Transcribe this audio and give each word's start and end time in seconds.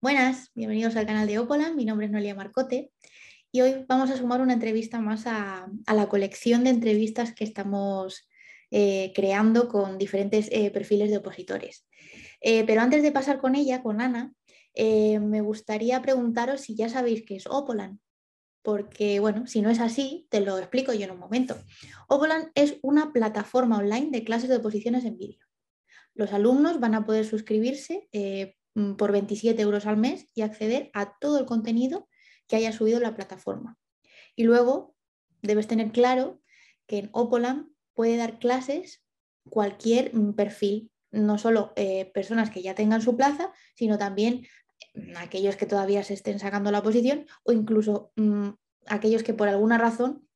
Buenas, 0.00 0.52
bienvenidos 0.54 0.94
al 0.94 1.06
canal 1.06 1.26
de 1.26 1.40
Opolan. 1.40 1.74
Mi 1.74 1.84
nombre 1.84 2.06
es 2.06 2.12
Noelia 2.12 2.32
Marcote 2.32 2.92
y 3.50 3.62
hoy 3.62 3.84
vamos 3.88 4.10
a 4.10 4.16
sumar 4.16 4.40
una 4.40 4.52
entrevista 4.52 5.00
más 5.00 5.26
a, 5.26 5.68
la 5.92 6.08
colección 6.08 6.62
de 6.62 6.70
entrevistas 6.70 7.34
que 7.34 7.42
estamos 7.42 8.28
eh, 8.70 9.12
creando 9.12 9.68
con 9.68 9.98
diferentes 9.98 10.48
eh, 10.52 10.70
perfiles 10.70 11.10
de 11.10 11.16
opositores. 11.16 11.84
Eh, 12.40 12.62
pero 12.64 12.80
antes 12.80 13.02
de 13.02 13.10
pasar 13.10 13.40
con 13.40 13.56
ella, 13.56 13.82
con 13.82 14.00
Ana, 14.00 14.32
me 14.76 15.40
gustaría 15.40 16.00
preguntaros 16.00 16.60
si 16.60 16.76
ya 16.76 16.88
sabéis 16.88 17.24
qué 17.26 17.34
es 17.34 17.48
Opolan. 17.48 17.98
Porque, 18.62 19.18
bueno, 19.18 19.48
si 19.48 19.62
no 19.62 19.68
es 19.68 19.80
así, 19.80 20.28
te 20.30 20.40
lo 20.40 20.58
explico 20.58 20.92
yo 20.92 21.06
en 21.06 21.10
un 21.10 21.18
momento. 21.18 21.56
Opolan 22.06 22.52
es 22.54 22.76
una 22.82 23.12
plataforma 23.12 23.78
online 23.78 24.10
de 24.12 24.22
clases 24.22 24.48
de 24.48 24.58
oposiciones 24.58 25.04
en 25.04 25.18
vídeo. 25.18 25.44
Los 26.14 26.32
alumnos 26.32 26.78
van 26.78 26.94
a 26.94 27.04
poder 27.04 27.24
suscribirse 27.24 28.06
por 28.96 29.12
27 29.12 29.60
euros 29.60 29.86
al 29.86 29.96
mes 29.96 30.26
y 30.34 30.42
acceder 30.42 30.90
a 30.94 31.18
todo 31.18 31.38
el 31.38 31.46
contenido 31.46 32.08
que 32.46 32.56
haya 32.56 32.72
subido 32.72 33.00
la 33.00 33.14
plataforma. 33.14 33.76
Y 34.36 34.44
luego 34.44 34.94
debes 35.42 35.66
tener 35.66 35.92
claro 35.92 36.40
que 36.86 36.98
en 36.98 37.10
Opolam 37.12 37.72
puede 37.94 38.16
dar 38.16 38.38
clases 38.38 39.04
cualquier 39.48 40.14
mm, 40.14 40.34
perfil, 40.34 40.90
no 41.10 41.38
solo 41.38 41.72
eh, 41.76 42.10
personas 42.12 42.50
que 42.50 42.62
ya 42.62 42.74
tengan 42.74 43.02
su 43.02 43.16
plaza, 43.16 43.52
sino 43.74 43.98
también 43.98 44.46
mm, 44.94 45.16
aquellos 45.16 45.56
que 45.56 45.66
todavía 45.66 46.02
se 46.04 46.14
estén 46.14 46.38
sacando 46.38 46.70
la 46.70 46.82
posición 46.82 47.26
o 47.44 47.52
incluso 47.52 48.12
aquellos 48.86 49.22
que 49.22 49.34
por 49.34 49.48
alguna 49.48 49.78
razón 49.78 50.26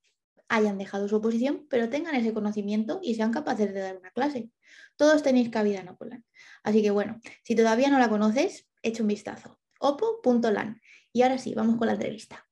hayan 0.48 0.78
dejado 0.78 1.08
su 1.08 1.16
oposición, 1.16 1.66
pero 1.70 1.88
tengan 1.88 2.14
ese 2.14 2.34
conocimiento 2.34 3.00
y 3.02 3.14
sean 3.14 3.32
capaces 3.32 3.72
de 3.72 3.80
dar 3.80 3.96
una 3.96 4.10
clase. 4.10 4.50
Todos 5.02 5.24
tenéis 5.24 5.48
cabida 5.48 5.80
en 5.80 5.88
Opolan. 5.88 6.24
Así 6.62 6.80
que 6.80 6.92
bueno, 6.92 7.18
si 7.42 7.56
todavía 7.56 7.90
no 7.90 7.98
la 7.98 8.08
conoces, 8.08 8.68
echa 8.82 9.02
un 9.02 9.08
vistazo. 9.08 9.58
opo.lan. 9.80 10.80
Y 11.12 11.22
ahora 11.22 11.38
sí, 11.38 11.54
vamos 11.56 11.76
con 11.76 11.88
la 11.88 11.94
entrevista. 11.94 12.46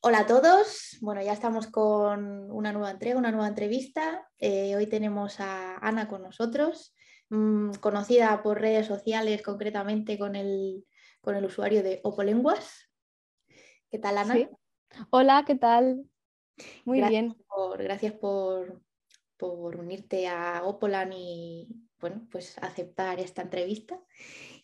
Hola 0.00 0.20
a 0.20 0.26
todos. 0.26 0.96
Bueno, 1.02 1.20
ya 1.20 1.34
estamos 1.34 1.66
con 1.66 2.50
una 2.50 2.72
nueva 2.72 2.90
entrega, 2.90 3.18
una 3.18 3.30
nueva 3.30 3.48
entrevista. 3.48 4.26
Eh, 4.38 4.74
hoy 4.74 4.86
tenemos 4.86 5.38
a 5.38 5.76
Ana 5.86 6.08
con 6.08 6.22
nosotros, 6.22 6.94
mm, 7.28 7.72
conocida 7.72 8.42
por 8.42 8.58
redes 8.58 8.86
sociales, 8.86 9.42
concretamente 9.42 10.18
con 10.18 10.36
el, 10.36 10.86
con 11.20 11.36
el 11.36 11.44
usuario 11.44 11.82
de 11.82 12.00
Opolenguas. 12.04 12.90
¿Qué 13.90 13.98
tal, 13.98 14.16
Ana? 14.16 14.48
Hola, 15.10 15.44
¿qué 15.46 15.56
tal? 15.56 16.08
Muy 16.86 17.02
bien. 17.02 17.36
gracias 17.76 18.14
por, 18.14 18.80
por 19.44 19.76
unirte 19.76 20.26
a 20.26 20.62
Opolan 20.64 21.12
y 21.12 21.68
bueno, 22.00 22.26
pues 22.30 22.56
aceptar 22.58 23.20
esta 23.20 23.42
entrevista. 23.42 24.00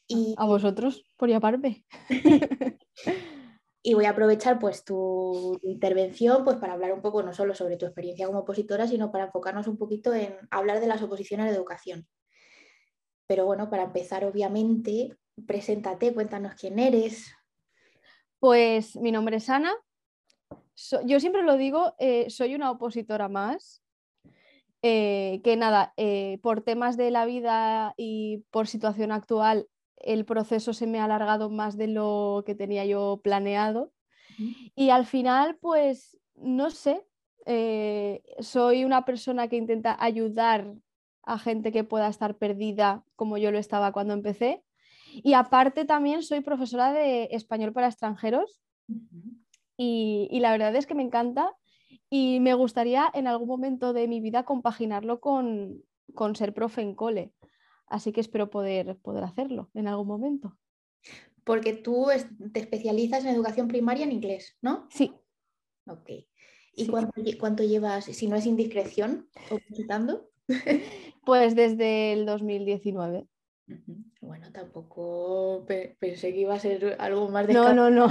Y, 0.06 0.34
a 0.38 0.46
vosotros, 0.46 1.04
por 1.16 1.28
llamarme. 1.28 1.84
y 3.82 3.94
voy 3.94 4.04
a 4.06 4.10
aprovechar 4.10 4.58
pues 4.58 4.84
tu, 4.84 5.58
intervención 5.62 6.44
pues 6.44 6.56
para 6.56 6.72
hablar 6.72 6.92
un 6.92 7.02
poco 7.02 7.22
no 7.22 7.32
solo 7.32 7.54
sobre 7.54 7.76
tu 7.76 7.86
experiencia 7.86 8.26
como 8.26 8.40
opositora, 8.40 8.86
sino 8.86 9.12
para 9.12 9.24
enfocarnos 9.24 9.66
un 9.68 9.78
poquito 9.78 10.12
en 10.14 10.34
hablar 10.50 10.80
de 10.80 10.86
las 10.86 11.02
oposiciones 11.02 11.46
de 11.46 11.56
educación. 11.56 12.06
Pero 13.26 13.46
bueno, 13.46 13.70
para 13.70 13.84
empezar, 13.84 14.24
obviamente, 14.24 15.16
preséntate, 15.46 16.12
cuéntanos 16.12 16.54
quién 16.54 16.78
eres. 16.78 17.32
Pues 18.40 18.96
mi 18.96 19.12
nombre 19.12 19.36
es 19.36 19.48
Ana. 19.48 19.72
yo 21.04 21.20
siempre 21.20 21.42
lo 21.42 21.56
digo, 21.56 21.94
eh, 21.98 22.28
soy 22.30 22.54
una 22.54 22.70
opositora 22.70 23.28
más. 23.28 23.82
Eh, 24.82 25.42
que 25.44 25.56
nada, 25.56 25.92
eh, 25.98 26.38
por 26.42 26.62
temas 26.62 26.96
de 26.96 27.10
la 27.10 27.26
vida 27.26 27.92
y 27.98 28.44
por 28.50 28.66
situación 28.66 29.12
actual, 29.12 29.68
el 29.96 30.24
proceso 30.24 30.72
se 30.72 30.86
me 30.86 31.00
ha 31.00 31.04
alargado 31.04 31.50
más 31.50 31.76
de 31.76 31.88
lo 31.88 32.42
que 32.46 32.54
tenía 32.54 32.86
yo 32.86 33.20
planeado. 33.22 33.92
Y 34.74 34.88
al 34.88 35.04
final, 35.04 35.58
pues, 35.60 36.16
no 36.34 36.70
sé, 36.70 37.04
eh, 37.44 38.22
soy 38.38 38.84
una 38.84 39.04
persona 39.04 39.48
que 39.48 39.56
intenta 39.56 39.96
ayudar 40.02 40.72
a 41.24 41.38
gente 41.38 41.72
que 41.72 41.84
pueda 41.84 42.08
estar 42.08 42.38
perdida 42.38 43.04
como 43.16 43.36
yo 43.36 43.50
lo 43.50 43.58
estaba 43.58 43.92
cuando 43.92 44.14
empecé. 44.14 44.62
Y 45.12 45.34
aparte 45.34 45.84
también 45.84 46.22
soy 46.22 46.40
profesora 46.40 46.92
de 46.92 47.28
español 47.32 47.74
para 47.74 47.88
extranjeros. 47.88 48.62
y, 49.76 50.38
la 50.40 50.52
verdad 50.52 50.74
es 50.76 50.86
que 50.86 50.94
me 50.94 51.02
encanta 51.02 51.52
y 52.10 52.40
me 52.40 52.54
gustaría 52.54 53.08
en 53.14 53.28
algún 53.28 53.46
momento 53.46 53.92
de 53.92 54.08
mi 54.08 54.20
vida 54.20 54.44
compaginarlo 54.44 55.20
con, 55.20 55.84
ser 56.34 56.52
profe 56.52 56.82
en 56.82 56.94
cole. 56.94 57.32
Así 57.86 58.12
que 58.12 58.20
espero 58.20 58.50
poder, 58.50 58.98
poder 58.98 59.24
hacerlo 59.24 59.70
en 59.74 59.86
algún 59.86 60.08
momento. 60.08 60.58
Porque 61.44 61.72
tú 61.72 62.08
te 62.52 62.60
especializas 62.60 63.24
en 63.24 63.34
educación 63.34 63.68
primaria 63.68 64.04
en 64.04 64.12
inglés, 64.12 64.58
¿no? 64.60 64.88
Sí. 64.90 65.12
Ok. 65.86 66.10
¿Y 66.74 66.86
Cuánto, 67.36 67.62
llevas, 67.62 68.04
si 68.04 68.26
no 68.26 68.36
es 68.36 68.46
indiscreción, 68.46 69.28
opositando? 69.50 70.28
Pues 71.24 71.54
desde 71.54 72.12
el 72.12 72.26
2019. 72.26 73.29
Bueno, 74.20 74.52
tampoco 74.52 75.64
pensé 75.98 76.32
que 76.32 76.40
iba 76.40 76.54
a 76.54 76.58
ser 76.58 76.96
algo 76.98 77.28
más 77.28 77.46
de... 77.46 77.54
No, 77.54 77.72
no, 77.74 77.90
no. 77.90 78.08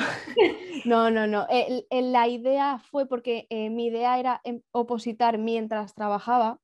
no, 0.85 1.11
no, 1.11 1.27
no. 1.27 1.47
la 1.89 2.27
idea 2.27 2.79
fue 2.79 3.07
porque 3.07 3.47
eh, 3.49 3.69
mi 3.69 3.87
idea 3.87 4.19
era 4.19 4.41
em, 4.43 4.61
opositar 4.71 5.37
mientras 5.37 5.93
trabajaba 5.93 6.59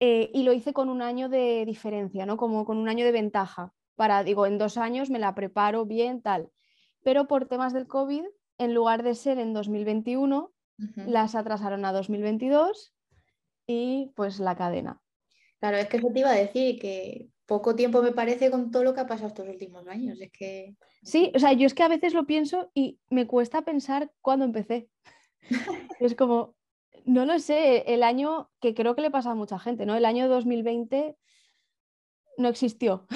eh, 0.00 0.30
y 0.34 0.42
lo 0.42 0.52
hice 0.52 0.72
con 0.72 0.88
un 0.88 1.02
año 1.02 1.28
de 1.28 1.64
diferencia, 1.66 2.26
¿no? 2.26 2.36
Como 2.36 2.64
con 2.64 2.78
un 2.78 2.88
año 2.88 3.04
de 3.04 3.12
ventaja. 3.12 3.72
Para, 3.94 4.24
digo, 4.24 4.46
en 4.46 4.58
dos 4.58 4.76
años 4.76 5.08
me 5.08 5.18
la 5.18 5.34
preparo 5.34 5.86
bien, 5.86 6.20
tal. 6.20 6.50
Pero 7.02 7.26
por 7.26 7.46
temas 7.46 7.72
del 7.72 7.86
COVID, 7.86 8.24
en 8.58 8.74
lugar 8.74 9.02
de 9.02 9.14
ser 9.14 9.38
en 9.38 9.52
2021, 9.52 10.52
las 11.06 11.36
atrasaron 11.36 11.84
a 11.84 11.92
2022 11.92 12.92
y 13.66 14.12
pues 14.16 14.40
la 14.40 14.56
cadena. 14.56 15.00
Claro, 15.60 15.76
es 15.76 15.88
que 15.88 15.98
eso 15.98 16.08
te 16.12 16.20
iba 16.20 16.30
a 16.30 16.34
decir 16.34 16.80
que 16.80 17.30
poco 17.46 17.74
tiempo 17.74 18.02
me 18.02 18.12
parece 18.12 18.50
con 18.50 18.70
todo 18.70 18.84
lo 18.84 18.94
que 18.94 19.00
ha 19.00 19.06
pasado 19.06 19.28
estos 19.28 19.48
últimos 19.48 19.86
años. 19.88 20.20
Es 20.20 20.32
que... 20.32 20.76
Sí, 21.02 21.32
o 21.34 21.38
sea, 21.38 21.52
yo 21.52 21.66
es 21.66 21.74
que 21.74 21.82
a 21.82 21.88
veces 21.88 22.14
lo 22.14 22.26
pienso 22.26 22.70
y 22.74 22.98
me 23.10 23.26
cuesta 23.26 23.62
pensar 23.62 24.10
cuándo 24.20 24.44
empecé. 24.44 24.88
es 26.00 26.14
como, 26.14 26.54
no 27.04 27.26
lo 27.26 27.38
sé, 27.38 27.84
el 27.92 28.02
año 28.02 28.50
que 28.60 28.74
creo 28.74 28.94
que 28.94 29.02
le 29.02 29.10
pasa 29.10 29.32
a 29.32 29.34
mucha 29.34 29.58
gente, 29.58 29.86
¿no? 29.86 29.94
El 29.94 30.04
año 30.04 30.28
2020 30.28 31.16
no 32.38 32.48
existió. 32.48 33.06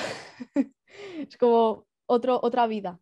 es 1.19 1.37
como 1.39 1.87
otro, 2.07 2.41
otra 2.43 2.67
vida. 2.67 3.01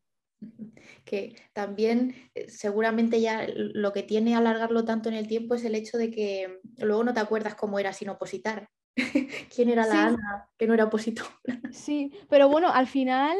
Que 1.05 1.35
también 1.53 2.15
eh, 2.35 2.49
seguramente 2.49 3.21
ya 3.21 3.47
lo 3.49 3.93
que 3.93 4.03
tiene 4.03 4.37
alargarlo 4.37 4.85
tanto 4.85 5.09
en 5.09 5.15
el 5.15 5.29
tiempo 5.29 5.55
es 5.55 5.65
el 5.65 5.75
hecho 5.75 5.99
de 5.99 6.11
que 6.11 6.61
luego 6.79 7.05
no 7.05 7.15
te 7.15 7.21
acuerdas 7.21 7.55
cómo 7.55 7.79
era 7.79 7.93
sin 7.93 8.11
opositar. 8.11 8.69
quién 9.55 9.69
era 9.69 9.87
la 9.87 10.07
Ana 10.07 10.49
que 10.59 10.67
no 10.67 10.75
era 10.75 10.85
opositora. 10.85 11.29
Sí, 11.71 12.13
pero 12.29 12.49
bueno, 12.49 12.69
al 12.73 12.87
final 12.87 13.37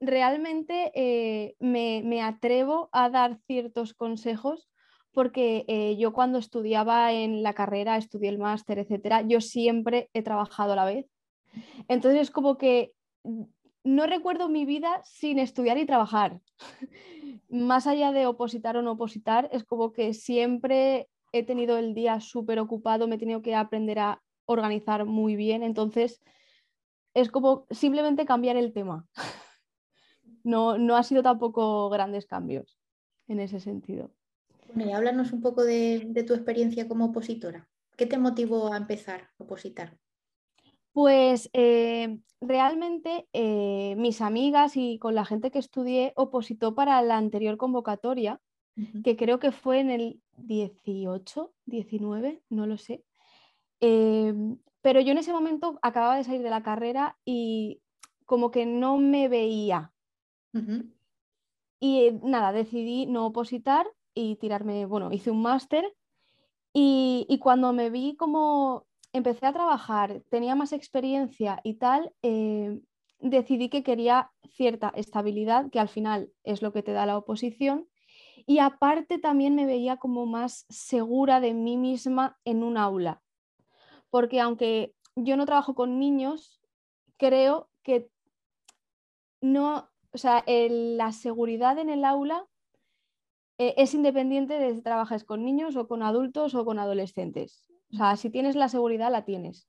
realmente 0.00 0.90
eh, 0.94 1.54
me, 1.60 2.22
atrevo 2.22 2.88
a 2.92 3.10
dar 3.10 3.38
ciertos 3.46 3.94
consejos 3.94 4.68
porque 5.12 5.64
eh, 5.68 5.96
yo 5.98 6.12
cuando 6.12 6.38
estudiaba 6.38 7.12
en 7.12 7.42
la 7.42 7.52
carrera, 7.52 7.96
estudié 7.96 8.28
el 8.28 8.38
máster, 8.38 8.78
etcétera, 8.78 9.22
yo 9.22 9.40
siempre 9.40 10.08
he 10.14 10.22
trabajado 10.22 10.72
a 10.72 10.76
la 10.76 10.84
vez. 10.84 11.06
Entonces 11.88 12.22
es 12.22 12.30
como 12.30 12.58
que 12.58 12.92
no 13.82 14.06
recuerdo 14.06 14.48
mi 14.48 14.64
vida 14.64 15.00
sin 15.04 15.38
estudiar 15.38 15.78
y 15.78 15.86
trabajar. 15.86 16.40
Más 17.48 17.86
allá 17.86 18.12
de 18.12 18.26
opositar 18.26 18.76
o 18.76 18.82
no 18.82 18.92
opositar, 18.92 19.48
es 19.52 19.64
como 19.64 19.92
que 19.92 20.14
siempre 20.14 21.08
he 21.32 21.42
tenido 21.42 21.78
el 21.78 21.94
día 21.94 22.20
súper 22.20 22.58
ocupado, 22.60 23.08
me 23.08 23.16
he 23.16 23.18
tenido 23.18 23.42
que 23.42 23.54
aprender 23.54 23.98
a 23.98 24.22
organizar 24.50 25.04
muy 25.04 25.36
bien. 25.36 25.62
Entonces, 25.62 26.20
es 27.14 27.30
como 27.30 27.66
simplemente 27.70 28.26
cambiar 28.26 28.56
el 28.56 28.72
tema. 28.72 29.06
No, 30.42 30.78
no 30.78 30.96
ha 30.96 31.02
sido 31.02 31.22
tampoco 31.22 31.90
grandes 31.90 32.24
cambios 32.24 32.78
en 33.28 33.40
ese 33.40 33.60
sentido. 33.60 34.10
Bueno, 34.72 34.90
y 34.90 34.94
háblanos 34.94 35.32
un 35.32 35.42
poco 35.42 35.64
de, 35.64 36.24
tu 36.26 36.32
experiencia 36.32 36.88
como 36.88 37.06
opositora. 37.06 37.68
¿Qué 37.94 38.06
te 38.06 38.16
motivó 38.16 38.72
a 38.72 38.78
empezar 38.78 39.28
a 39.38 39.42
opositar? 39.42 39.98
Pues 40.92 41.50
eh, 41.52 42.20
realmente 42.40 43.28
eh, 43.34 43.94
mis 43.98 44.22
amigas 44.22 44.76
y 44.76 44.98
con 44.98 45.14
la 45.14 45.26
gente 45.26 45.50
que 45.50 45.58
estudié 45.58 46.14
opositó 46.16 46.74
para 46.74 47.02
la 47.02 47.18
anterior 47.18 47.58
convocatoria, 47.58 48.40
que 49.04 49.14
creo 49.14 49.38
que 49.40 49.52
fue 49.52 49.80
en 49.80 49.90
el 49.90 50.22
18, 50.38 51.52
19, 51.66 52.42
no 52.48 52.66
lo 52.66 52.78
sé. 52.78 53.04
Em, 53.80 54.58
pero 54.82 55.00
yo 55.00 55.12
en 55.12 55.18
ese 55.18 55.32
momento 55.32 55.78
acababa 55.82 56.16
de 56.16 56.24
salir 56.24 56.42
de 56.42 56.50
la 56.50 56.62
carrera 56.62 57.18
y 57.24 57.80
como 58.26 58.50
que 58.50 58.66
no 58.66 58.98
me 58.98 59.28
veía. 59.28 59.92
Y 61.80 62.00
eh, 62.00 62.20
nada, 62.22 62.52
decidí 62.52 63.06
no 63.06 63.26
opositar 63.26 63.86
y 64.14 64.36
tirarme, 64.36 64.86
bueno, 64.86 65.12
hice 65.12 65.30
un 65.30 65.42
máster 65.42 65.84
y, 66.72 67.38
cuando 67.42 67.72
me 67.72 67.90
vi 67.90 68.16
como 68.16 68.86
empecé 69.12 69.46
a 69.46 69.52
trabajar, 69.52 70.22
tenía 70.30 70.54
más 70.54 70.72
experiencia 70.72 71.60
y 71.64 71.74
tal, 71.74 72.12
eh, 72.22 72.80
decidí 73.18 73.68
que 73.68 73.82
quería 73.82 74.30
cierta 74.54 74.92
estabilidad, 74.94 75.70
que 75.70 75.80
al 75.80 75.88
final 75.88 76.30
es 76.44 76.62
lo 76.62 76.72
que 76.72 76.82
te 76.82 76.92
da 76.92 77.06
la 77.06 77.18
oposición, 77.18 77.88
y 78.46 78.58
aparte 78.58 79.18
también 79.18 79.54
me 79.54 79.66
veía 79.66 79.96
como 79.96 80.26
más 80.26 80.64
segura 80.68 81.40
de 81.40 81.54
mí 81.54 81.76
misma 81.76 82.38
en 82.44 82.62
un 82.62 82.76
aula, 82.76 83.20
porque 84.10 84.40
aunque 84.40 84.94
yo 85.16 85.36
no 85.36 85.46
trabajo 85.46 85.74
con 85.74 85.98
niños, 85.98 86.60
creo 87.16 87.68
que 87.82 88.10
no, 89.40 89.88
o 90.12 90.18
sea, 90.18 90.44
la 90.46 91.12
seguridad 91.12 91.78
en 91.78 91.88
el 91.88 92.04
aula 92.04 92.46
eh, 93.58 93.74
es 93.76 93.94
independiente 93.94 94.58
de 94.58 94.74
si 94.74 94.82
trabajas 94.82 95.24
con 95.24 95.44
niños 95.44 95.76
o 95.76 95.86
con 95.86 96.02
adultos 96.02 96.54
o 96.54 96.64
con 96.64 96.78
adolescentes. 96.78 97.70
O 97.92 97.96
sea, 97.96 98.16
si 98.16 98.30
tienes 98.30 98.56
la 98.56 98.68
seguridad, 98.68 99.10
la 99.10 99.24
tienes. 99.24 99.68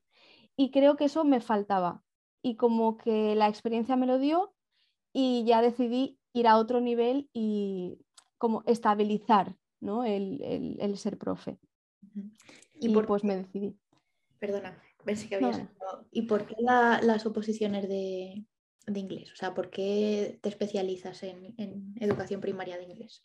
Y 0.56 0.72
creo 0.72 0.96
que 0.96 1.06
eso 1.06 1.24
me 1.24 1.42
faltaba. 1.42 2.04
Y 2.42 2.56
como 2.56 2.98
que 2.98 3.36
la 3.36 3.48
experiencia 3.48 3.96
me 3.96 4.08
lo 4.08 4.18
dio 4.18 4.54
y 5.14 5.44
ya 5.46 5.62
decidí 5.62 6.18
ir 6.34 6.48
a 6.48 6.58
otro 6.58 6.82
nivel 6.82 7.30
y 7.34 8.00
como 8.38 8.64
estabilizar 8.66 9.56
¿no? 9.80 10.04
el, 10.04 10.98
ser 10.98 11.18
profe. 11.18 11.60
Y, 12.80 12.90
por 12.90 13.06
pues 13.06 13.24
me 13.24 13.36
decidí. 13.36 13.76
Perdona, 14.42 14.78
pensé 15.06 15.30
que 15.30 15.36
habías... 15.36 15.62
¿Y 16.12 16.24
por 16.24 16.46
qué 16.46 16.56
las 16.60 17.26
oposiciones 17.26 17.88
de, 17.88 18.44
inglés? 18.94 19.32
O 19.32 19.36
sea, 19.38 19.54
¿por 19.54 19.70
qué 19.70 20.40
te 20.42 20.50
especializas 20.50 21.24
en 21.24 21.96
educación 22.02 22.42
primaria 22.42 22.78
de 22.78 22.84
inglés? 22.84 23.24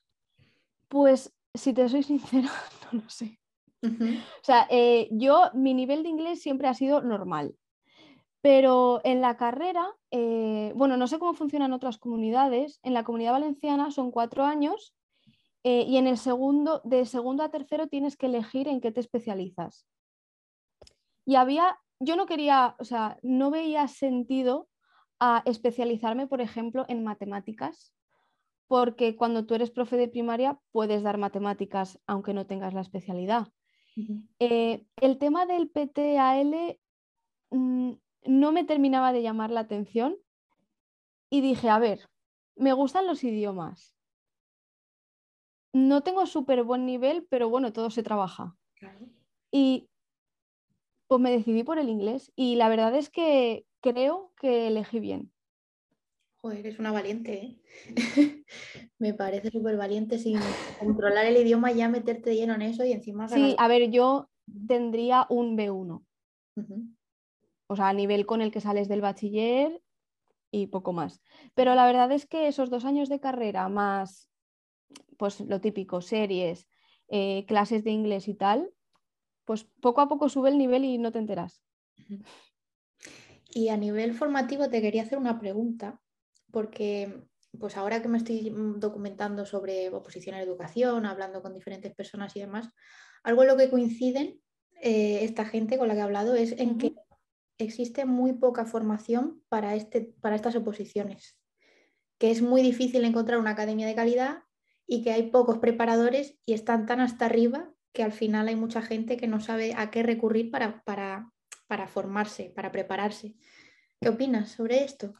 Pues 0.88 1.34
si 1.54 1.72
te 1.72 1.88
soy 1.88 2.02
sincera, 2.02 2.50
no 2.92 3.00
lo 3.00 3.10
sé. 3.10 3.40
O 3.82 4.44
sea, 4.44 4.66
eh, 4.70 5.08
yo, 5.12 5.50
mi 5.54 5.72
nivel 5.72 6.02
de 6.02 6.08
inglés 6.08 6.42
siempre 6.42 6.68
ha 6.68 6.74
sido 6.74 7.02
normal, 7.02 7.54
pero 8.40 9.00
en 9.04 9.20
la 9.20 9.36
carrera, 9.36 9.86
eh, 10.10 10.72
bueno, 10.74 10.96
no 10.96 11.06
sé 11.06 11.18
cómo 11.18 11.34
funcionan 11.34 11.72
otras 11.72 11.98
comunidades, 11.98 12.80
en 12.82 12.94
la 12.94 13.04
comunidad 13.04 13.32
valenciana 13.32 13.90
son 13.90 14.10
cuatro 14.10 14.44
años 14.44 14.94
eh, 15.62 15.84
y 15.86 15.98
en 15.98 16.06
el 16.06 16.18
segundo, 16.18 16.80
de 16.84 17.04
segundo 17.06 17.42
a 17.42 17.50
tercero 17.50 17.86
tienes 17.86 18.16
que 18.16 18.26
elegir 18.26 18.68
en 18.68 18.80
qué 18.80 18.90
te 18.90 19.00
especializas. 19.00 19.86
Y 21.26 21.34
había, 21.34 21.78
yo 22.00 22.16
no 22.16 22.24
quería, 22.24 22.76
o 22.78 22.84
sea, 22.84 23.18
no 23.22 23.50
veía 23.50 23.86
sentido 23.88 24.68
a 25.20 25.42
especializarme, 25.44 26.26
por 26.26 26.40
ejemplo, 26.40 26.86
en 26.88 27.04
matemáticas 27.04 27.92
porque 28.68 29.16
cuando 29.16 29.46
tú 29.46 29.54
eres 29.54 29.70
profe 29.70 29.96
de 29.96 30.08
primaria 30.08 30.58
puedes 30.72 31.02
dar 31.02 31.18
matemáticas 31.18 32.00
aunque 32.06 32.34
no 32.34 32.46
tengas 32.46 32.74
la 32.74 32.80
especialidad. 32.80 33.48
Eh, 34.40 34.84
el 35.00 35.18
tema 35.18 35.46
del 35.46 35.70
PTAL 35.70 36.78
mm, 37.50 37.92
no 38.26 38.52
me 38.52 38.64
terminaba 38.64 39.12
de 39.12 39.22
llamar 39.22 39.50
la 39.50 39.60
atención 39.60 40.16
y 41.30 41.40
dije, 41.40 41.70
a 41.70 41.78
ver, 41.78 42.08
me 42.56 42.72
gustan 42.72 43.06
los 43.06 43.24
idiomas. 43.24 43.94
No 45.72 46.02
tengo 46.02 46.26
súper 46.26 46.62
buen 46.62 46.84
nivel, 46.84 47.26
pero 47.30 47.48
bueno, 47.48 47.72
todo 47.72 47.90
se 47.90 48.02
trabaja. 48.02 48.56
Y 49.50 49.88
pues 51.06 51.20
me 51.20 51.30
decidí 51.30 51.62
por 51.62 51.78
el 51.78 51.88
inglés 51.88 52.32
y 52.36 52.56
la 52.56 52.68
verdad 52.68 52.94
es 52.94 53.10
que 53.10 53.66
creo 53.80 54.32
que 54.40 54.66
elegí 54.66 55.00
bien. 55.00 55.32
Joder, 56.36 56.58
eres 56.58 56.78
una 56.78 56.92
valiente, 56.92 57.32
¿eh? 57.34 57.60
Me 58.98 59.14
parece 59.14 59.50
súper 59.50 59.76
valiente 59.76 60.18
sin 60.18 60.38
controlar 60.78 61.26
el 61.26 61.36
idioma 61.36 61.72
ya 61.72 61.88
meterte 61.88 62.34
lleno 62.34 62.54
en 62.54 62.62
eso 62.62 62.84
y 62.84 62.92
encima... 62.92 63.28
Sí, 63.28 63.54
a 63.58 63.68
ver, 63.68 63.90
yo 63.90 64.30
tendría 64.66 65.26
un 65.28 65.56
B1. 65.56 66.04
O 67.68 67.76
sea, 67.76 67.88
a 67.88 67.92
nivel 67.92 68.26
con 68.26 68.40
el 68.40 68.50
que 68.50 68.60
sales 68.60 68.88
del 68.88 69.00
bachiller 69.00 69.82
y 70.50 70.68
poco 70.68 70.92
más. 70.92 71.20
Pero 71.54 71.74
la 71.74 71.86
verdad 71.86 72.12
es 72.12 72.26
que 72.26 72.48
esos 72.48 72.70
dos 72.70 72.84
años 72.84 73.08
de 73.08 73.20
carrera 73.20 73.68
más, 73.68 74.30
pues 75.18 75.40
lo 75.40 75.60
típico, 75.60 76.00
series, 76.00 76.68
eh, 77.08 77.44
clases 77.46 77.84
de 77.84 77.90
inglés 77.90 78.28
y 78.28 78.34
tal, 78.34 78.70
pues 79.46 79.64
poco 79.80 80.02
a 80.02 80.08
poco 80.08 80.28
sube 80.28 80.50
el 80.50 80.58
nivel 80.58 80.84
y 80.84 80.98
no 80.98 81.10
te 81.10 81.18
enteras. 81.18 81.62
Y 83.50 83.70
a 83.70 83.76
nivel 83.78 84.12
formativo 84.12 84.68
te 84.68 84.82
quería 84.82 85.02
hacer 85.02 85.16
una 85.16 85.38
pregunta 85.38 85.98
porque 86.50 87.24
pues 87.58 87.76
ahora 87.78 88.02
que 88.02 88.08
me 88.08 88.18
estoy 88.18 88.50
mm, 88.50 88.80
documentando 88.80 89.46
sobre 89.46 89.88
oposición 89.88 90.34
a 90.34 90.38
la 90.38 90.44
educación, 90.44 91.06
hablando 91.06 91.40
con 91.40 91.54
diferentes 91.54 91.94
personas 91.94 92.36
y 92.36 92.40
demás, 92.40 92.68
algo 93.22 93.42
en 93.42 93.48
lo 93.48 93.56
que 93.56 93.70
coinciden 93.70 94.42
eh, 94.82 95.20
esta 95.22 95.46
gente 95.46 95.78
con 95.78 95.88
la 95.88 95.94
que 95.94 96.00
he 96.00 96.02
hablado 96.02 96.34
es 96.34 96.52
en 96.58 96.76
que 96.76 96.94
existe 97.58 98.04
muy 98.04 98.34
poca 98.34 98.66
formación 98.66 99.42
para, 99.48 99.74
este, 99.74 100.12
para 100.20 100.36
estas 100.36 100.56
oposiciones, 100.56 101.38
que 102.18 102.30
es 102.30 102.42
muy 102.42 102.62
difícil 102.62 103.04
encontrar 103.04 103.38
una 103.38 103.52
academia 103.52 103.86
de 103.86 103.94
calidad 103.94 104.42
y 104.86 105.02
que 105.02 105.12
hay 105.12 105.30
pocos 105.30 105.58
preparadores 105.58 106.36
y 106.44 106.52
están 106.52 106.84
tan 106.84 107.00
hasta 107.00 107.24
arriba 107.24 107.72
que 107.96 108.02
al 108.02 108.12
final 108.12 108.46
hay 108.48 108.56
mucha 108.56 108.82
gente 108.82 109.16
que 109.16 109.26
no 109.26 109.40
sabe 109.40 109.72
a 109.74 109.90
qué 109.90 110.02
recurrir 110.02 110.50
para, 110.50 110.82
para, 110.82 111.32
para 111.66 111.88
formarse, 111.88 112.52
para 112.54 112.70
prepararse. 112.70 113.36
¿Qué 113.98 114.10
opinas 114.10 114.50
sobre 114.50 114.84
esto? 114.84 115.14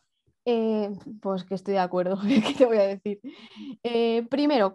Eh, 0.44 0.90
pues 1.22 1.44
que 1.44 1.54
estoy 1.54 1.72
de 1.72 1.80
acuerdo, 1.80 2.18
¿qué 2.46 2.52
te 2.52 2.66
voy 2.66 2.76
a 2.76 2.86
decir? 2.86 3.18
Eh, 3.82 4.26
primero, 4.28 4.74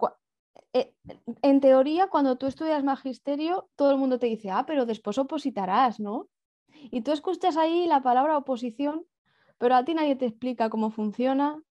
eh, 0.74 0.96
en 1.44 1.62
teoría, 1.62 2.08
cuando 2.08 2.40
tú 2.40 2.48
estudias 2.48 2.84
magisterio, 2.84 3.70
todo 3.76 3.92
el 3.92 3.98
mundo 3.98 4.18
te 4.18 4.26
dice, 4.26 4.50
ah, 4.50 4.66
pero 4.66 4.88
después 4.88 5.20
opositarás, 5.20 6.00
¿no? 6.00 6.28
Y 6.90 7.02
tú 7.02 7.12
escuchas 7.12 7.56
ahí 7.56 7.86
la 7.86 8.02
palabra 8.02 8.36
oposición, 8.36 9.06
pero 9.60 9.76
a 9.76 9.86
ti 9.86 9.94
nadie 9.94 10.16
te 10.16 10.26
explica 10.26 10.72
cómo 10.72 10.90
funciona, 10.90 11.62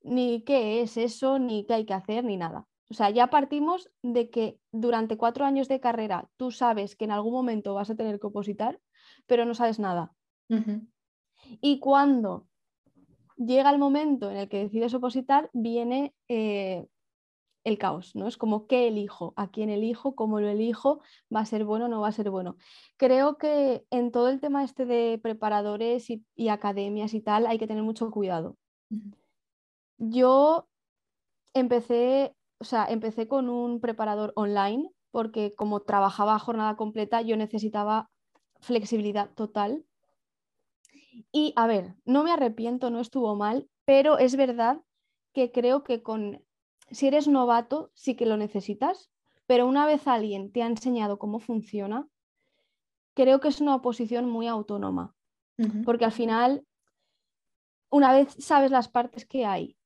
ni 0.00 0.44
qué 0.44 0.80
es 0.80 0.96
eso, 0.96 1.38
ni 1.38 1.66
qué 1.66 1.74
hay 1.74 1.84
que 1.84 1.92
hacer, 1.92 2.24
ni 2.24 2.38
nada. 2.38 2.66
O 2.90 2.94
sea, 2.94 3.10
ya 3.10 3.28
partimos 3.28 3.90
de 4.02 4.30
que 4.30 4.58
durante 4.70 5.16
cuatro 5.16 5.44
años 5.44 5.68
de 5.68 5.80
carrera 5.80 6.28
tú 6.36 6.50
sabes 6.50 6.96
que 6.96 7.04
en 7.04 7.12
algún 7.12 7.32
momento 7.32 7.74
vas 7.74 7.90
a 7.90 7.96
tener 7.96 8.20
que 8.20 8.26
opositar, 8.26 8.80
pero 9.26 9.44
no 9.44 9.54
sabes 9.54 9.78
nada. 9.78 10.12
Y 11.60 11.80
cuando 11.80 12.46
llega 13.36 13.70
el 13.70 13.78
momento 13.78 14.30
en 14.30 14.36
el 14.36 14.48
que 14.48 14.58
decides 14.58 14.94
opositar, 14.94 15.50
viene 15.52 16.14
eh, 16.28 16.86
el 17.64 17.78
caos, 17.78 18.14
¿no? 18.14 18.28
Es 18.28 18.36
como 18.36 18.66
qué 18.66 18.88
elijo, 18.88 19.32
a 19.36 19.50
quién 19.50 19.70
elijo, 19.70 20.14
cómo 20.14 20.40
lo 20.40 20.48
elijo, 20.48 21.00
va 21.34 21.40
a 21.40 21.46
ser 21.46 21.64
bueno 21.64 21.86
o 21.86 21.88
no 21.88 22.02
va 22.02 22.08
a 22.08 22.12
ser 22.12 22.30
bueno. 22.30 22.56
Creo 22.96 23.38
que 23.38 23.86
en 23.90 24.12
todo 24.12 24.28
el 24.28 24.40
tema 24.40 24.62
este 24.62 24.84
de 24.84 25.18
preparadores 25.22 26.08
y, 26.10 26.48
academias 26.48 27.14
y 27.14 27.20
tal 27.20 27.46
hay 27.46 27.58
que 27.58 27.66
tener 27.66 27.82
mucho 27.82 28.10
cuidado. 28.10 28.56
Yo 29.96 30.68
empecé, 31.54 32.36
o 32.58 32.64
sea, 32.64 32.86
empecé 32.86 33.28
con 33.28 33.48
un 33.48 33.80
preparador 33.80 34.32
online 34.36 34.90
porque 35.10 35.54
como 35.54 35.80
trabajaba 35.80 36.34
a 36.34 36.40
jornada 36.40 36.76
completa 36.76 37.22
yo 37.22 37.36
necesitaba 37.36 38.10
flexibilidad 38.60 39.30
total. 39.34 39.84
Y 41.30 41.52
a 41.56 41.66
ver, 41.66 41.94
no 42.04 42.24
me 42.24 42.32
arrepiento, 42.32 42.90
no 42.90 43.00
estuvo 43.00 43.36
mal, 43.36 43.68
pero 43.84 44.18
es 44.18 44.34
verdad 44.36 44.80
que 45.32 45.52
creo 45.52 45.84
que 45.84 46.02
con, 46.02 46.44
si 46.90 47.06
eres 47.06 47.28
novato, 47.28 47.90
sí 47.94 48.16
que 48.16 48.26
lo 48.26 48.36
necesitas, 48.36 49.10
pero 49.46 49.66
una 49.66 49.86
vez 49.86 50.08
alguien 50.08 50.50
te 50.50 50.62
ha 50.62 50.66
enseñado 50.66 51.18
cómo 51.18 51.38
funciona, 51.38 52.08
creo 53.14 53.40
que 53.40 53.48
es 53.48 53.60
una 53.60 53.76
oposición 53.76 54.28
muy 54.28 54.48
autónoma, 54.48 55.14
porque 55.84 56.04
al 56.04 56.12
final, 56.12 56.66
una 57.90 58.12
vez 58.12 58.34
sabes 58.38 58.72
las 58.72 58.88
partes 58.88 59.24
que 59.26 59.46
hay, 59.46 59.76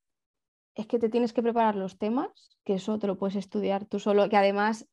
es 0.79 0.87
que 0.87 0.99
te 0.99 1.11
tienes 1.11 1.33
que 1.33 1.43
preparar 1.43 1.77
los 1.77 1.99
temas, 1.99 2.59
que 2.65 2.75
eso 2.75 2.99
te 2.99 3.07
lo 3.07 3.19
puedes 3.19 3.37
estudiar 3.37 3.85
tú 3.85 4.01
solo, 4.01 4.29
que 4.29 4.37
además 4.37 4.89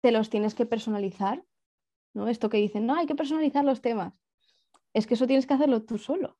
te 0.00 0.12
los 0.12 0.30
tienes 0.30 0.54
que 0.54 0.64
personalizar, 0.64 1.44
¿no? 2.14 2.28
Esto 2.28 2.48
que 2.48 2.56
dicen, 2.56 2.86
no, 2.86 2.94
hay 2.94 3.06
que 3.06 3.14
personalizar 3.14 3.64
los 3.64 3.82
temas 3.82 4.14
es 4.94 5.06
que 5.06 5.14
eso 5.14 5.26
tienes 5.26 5.46
que 5.46 5.54
hacerlo 5.54 5.82
tú 5.82 5.98
solo. 5.98 6.36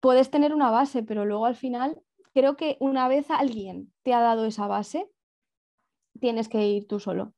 Puedes 0.00 0.30
tener 0.30 0.54
una 0.54 0.70
base, 0.70 1.02
pero 1.02 1.24
luego 1.24 1.46
al 1.46 1.56
final, 1.56 2.02
creo 2.34 2.56
que 2.56 2.76
una 2.80 3.08
vez 3.08 3.30
alguien 3.30 3.92
te 4.02 4.12
ha 4.12 4.20
dado 4.20 4.44
esa 4.44 4.66
base, 4.66 5.10
tienes 6.20 6.48
que 6.48 6.66
ir 6.66 6.86
tú 6.86 7.00
solo 7.00 7.32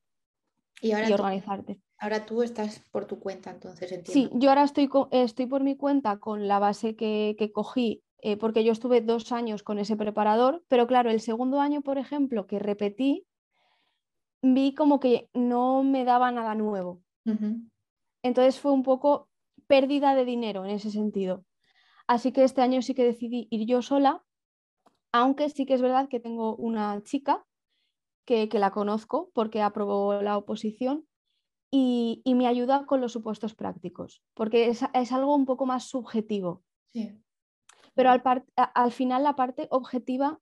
y, 0.80 0.92
organizarte. 0.92 1.80
Ahora 1.98 2.26
tú 2.26 2.42
estás 2.42 2.80
por 2.90 3.06
tu 3.06 3.18
cuenta, 3.18 3.50
entonces 3.50 3.90
entiendo. 3.92 4.12
Sí, 4.12 4.38
yo 4.38 4.50
ahora 4.50 4.64
estoy, 4.64 4.88
estoy 5.10 5.46
por 5.46 5.62
mi 5.62 5.76
cuenta 5.76 6.18
con 6.18 6.48
la 6.48 6.58
base 6.58 6.96
que, 6.96 7.50
cogí, 7.54 8.02
eh, 8.20 8.36
porque 8.36 8.64
yo 8.64 8.72
estuve 8.72 9.00
dos 9.00 9.30
años 9.32 9.62
con 9.62 9.78
ese 9.78 9.96
preparador, 9.96 10.64
pero 10.68 10.86
claro, 10.86 11.10
el 11.10 11.20
segundo 11.20 11.60
año, 11.60 11.82
por 11.82 11.98
ejemplo, 11.98 12.46
que 12.46 12.58
repetí, 12.58 13.26
vi 14.42 14.74
como 14.74 15.00
que 15.00 15.28
no 15.34 15.82
me 15.82 16.04
daba 16.04 16.30
nada 16.30 16.54
nuevo. 16.54 17.02
Entonces 18.22 18.58
fue 18.58 18.72
un 18.72 18.82
poco 18.82 19.28
pérdida 19.66 20.14
de 20.14 20.24
dinero 20.24 20.64
en 20.64 20.70
ese 20.70 20.90
sentido. 20.90 21.44
Así 22.06 22.32
que 22.32 22.42
este 22.42 22.62
año 22.62 22.80
sí 22.80 22.94
que 22.94 23.04
decidí 23.04 23.48
ir 23.50 23.66
yo 23.66 23.82
sola, 23.82 24.24
aunque 25.12 25.50
sí 25.50 25.66
que 25.66 25.74
es 25.74 25.82
verdad 25.82 26.08
que 26.08 26.20
tengo 26.20 26.56
una 26.56 27.02
chica 27.02 27.44
que, 28.24 28.48
la 28.52 28.70
conozco 28.70 29.30
porque 29.34 29.62
aprobó 29.62 30.20
la 30.22 30.36
oposición 30.36 31.06
y, 31.70 32.22
me 32.24 32.46
ayuda 32.46 32.86
con 32.86 33.00
los 33.00 33.12
supuestos 33.12 33.54
prácticos, 33.54 34.22
porque 34.34 34.68
es, 34.68 35.12
algo 35.12 35.34
un 35.34 35.46
poco 35.46 35.66
más 35.66 35.84
subjetivo. 35.84 36.62
Pero 37.98 38.12
al, 38.12 38.22
al 38.54 38.92
final 38.92 39.24
la 39.24 39.34
parte 39.34 39.66
objetiva 39.72 40.38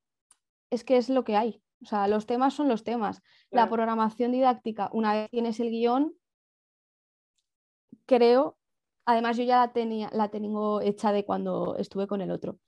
es 0.68 0.84
que 0.84 0.98
es 0.98 1.08
lo 1.08 1.24
que 1.24 1.36
hay. 1.36 1.62
O 1.80 1.86
sea, 1.86 2.06
los 2.06 2.26
temas 2.26 2.52
son 2.52 2.68
los 2.68 2.84
temas. 2.84 3.22
La 3.50 3.70
programación 3.70 4.30
didáctica, 4.30 4.90
una 4.92 5.14
vez 5.14 5.30
tienes 5.30 5.58
el 5.58 5.70
guion, 5.70 6.14
creo, 8.04 8.58
además 9.06 9.38
yo 9.38 9.44
ya 9.44 9.56
la, 9.56 9.72
tenía, 9.72 10.10
la 10.12 10.28
tengo 10.28 10.82
hecha 10.82 11.12
de 11.12 11.24
cuando 11.24 11.76
estuve 11.76 12.06
con 12.06 12.20
el 12.20 12.30
otro. 12.30 12.58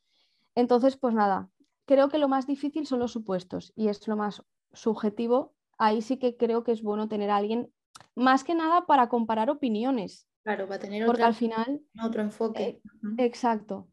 Entonces, 0.55 0.97
pues 0.97 1.13
nada, 1.13 1.51
creo 1.85 2.09
que 2.09 2.17
lo 2.17 2.29
más 2.29 2.47
difícil 2.47 2.87
son 2.87 3.01
los 3.01 3.13
supuestos 3.13 3.75
y 3.77 3.89
es 3.89 4.09
lo 4.09 4.17
más 4.17 4.43
subjetivo. 4.73 5.55
Ahí 5.77 6.01
sí 6.01 6.17
que 6.17 6.39
creo 6.39 6.65
que 6.65 6.73
es 6.73 6.83
bueno 6.83 7.11
tener 7.11 7.29
a 7.29 7.37
alguien, 7.37 7.71
más 8.15 8.43
que 8.43 8.55
nada 8.55 8.87
para 8.87 9.11
comparar 9.11 9.51
opiniones. 9.51 10.27
Claro, 10.45 10.67
para 10.67 10.81
tener 10.81 11.05
porque 11.05 11.25
al 11.25 11.35
final, 11.35 11.83
otro 12.03 12.23
enfoque. 12.23 12.63
Eh, 12.63 12.83
exacto, 13.19 13.87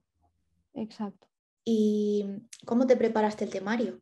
exacto. 0.75 1.27
¿Y 1.65 2.25
cómo 2.65 2.86
te 2.86 2.96
preparaste 2.96 3.46
el 3.46 3.50
temario? 3.51 4.01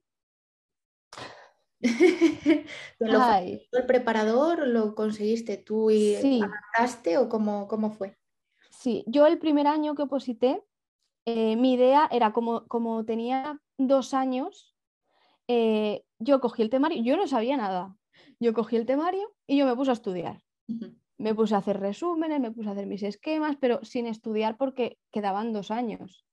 ¿Lo 2.99 3.19
el 3.35 3.85
preparador? 3.85 4.67
¿Lo 4.67 4.95
conseguiste 4.95 5.57
tú 5.57 5.91
y 5.91 6.15
sí. 6.15 6.41
o 7.17 7.29
cómo, 7.29 7.67
cómo, 7.67 7.91
fue? 7.91 8.17
Sí, 8.69 9.03
yo 9.07 9.27
el 9.27 9.37
primer 9.37 9.67
año 9.67 9.95
que 9.95 10.03
oposité, 10.03 10.63
eh, 11.25 11.55
mi 11.55 11.73
idea 11.73 12.07
era 12.11 12.31
como, 12.31 12.65
como 12.67 13.03
tenía 13.05 13.59
dos 13.77 14.13
años, 14.13 14.75
eh, 15.47 16.03
yo 16.19 16.39
cogí 16.39 16.61
el 16.61 16.69
temario, 16.69 17.03
yo 17.03 17.17
no 17.17 17.27
sabía 17.27 17.57
nada. 17.57 17.95
Yo 18.39 18.53
cogí 18.53 18.75
el 18.75 18.85
temario 18.85 19.33
y 19.47 19.57
yo 19.57 19.65
me 19.65 19.75
puse 19.75 19.91
a 19.91 19.93
estudiar. 19.93 20.41
Me 21.17 21.35
puse 21.35 21.55
a 21.55 21.59
hacer 21.59 21.79
resúmenes, 21.79 22.39
me 22.39 22.51
puse 22.51 22.69
a 22.69 22.71
hacer 22.71 22.87
mis 22.87 23.03
esquemas, 23.03 23.57
pero 23.59 23.83
sin 23.83 24.07
estudiar 24.07 24.57
porque 24.57 24.97
quedaban 25.11 25.53
dos 25.53 25.71
años. 25.71 26.25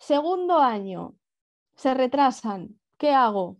Segundo 0.00 0.58
año, 0.58 1.14
se 1.76 1.92
retrasan. 1.92 2.80
¿Qué 2.96 3.10
hago? 3.10 3.58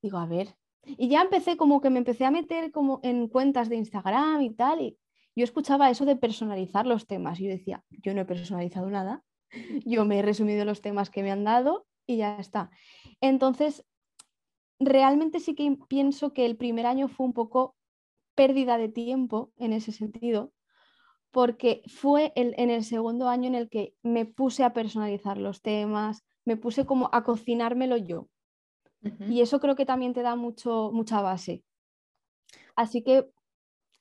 Digo, 0.00 0.18
a 0.18 0.26
ver. 0.26 0.56
Y 0.84 1.08
ya 1.08 1.20
empecé 1.20 1.56
como 1.56 1.80
que 1.80 1.90
me 1.90 1.98
empecé 1.98 2.24
a 2.24 2.30
meter 2.30 2.72
como 2.72 3.00
en 3.02 3.28
cuentas 3.28 3.68
de 3.68 3.76
Instagram 3.76 4.40
y 4.40 4.50
tal. 4.54 4.80
Y 4.80 4.98
yo 5.36 5.44
escuchaba 5.44 5.90
eso 5.90 6.06
de 6.06 6.16
personalizar 6.16 6.86
los 6.86 7.06
temas. 7.06 7.38
Y 7.38 7.44
yo 7.44 7.50
decía, 7.50 7.84
yo 7.90 8.14
no 8.14 8.22
he 8.22 8.24
personalizado 8.24 8.90
nada. 8.90 9.22
Yo 9.84 10.06
me 10.06 10.18
he 10.18 10.22
resumido 10.22 10.64
los 10.64 10.80
temas 10.80 11.10
que 11.10 11.22
me 11.22 11.30
han 11.30 11.44
dado 11.44 11.86
y 12.06 12.16
ya 12.16 12.38
está. 12.38 12.70
Entonces, 13.20 13.84
realmente 14.80 15.40
sí 15.40 15.54
que 15.54 15.76
pienso 15.88 16.32
que 16.32 16.46
el 16.46 16.56
primer 16.56 16.86
año 16.86 17.08
fue 17.08 17.26
un 17.26 17.34
poco 17.34 17.76
pérdida 18.34 18.78
de 18.78 18.88
tiempo 18.88 19.52
en 19.58 19.74
ese 19.74 19.92
sentido, 19.92 20.54
porque 21.32 21.82
fue 21.86 22.32
el, 22.36 22.54
en 22.58 22.70
el 22.70 22.84
segundo 22.84 23.28
año 23.28 23.48
en 23.48 23.54
el 23.54 23.68
que 23.68 23.94
me 24.02 24.26
puse 24.26 24.62
a 24.62 24.74
personalizar 24.74 25.38
los 25.38 25.62
temas, 25.62 26.24
me 26.44 26.56
puse 26.56 26.86
como 26.86 27.08
a 27.12 27.24
cocinármelo 27.24 27.96
yo. 27.96 28.28
Y 29.28 29.40
eso 29.40 29.58
creo 29.58 29.74
que 29.74 29.84
también 29.84 30.12
te 30.12 30.22
da 30.22 30.36
mucho, 30.36 30.92
mucha 30.92 31.20
base. 31.20 31.64
Así 32.76 33.02
que 33.02 33.28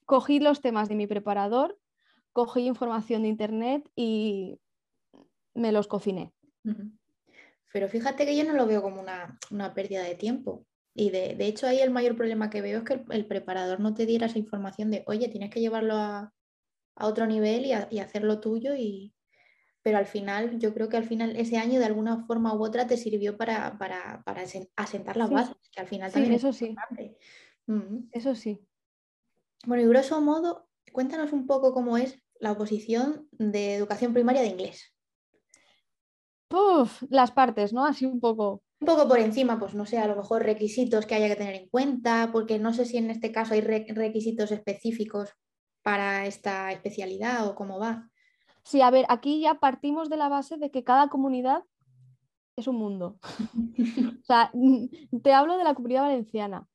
cogí 0.05 0.39
los 0.39 0.61
temas 0.61 0.89
de 0.89 0.95
mi 0.95 1.07
preparador, 1.07 1.79
cogí 2.33 2.67
información 2.67 3.23
de 3.23 3.29
internet 3.29 3.89
y 3.95 4.59
me 5.55 5.71
los 5.71 5.87
cociné. 5.87 6.31
Pero 7.73 7.87
fíjate 7.87 8.27
que 8.27 8.37
yo 8.37 8.43
no 8.43 8.53
lo 8.53 8.67
veo 8.67 8.83
como 8.83 9.01
una, 9.01 9.73
pérdida 9.73 10.03
de 10.03 10.13
tiempo. 10.13 10.67
Y 10.93 11.09
de, 11.09 11.35
hecho 11.47 11.65
ahí 11.65 11.79
el 11.79 11.89
mayor 11.89 12.15
problema 12.15 12.51
que 12.51 12.61
veo 12.61 12.79
es 12.79 12.83
que 12.83 13.01
el, 13.09 13.25
preparador 13.25 13.79
no 13.79 13.95
te 13.95 14.05
diera 14.05 14.27
esa 14.27 14.37
información 14.37 14.91
de, 14.91 15.03
oye, 15.07 15.29
tienes 15.29 15.49
que 15.49 15.61
llevarlo 15.61 15.95
a, 15.95 16.31
otro 16.95 17.25
nivel 17.27 17.65
y, 17.65 17.73
y, 17.95 17.99
hacerlo 17.99 18.39
tuyo 18.39 18.75
y, 18.75 19.13
pero 19.83 19.97
al 19.97 20.05
final, 20.05 20.59
yo 20.59 20.73
creo 20.73 20.89
que 20.89 20.97
al 20.97 21.05
final 21.05 21.35
ese 21.35 21.57
año 21.57 21.79
de 21.79 21.85
alguna 21.85 22.25
forma 22.25 22.53
u 22.53 22.63
otra 22.63 22.85
te 22.85 22.97
sirvió 22.97 23.37
para, 23.37 23.77
para, 23.77 24.23
asentar 24.75 25.17
las 25.17 25.29
bases, 25.29 25.55
que 25.71 25.81
al 25.81 25.87
final 25.87 26.11
también 26.11 26.33
eso 26.33 26.53
sí. 26.53 26.75
Eso 28.11 28.35
sí. 28.35 28.59
Bueno, 29.65 29.83
y 29.83 29.87
grosso 29.87 30.21
modo, 30.21 30.67
cuéntanos 30.91 31.33
un 31.33 31.47
poco 31.47 31.73
cómo 31.73 31.97
es 31.97 32.21
la 32.39 32.51
oposición 32.51 33.27
de 33.31 33.75
educación 33.75 34.13
primaria 34.13 34.41
de 34.41 34.49
inglés. 34.49 34.93
Puf, 36.47 37.03
las 37.09 37.31
partes, 37.31 37.71
¿no? 37.71 37.85
Así 37.85 38.05
un 38.05 38.19
poco. 38.19 38.63
Un 38.81 38.87
poco 38.87 39.07
por 39.07 39.19
encima, 39.19 39.57
pues 39.57 39.73
no 39.73 39.85
sé, 39.85 39.99
a 39.99 40.07
lo 40.07 40.15
mejor 40.15 40.43
requisitos 40.43 41.05
que 41.05 41.15
haya 41.15 41.27
que 41.27 41.35
tener 41.35 41.55
en 41.55 41.69
cuenta, 41.69 42.29
porque 42.31 42.59
no 42.59 42.73
sé 42.73 42.85
si 42.85 42.97
en 42.97 43.09
este 43.09 43.31
caso 43.31 43.53
hay 43.53 43.61
requisitos 43.61 44.51
específicos 44.51 45.29
para 45.83 46.25
esta 46.25 46.71
especialidad 46.71 47.47
o 47.47 47.55
cómo 47.55 47.79
va. 47.79 48.09
Sí, 48.63 48.81
a 48.81 48.91
ver, 48.91 49.05
aquí 49.09 49.41
ya 49.41 49.55
partimos 49.55 50.09
de 50.09 50.17
la 50.17 50.29
base 50.29 50.57
de 50.57 50.69
que 50.71 50.83
cada 50.83 51.09
comunidad 51.09 51.63
es 52.55 52.67
un 52.67 52.77
mundo. 52.77 53.17
o 54.21 54.23
sea, 54.23 54.51
te 55.23 55.33
hablo 55.33 55.57
de 55.57 55.63
la 55.63 55.73
comunidad 55.73 56.03
valenciana. 56.03 56.67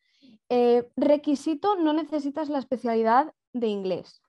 Eh, 0.49 0.89
requisito, 0.97 1.77
no 1.77 1.93
necesitas 1.93 2.49
la 2.49 2.59
especialidad 2.59 3.33
de 3.53 3.69
inglés. 3.69 4.23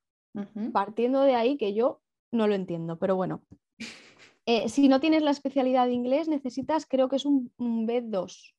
Partiendo 0.72 1.22
de 1.22 1.34
ahí 1.34 1.58
que 1.58 1.74
yo 1.74 2.00
no 2.32 2.48
lo 2.48 2.54
entiendo, 2.54 2.98
pero 2.98 3.16
bueno. 3.16 3.42
Eh, 4.50 4.70
si 4.70 4.88
no 4.88 5.02
tienes 5.02 5.24
la 5.24 5.32
especialidad 5.32 5.88
de 5.88 5.92
inglés, 5.92 6.30
necesitas, 6.30 6.86
creo 6.86 7.10
que 7.10 7.18
es 7.18 7.26
un, 7.26 7.52
B2 7.58 8.54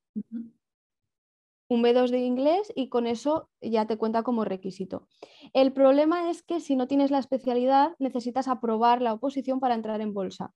un 1.69 1.83
B2 1.83 2.11
de 2.11 2.21
inglés 2.21 2.73
y 2.75 2.89
con 2.89 3.07
eso 3.07 3.51
ya 3.61 3.87
te 3.87 3.99
cuenta 3.99 4.23
como 4.23 4.45
requisito. 4.45 5.07
El 5.53 5.73
problema 5.73 6.31
es 6.31 6.43
que 6.43 6.61
si 6.61 6.77
no 6.77 6.89
tienes 6.89 7.11
la 7.11 7.19
especialidad, 7.19 7.95
necesitas 7.99 8.49
aprobar 8.49 9.03
la 9.03 9.13
oposición 9.13 9.61
para 9.61 9.75
entrar 9.75 10.01
en 10.01 10.15
bolsa. 10.15 10.55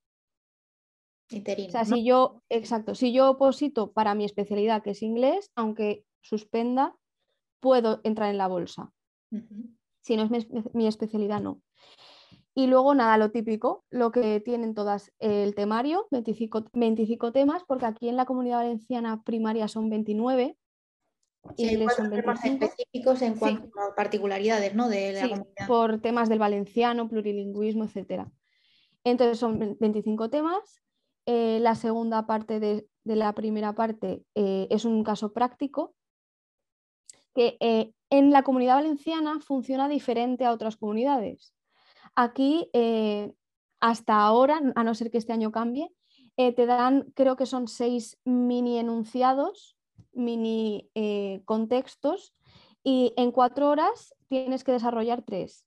o 1.30 1.70
sea, 1.70 1.84
si 1.84 2.04
yo, 2.04 2.42
exacto, 2.48 2.94
si 2.94 3.12
yo 3.12 3.30
oposito 3.30 3.92
para 3.92 4.14
mi 4.14 4.24
especialidad, 4.24 4.82
que 4.82 4.90
es 4.90 5.02
inglés, 5.02 5.50
aunque 5.54 6.04
suspenda, 6.22 6.96
puedo 7.60 8.00
entrar 8.04 8.30
en 8.30 8.38
la 8.38 8.48
bolsa. 8.48 8.90
Si 10.00 10.16
no 10.16 10.24
es 10.24 10.48
mi, 10.74 10.86
especialidad, 10.86 11.40
no. 11.40 11.60
Y 12.54 12.66
luego, 12.66 12.94
nada, 12.94 13.16
lo 13.16 13.30
típico, 13.30 13.84
lo 13.88 14.10
que 14.12 14.40
tienen 14.40 14.74
todas, 14.74 15.10
el 15.20 15.54
temario, 15.54 16.06
25, 16.10 16.64
25 16.74 17.32
temas, 17.32 17.62
porque 17.66 17.86
aquí 17.86 18.08
en 18.08 18.16
la 18.16 18.26
comunidad 18.26 18.58
valenciana 18.58 19.22
primaria 19.22 19.68
son 19.68 19.88
29 19.88 20.58
temas 21.56 22.44
específicos 22.44 23.22
en 23.22 23.34
cuanto 23.34 23.80
a 23.80 23.94
particularidades 23.94 24.74
¿no? 24.74 24.88
de 24.88 25.12
la 25.12 25.28
comunidad. 25.28 25.66
Por 25.66 26.00
temas 26.00 26.28
del 26.28 26.38
valenciano, 26.38 27.08
plurilingüismo, 27.08 27.84
etc. 27.84 28.26
Entonces 29.04 29.38
son 29.38 29.76
25 29.78 30.30
temas. 30.30 30.82
Eh, 31.26 31.58
la 31.60 31.74
segunda 31.74 32.26
parte 32.26 32.60
de, 32.60 32.86
la 33.04 33.32
primera 33.32 33.74
parte 33.74 34.24
eh, 34.34 34.66
es 34.70 34.84
un 34.84 35.04
caso 35.04 35.32
práctico 35.32 35.94
que 37.34 37.56
eh, 37.60 37.92
en 38.10 38.30
la 38.30 38.42
comunidad 38.42 38.76
valenciana 38.76 39.40
funciona 39.40 39.88
diferente 39.88 40.44
a 40.44 40.52
otras 40.52 40.76
comunidades. 40.76 41.54
Aquí, 42.14 42.68
hasta 43.80 44.20
ahora, 44.20 44.60
a 44.74 44.84
no 44.84 44.94
ser 44.94 45.10
que 45.10 45.16
este 45.16 45.32
año 45.32 45.50
cambie, 45.50 45.88
te 46.36 46.66
dan, 46.66 47.10
creo 47.14 47.36
que 47.36 47.46
son 47.46 47.68
seis 47.68 48.18
mini 48.26 48.78
enunciados 48.78 49.78
mini 50.12 50.90
eh, 50.94 51.42
contextos 51.44 52.34
y 52.84 53.12
en 53.16 53.32
cuatro 53.32 53.68
horas 53.68 54.14
tienes 54.28 54.64
que 54.64 54.72
desarrollar 54.72 55.22
tres. 55.22 55.66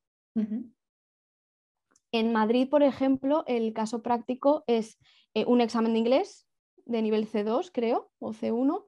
En 2.11 2.31
Madrid, 2.33 2.69
por 2.69 2.83
ejemplo, 2.83 3.43
el 3.47 3.73
caso 3.73 4.01
práctico 4.01 4.63
es 4.67 4.97
eh, 5.33 5.45
un 5.47 5.61
examen 5.61 5.93
de 5.93 5.99
inglés 5.99 6.47
de 6.85 7.01
nivel 7.01 7.27
C2, 7.27 7.71
creo, 7.73 8.11
o 8.19 8.31
C1, 8.31 8.85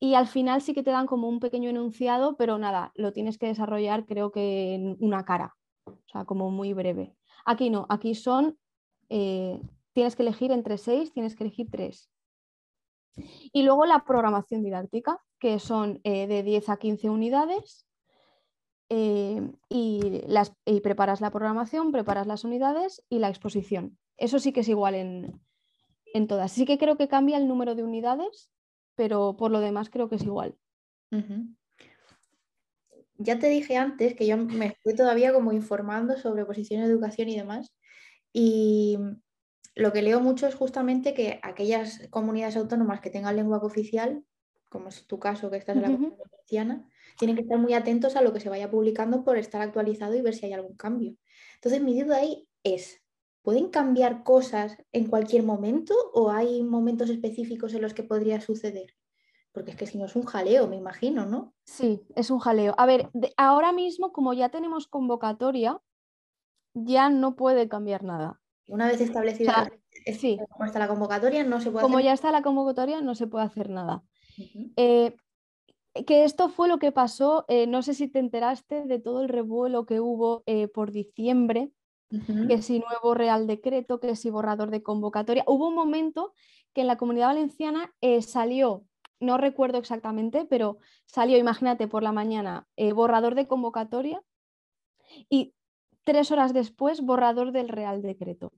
y 0.00 0.14
al 0.14 0.26
final 0.26 0.62
sí 0.62 0.74
que 0.74 0.82
te 0.82 0.90
dan 0.90 1.06
como 1.06 1.28
un 1.28 1.40
pequeño 1.40 1.70
enunciado, 1.70 2.36
pero 2.36 2.58
nada, 2.58 2.92
lo 2.94 3.12
tienes 3.12 3.38
que 3.38 3.46
desarrollar 3.46 4.06
creo 4.06 4.30
que 4.30 4.74
en 4.74 4.96
una 5.00 5.24
cara, 5.24 5.56
o 5.84 5.96
sea, 6.06 6.24
como 6.24 6.50
muy 6.50 6.72
breve. 6.72 7.14
Aquí 7.44 7.70
no, 7.70 7.86
aquí 7.88 8.14
son, 8.14 8.58
eh, 9.08 9.60
tienes 9.92 10.16
que 10.16 10.22
elegir 10.22 10.52
entre 10.52 10.78
seis, 10.78 11.12
tienes 11.12 11.34
que 11.34 11.44
elegir 11.44 11.68
tres. 11.70 12.10
Y 13.16 13.62
luego 13.62 13.86
la 13.86 14.04
programación 14.04 14.62
didáctica, 14.62 15.20
que 15.38 15.58
son 15.58 16.00
eh, 16.04 16.26
de 16.26 16.42
10 16.42 16.68
a 16.68 16.76
15 16.76 17.10
unidades. 17.10 17.86
Eh, 18.90 19.42
y, 19.68 20.22
las, 20.26 20.52
preparas 20.82 21.20
la 21.20 21.30
programación, 21.30 21.92
preparas 21.92 22.26
las 22.26 22.44
unidades 22.44 23.04
y 23.08 23.18
la 23.18 23.28
exposición. 23.28 23.98
Eso 24.16 24.38
sí 24.38 24.52
que 24.52 24.60
es 24.60 24.68
igual 24.68 24.94
en, 24.94 26.26
todas. 26.26 26.52
Sí 26.52 26.64
que 26.64 26.78
creo 26.78 26.96
que 26.96 27.08
cambia 27.08 27.36
el 27.36 27.48
número 27.48 27.74
de 27.74 27.84
unidades, 27.84 28.50
pero 28.94 29.36
por 29.36 29.50
lo 29.50 29.60
demás 29.60 29.90
creo 29.90 30.08
que 30.08 30.16
es 30.16 30.24
igual. 30.24 30.56
Ya 33.18 33.38
te 33.38 33.48
dije 33.48 33.76
antes 33.76 34.14
que 34.14 34.26
yo 34.26 34.36
me 34.36 34.66
estoy 34.66 34.94
todavía 34.94 35.32
como 35.32 35.52
informando 35.52 36.16
sobre 36.16 36.44
posición 36.44 36.82
de 36.82 36.88
educación 36.88 37.28
y 37.28 37.36
demás. 37.36 37.72
Y 38.32 38.98
lo 39.78 39.92
que 39.92 40.02
leo 40.02 40.18
mucho 40.18 40.48
es 40.48 40.56
justamente 40.56 41.14
que 41.14 41.38
aquellas 41.42 42.08
comunidades 42.10 42.56
autónomas 42.56 43.00
que 43.00 43.10
tengan 43.10 43.36
lengua 43.36 43.58
oficial, 43.58 44.24
como 44.68 44.88
es 44.88 45.06
tu 45.06 45.20
caso 45.20 45.50
que 45.50 45.56
estás 45.56 45.76
en 45.76 45.82
la 45.82 45.88
comunidad 45.88 46.18
valenciana, 46.18 46.88
tienen 47.16 47.36
que 47.36 47.42
estar 47.42 47.58
muy 47.58 47.74
atentos 47.74 48.16
a 48.16 48.22
lo 48.22 48.32
que 48.32 48.40
se 48.40 48.48
vaya 48.48 48.70
publicando 48.70 49.22
por 49.22 49.38
estar 49.38 49.62
actualizado 49.62 50.16
y 50.16 50.20
ver 50.20 50.34
si 50.34 50.46
hay 50.46 50.52
algún 50.52 50.76
cambio. 50.76 51.14
Entonces 51.54 51.80
mi 51.80 52.00
duda 52.00 52.16
ahí 52.16 52.48
es, 52.64 53.04
¿pueden 53.42 53.68
cambiar 53.68 54.24
cosas 54.24 54.76
en 54.90 55.06
cualquier 55.06 55.44
momento 55.44 55.94
o 56.12 56.32
hay 56.32 56.64
momentos 56.64 57.08
específicos 57.08 57.72
en 57.72 57.82
los 57.82 57.94
que 57.94 58.02
podría 58.02 58.40
suceder? 58.40 58.96
Porque 59.52 59.70
es 59.70 59.76
que 59.76 59.86
si 59.86 59.96
no 59.96 60.06
es 60.06 60.16
un 60.16 60.24
jaleo, 60.24 60.66
me 60.66 60.76
imagino, 60.76 61.24
¿no? 61.24 61.54
Sí, 61.64 62.02
es 62.16 62.30
un 62.30 62.40
jaleo. 62.40 62.74
A 62.78 62.86
ver, 62.86 63.10
ahora 63.36 63.72
mismo, 63.72 64.12
como 64.12 64.34
ya 64.34 64.48
tenemos 64.48 64.88
convocatoria, 64.88 65.80
ya 66.74 67.10
no 67.10 67.36
puede 67.36 67.68
cambiar 67.68 68.02
nada. 68.02 68.40
Una 68.68 68.86
vez 68.86 69.00
establecida 69.00 69.70
sí. 70.12 70.38
como 70.50 70.64
está 70.66 70.78
la 70.78 70.88
convocatoria, 70.88 71.42
no 71.44 71.60
se 71.60 71.70
puede 71.70 71.82
Como 71.82 72.00
ya 72.00 72.12
está 72.12 72.30
la 72.30 72.42
convocatoria, 72.42 73.00
no 73.00 73.14
se 73.14 73.26
puede 73.26 73.44
hacer 73.44 73.70
nada. 73.70 74.02
Eh, 74.76 75.16
que 76.06 76.24
esto 76.24 76.48
fue 76.48 76.68
lo 76.68 76.78
que 76.78 76.92
pasó, 76.92 77.44
eh, 77.48 77.66
no 77.66 77.82
sé 77.82 77.94
si 77.94 78.08
te 78.08 78.18
enteraste 78.18 78.84
de 78.84 79.00
todo 79.00 79.22
el 79.22 79.28
revuelo 79.28 79.86
que 79.86 80.00
hubo 80.00 80.42
eh, 80.46 80.68
por 80.68 80.92
diciembre, 80.92 81.72
que 82.48 82.62
si 82.62 82.78
nuevo 82.78 83.12
Real 83.12 83.46
Decreto, 83.46 84.00
que 84.00 84.16
si 84.16 84.30
borrador 84.30 84.70
de 84.70 84.82
convocatoria. 84.82 85.44
Hubo 85.46 85.68
un 85.68 85.74
momento 85.74 86.32
que 86.72 86.80
en 86.80 86.86
la 86.86 86.96
comunidad 86.96 87.26
valenciana 87.26 87.92
salió, 88.22 88.84
no 89.20 89.36
recuerdo 89.36 89.76
exactamente, 89.76 90.46
pero 90.46 90.78
salió, 91.04 91.36
imagínate, 91.36 91.86
por 91.86 92.02
la 92.02 92.12
mañana, 92.12 92.66
borrador 92.94 93.34
de 93.34 93.46
convocatoria 93.46 94.22
y 95.28 95.52
tres 96.08 96.32
horas 96.32 96.54
después, 96.54 97.02
borrador 97.02 97.52
del 97.52 97.68
Real 97.68 98.00
Decreto. 98.00 98.54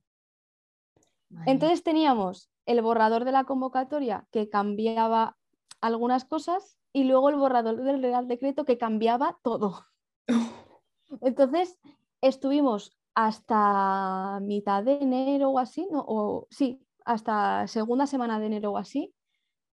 Entonces 1.47 1.83
teníamos 1.83 2.49
el 2.65 2.81
borrador 2.81 3.25
de 3.25 3.33
la 3.33 3.43
convocatoria 3.43 4.25
que 4.31 4.49
cambiaba 4.49 5.37
algunas 5.81 6.25
cosas 6.25 6.79
y 6.93 7.03
luego 7.03 7.29
el 7.29 7.35
borrador 7.35 7.83
del 7.83 8.03
Real 8.03 8.29
Decreto 8.29 8.65
que 8.65 8.79
cambiaba 8.79 9.37
todo. 9.43 9.85
Entonces 11.23 11.77
estuvimos 12.21 12.97
hasta 13.17 14.39
mitad 14.43 14.85
de 14.85 15.01
enero 15.01 15.51
o 15.51 15.59
así, 15.59 15.89
¿no? 15.91 16.05
o 16.07 16.47
sí, 16.51 16.81
hasta 17.05 17.67
segunda 17.67 18.07
semana 18.07 18.39
de 18.39 18.47
enero 18.47 18.71
o 18.71 18.79
así, 18.79 19.13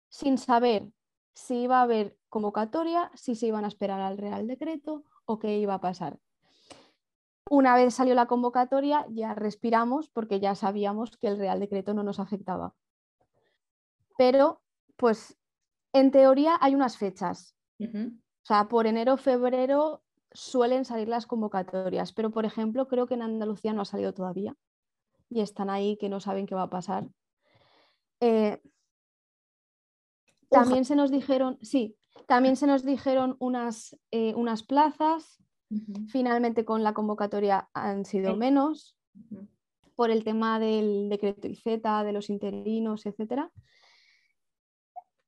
sin 0.10 0.40
saber 0.40 0.90
si 1.36 1.58
iba 1.58 1.78
a 1.78 1.84
haber 1.84 2.18
convocatoria, 2.30 3.12
si 3.14 3.36
se 3.36 3.46
iban 3.46 3.66
a 3.66 3.68
esperar 3.68 4.02
al 4.02 4.18
Real 4.18 4.48
Decreto 4.48 5.04
o 5.26 5.38
qué 5.38 5.60
iba 5.60 5.76
a 5.76 5.82
pasar. 5.82 6.18
Una 7.50 7.76
vez 7.76 7.94
salió 7.94 8.14
la 8.16 8.26
convocatoria, 8.26 9.06
ya 9.10 9.34
respiramos 9.34 10.10
porque 10.10 10.40
ya 10.40 10.56
sabíamos 10.56 11.18
que 11.18 11.28
el 11.28 11.38
Real 11.38 11.60
Decreto 11.60 11.94
no 11.94 12.04
nos 12.04 12.20
afectaba. 12.20 12.74
Pero, 14.18 14.62
pues, 14.96 15.38
en 15.94 16.12
teoría 16.12 16.58
hay 16.60 16.76
unas 16.76 16.98
fechas. 16.98 17.56
O 17.80 18.46
sea, 18.46 18.68
por 18.68 18.88
enero, 18.88 19.18
febrero 19.18 20.04
suelen 20.32 20.86
salir 20.86 21.08
las 21.08 21.26
convocatorias, 21.26 22.14
pero, 22.14 22.32
por 22.32 22.46
ejemplo, 22.46 22.88
creo 22.88 23.08
que 23.08 23.14
en 23.14 23.22
Andalucía 23.22 23.74
no 23.74 23.82
ha 23.82 23.86
salido 23.86 24.14
todavía 24.14 24.56
y 25.30 25.42
están 25.42 25.70
ahí 25.70 25.98
que 25.98 26.10
no 26.10 26.20
saben 26.20 26.46
qué 26.46 26.56
va 26.56 26.64
a 26.64 26.70
pasar. 26.70 27.08
Eh, 28.20 28.62
también 30.50 30.86
se 30.86 30.96
nos 30.96 31.12
dijeron, 31.12 31.58
sí, 31.62 31.98
también 32.26 32.56
se 32.56 32.68
nos 32.68 32.84
dijeron 32.84 33.36
unas, 33.40 33.98
eh, 34.12 34.34
unas 34.36 34.64
plazas 34.64 35.44
Finalmente 36.10 36.64
con 36.66 36.84
la 36.84 36.94
convocatoria 36.94 37.70
han 37.74 38.06
sido 38.06 38.36
menos 38.36 38.98
por 39.96 40.12
el 40.12 40.24
tema 40.24 40.60
del 40.60 41.10
decreto 41.10 41.48
IZ, 41.48 41.64
de 41.66 42.12
los 42.14 42.30
interinos, 42.30 43.06
etc. 43.06 43.50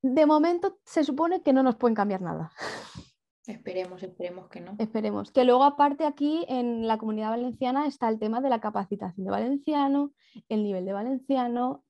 De 0.02 0.26
momento 0.26 0.80
se 0.86 1.04
supone 1.04 1.42
que 1.42 1.54
no 1.54 1.64
nos 1.64 1.76
pueden 1.76 1.96
cambiar 1.96 2.22
nada. 2.22 2.52
Esperemos, 3.48 4.04
esperemos 4.04 4.48
que 4.48 4.62
no. 4.62 4.76
Esperemos. 4.78 5.32
Que 5.32 5.44
luego 5.44 5.64
aparte 5.64 6.06
aquí 6.06 6.46
en 6.50 6.88
la 6.88 7.00
comunidad 7.00 7.32
valenciana 7.32 7.88
está 7.88 8.08
el 8.08 8.20
tema 8.20 8.42
de 8.42 8.50
la 8.50 8.62
capacitación 8.62 9.26
de 9.26 9.32
valenciano, 9.32 10.14
el 10.50 10.62
nivel 10.62 10.86
de 10.86 10.94
valenciano. 10.94 11.84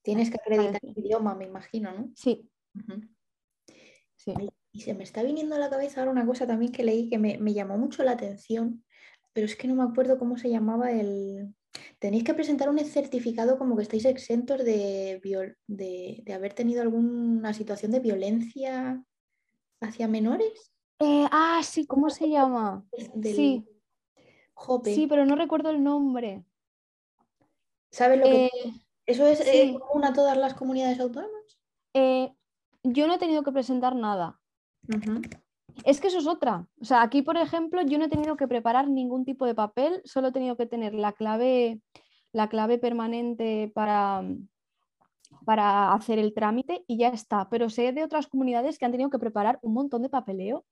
Tienes 0.00 0.30
que 0.30 0.38
acreditar 0.38 0.80
el 0.82 0.98
idioma, 0.98 1.34
me 1.34 1.44
imagino, 1.44 1.92
¿no? 1.92 2.10
Sí. 2.14 2.48
sí. 4.16 4.32
Y 4.78 4.82
se 4.82 4.94
me 4.94 5.02
está 5.02 5.24
viniendo 5.24 5.56
a 5.56 5.58
la 5.58 5.70
cabeza 5.70 5.98
ahora 5.98 6.12
una 6.12 6.24
cosa 6.24 6.46
también 6.46 6.70
que 6.70 6.84
leí 6.84 7.08
que 7.08 7.18
me, 7.18 7.52
llamó 7.52 7.76
mucho 7.76 8.04
la 8.04 8.12
atención, 8.12 8.84
pero 9.32 9.44
es 9.44 9.56
que 9.56 9.66
no 9.66 9.74
me 9.74 9.82
acuerdo 9.82 10.20
cómo 10.20 10.38
se 10.38 10.50
llamaba 10.50 10.92
el... 10.92 11.52
Tenéis 11.98 12.22
que 12.22 12.32
presentar 12.32 12.68
un 12.68 12.78
certificado 12.78 13.58
como 13.58 13.74
que 13.74 13.82
estáis 13.82 14.04
exentos 14.04 14.64
de, 14.64 15.20
de, 15.66 16.32
haber 16.32 16.54
tenido 16.54 16.80
alguna 16.80 17.52
situación 17.54 17.90
de 17.90 17.98
violencia 17.98 19.02
hacia 19.80 20.06
menores. 20.06 20.72
Eh, 21.00 21.26
ah, 21.32 21.60
sí, 21.64 21.84
¿cómo 21.84 22.08
se 22.08 22.28
llama? 22.28 22.86
Sí. 23.20 23.66
Sí, 24.84 25.06
pero 25.08 25.26
no 25.26 25.34
recuerdo 25.34 25.70
el 25.70 25.82
nombre. 25.82 26.44
¿Sabes 27.90 28.20
lo 28.20 28.26
que... 28.26 28.46
Eh, 28.46 28.50
¿Eso 29.06 29.26
es 29.26 29.40
eh, 29.40 29.76
común 29.76 30.04
a 30.04 30.12
todas 30.12 30.36
las 30.36 30.54
comunidades 30.54 31.00
autónomas? 31.00 31.58
yo 32.84 33.08
no 33.08 33.14
he 33.14 33.18
tenido 33.18 33.42
que 33.42 33.50
presentar 33.50 33.96
nada. 33.96 34.40
Es 35.84 36.00
que 36.00 36.08
eso 36.08 36.18
es 36.18 36.26
otra. 36.26 36.66
O 36.80 36.84
sea, 36.84 37.02
aquí, 37.02 37.22
por 37.22 37.36
ejemplo, 37.36 37.82
yo 37.82 37.98
no 37.98 38.06
he 38.06 38.08
tenido 38.08 38.36
que 38.36 38.48
preparar 38.48 38.88
ningún 38.88 39.24
tipo 39.24 39.46
de 39.46 39.54
papel, 39.54 40.00
solo 40.04 40.28
he 40.28 40.32
tenido 40.32 40.56
que 40.56 40.66
tener 40.66 40.94
la 40.94 41.12
clave, 41.12 41.80
la 42.32 42.48
clave 42.48 42.78
permanente 42.78 43.70
para, 43.74 44.24
para 45.44 45.92
hacer 45.92 46.18
el 46.18 46.34
trámite 46.34 46.84
y 46.86 46.98
ya 46.98 47.08
está. 47.08 47.48
Pero 47.48 47.70
sé 47.70 47.92
de 47.92 48.04
otras 48.04 48.26
comunidades 48.26 48.78
que 48.78 48.84
han 48.84 48.92
tenido 48.92 49.10
que 49.10 49.18
preparar 49.18 49.58
un 49.62 49.74
montón 49.74 50.02
de 50.02 50.08
papeleo. 50.08 50.64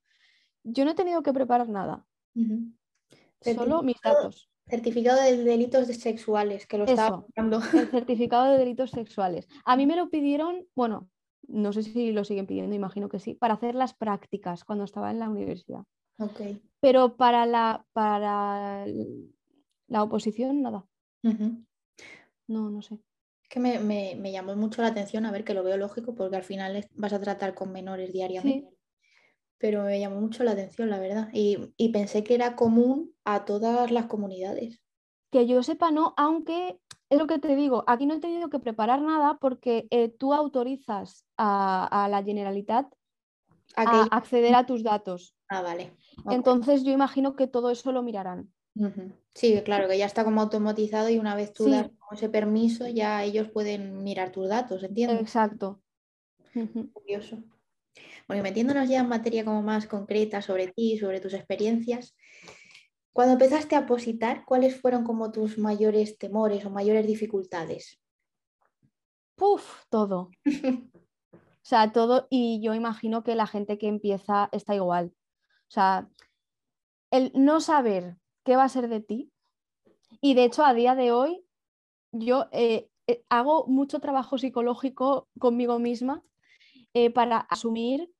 Yo 0.63 0.83
no 0.83 0.91
he 0.91 0.95
tenido 0.95 1.23
que 1.23 1.33
preparar 1.33 1.69
nada. 1.69 2.05
Solo 3.41 3.83
mis 3.83 4.01
datos. 4.01 4.49
Certificado 4.69 5.21
de 5.21 5.37
delitos 5.43 5.87
sexuales, 5.87 6.67
que 6.67 6.77
lo 6.77 6.83
estaba 6.83 7.17
buscando. 7.17 7.61
El 7.73 7.87
certificado 7.87 8.51
de 8.51 8.57
delitos 8.57 8.91
sexuales. 8.91 9.47
A 9.63 9.77
mí 9.77 9.85
me 9.85 9.95
lo 9.95 10.09
pidieron, 10.09 10.67
bueno, 10.75 11.09
no 11.47 11.73
sé 11.73 11.83
si 11.83 12.11
lo 12.11 12.23
siguen 12.23 12.47
pidiendo, 12.47 12.75
imagino 12.75 13.09
que 13.09 13.19
sí, 13.19 13.33
para 13.33 13.55
hacer 13.55 13.75
las 13.75 13.93
prácticas 13.93 14.63
cuando 14.63 14.83
estaba 14.83 15.11
en 15.11 15.19
la 15.19 15.29
universidad. 15.29 15.83
Okay. 16.19 16.61
Pero 16.79 17.15
para 17.15 17.45
la, 17.45 17.85
para 17.93 18.85
la 19.87 20.03
oposición, 20.03 20.61
nada. 20.61 20.85
No, 22.47 22.69
no 22.69 22.81
sé. 22.81 22.95
Es 23.43 23.49
que 23.49 23.59
me, 23.59 24.31
llamó 24.31 24.55
mucho 24.55 24.81
la 24.81 24.89
atención, 24.89 25.25
a 25.25 25.31
ver, 25.31 25.43
que 25.43 25.53
lo 25.53 25.63
veo 25.63 25.77
lógico, 25.77 26.15
porque 26.15 26.35
al 26.35 26.43
final 26.43 26.85
vas 26.95 27.13
a 27.13 27.19
tratar 27.19 27.53
con 27.53 27.71
menores 27.71 28.11
diariamente. 28.11 28.75
Pero 29.59 29.83
me 29.83 29.99
llamó 29.99 30.21
mucho 30.21 30.43
la 30.43 30.51
atención, 30.51 30.89
la 30.89 30.99
verdad. 30.99 31.29
Y, 31.33 31.73
y 31.77 31.89
pensé 31.89 32.23
que 32.23 32.35
era 32.35 32.55
común 32.55 33.15
a 33.23 33.45
todas 33.45 33.91
las 33.91 34.05
comunidades. 34.05 34.81
Que 35.31 35.45
yo 35.45 35.61
sepa, 35.63 35.91
no, 35.91 36.13
aunque 36.17 36.79
es 37.09 37.17
lo 37.17 37.27
que 37.27 37.39
te 37.39 37.55
digo, 37.55 37.83
aquí 37.87 38.05
no 38.05 38.15
he 38.15 38.19
tenido 38.19 38.49
que 38.49 38.59
preparar 38.59 39.01
nada 39.01 39.37
porque 39.39 39.87
eh, 39.91 40.09
tú 40.09 40.33
autorizas 40.33 41.25
a, 41.37 42.07
la 42.09 42.23
Generalitat 42.23 42.87
a, 43.75 44.03
acceder 44.11 44.55
a 44.55 44.65
tus 44.65 44.83
datos. 44.83 45.35
Ah, 45.49 45.61
vale. 45.61 45.95
Entonces 46.29 46.83
yo 46.83 46.91
imagino 46.91 47.35
que 47.35 47.47
todo 47.47 47.69
eso 47.69 47.91
lo 47.91 48.03
mirarán. 48.03 48.51
Sí, 49.33 49.59
claro, 49.63 49.87
que 49.87 49.97
ya 49.97 50.05
está 50.05 50.23
como 50.23 50.41
automatizado 50.41 51.09
y 51.09 51.17
una 51.17 51.35
vez 51.35 51.51
tú 51.51 51.69
das 51.69 51.89
ese 52.11 52.29
permiso 52.29 52.87
ya 52.87 53.23
ellos 53.23 53.49
pueden 53.49 54.03
mirar 54.03 54.31
tus 54.31 54.47
datos, 54.47 54.83
¿entiendes? 54.83 55.19
Exacto. 55.21 55.81
Curioso. 56.93 57.37
Bueno, 58.27 58.43
metiéndonos 58.43 58.89
ya 58.89 58.99
en 58.99 59.09
materia 59.09 59.45
como 59.45 59.61
más 59.61 59.87
concreta 59.87 60.41
sobre 60.41 60.67
ti, 60.67 60.97
sobre 60.97 61.19
tus 61.19 61.33
experiencias, 61.33 62.15
cuando 63.17 63.33
empezaste 63.33 63.75
a 63.75 63.87
positar, 63.87 64.45
¿cuáles 64.45 64.79
fueron 64.79 65.03
como 65.03 65.31
tus 65.31 65.57
mayores 65.57 66.19
temores 66.19 66.63
o 66.67 66.69
mayores 66.69 67.07
dificultades? 67.07 67.99
Puf, 69.35 69.85
todo. 69.89 70.29
o 71.33 71.39
sea, 71.63 71.91
todo 71.91 72.27
y 72.29 72.61
yo 72.61 72.75
imagino 72.75 73.23
que 73.23 73.33
la 73.33 73.47
gente 73.47 73.79
que 73.79 73.87
empieza 73.87 74.49
está 74.51 74.75
igual. 74.75 75.15
O 75.61 75.71
sea, 75.71 76.07
el 77.09 77.31
no 77.33 77.59
saber 77.59 78.17
qué 78.45 78.55
va 78.55 78.65
a 78.65 78.69
ser 78.69 78.87
de 78.87 79.01
ti. 79.01 79.31
Y 80.21 80.35
de 80.35 80.43
hecho, 80.43 80.63
a 80.63 80.75
día 80.75 80.93
de 80.93 81.11
hoy, 81.11 81.43
yo 82.11 82.45
eh, 82.51 82.87
eh, 83.07 83.23
hago 83.29 83.65
mucho 83.65 83.99
trabajo 83.99 84.37
psicológico 84.37 85.27
conmigo 85.39 85.79
misma 85.79 86.21
eh, 86.93 87.09
para 87.09 87.39
asumir 87.39 88.11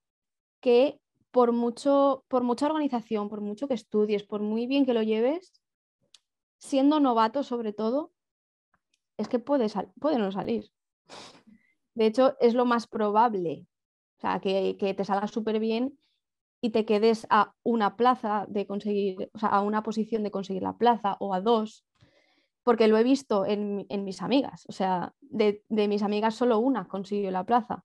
que 0.60 1.00
por, 1.32 1.52
mucho, 1.52 2.26
por 2.28 2.44
mucha 2.44 2.68
organización, 2.68 3.30
por 3.30 3.42
mucho 3.42 3.68
que 3.68 3.74
estudies, 3.74 4.24
por 4.24 4.42
muy 4.42 4.68
bien 4.68 4.86
que 4.86 4.94
lo 4.94 5.04
lleves, 5.04 5.54
siendo 6.58 7.00
novato 7.00 7.44
sobre 7.44 7.74
todo, 7.74 8.12
es 9.18 9.28
que 9.28 9.40
puede, 9.40 9.68
puede 10.00 10.18
no 10.18 10.32
salir. 10.32 10.72
De 11.96 12.06
hecho, 12.06 12.36
es 12.40 12.54
lo 12.54 12.66
más 12.66 12.88
probable. 12.88 13.66
O 14.18 14.22
sea, 14.22 14.40
que, 14.40 14.76
te 14.80 15.06
salga 15.06 15.28
súper 15.28 15.60
bien 15.60 15.98
y 16.62 16.72
te 16.72 16.86
quedes 16.86 17.28
a 17.30 17.54
una 17.64 17.98
plaza 17.98 18.46
de 18.50 18.66
conseguir, 18.66 19.30
o 19.34 19.40
sea, 19.40 19.50
a 19.50 19.62
una 19.62 19.84
posición 19.84 20.24
de 20.24 20.32
conseguir 20.32 20.64
la 20.64 20.78
plaza 20.78 21.18
o 21.20 21.34
a 21.34 21.42
dos, 21.42 21.86
porque 22.64 22.88
lo 22.88 22.98
he 22.98 23.04
visto 23.04 23.46
en, 23.46 23.86
mis 24.04 24.22
amigas. 24.22 24.66
O 24.68 24.72
sea, 24.72 25.14
de, 25.22 25.64
de 25.70 25.88
mis 25.88 26.04
amigas 26.04 26.36
solo 26.36 26.60
una 26.60 26.88
consiguió 26.88 27.32
la 27.32 27.46
plaza. 27.46 27.84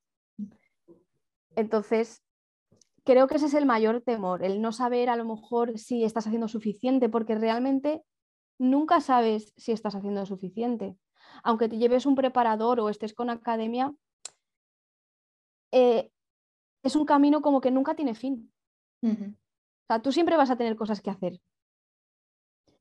Entonces, 1.55 2.22
creo 3.04 3.26
que 3.26 3.36
ese 3.36 3.46
es 3.46 3.54
el 3.54 3.66
mayor 3.66 4.00
temor, 4.00 4.44
el 4.44 4.60
no 4.60 4.72
saber 4.72 5.10
a 5.10 5.16
lo 5.16 5.24
mejor 5.24 5.78
si 5.78 6.04
estás 6.04 6.26
haciendo 6.26 6.48
suficiente, 6.48 7.08
porque 7.08 7.34
realmente 7.34 8.02
nunca 8.58 9.00
sabes 9.00 9.52
si 9.56 9.72
estás 9.72 9.94
haciendo 9.94 10.24
suficiente. 10.26 10.96
Aunque 11.42 11.68
te 11.68 11.78
lleves 11.78 12.06
un 12.06 12.14
preparador 12.14 12.80
o 12.80 12.88
estés 12.88 13.14
con 13.14 13.30
academia, 13.30 13.92
eh, 15.72 16.10
es 16.82 16.96
un 16.96 17.04
camino 17.04 17.42
como 17.42 17.60
que 17.60 17.70
nunca 17.70 17.94
tiene 17.94 18.14
fin. 18.14 18.52
O 19.02 19.86
sea, 19.88 20.00
tú 20.00 20.12
siempre 20.12 20.36
vas 20.36 20.50
a 20.50 20.56
tener 20.56 20.76
cosas 20.76 21.00
que 21.00 21.10
hacer. 21.10 21.40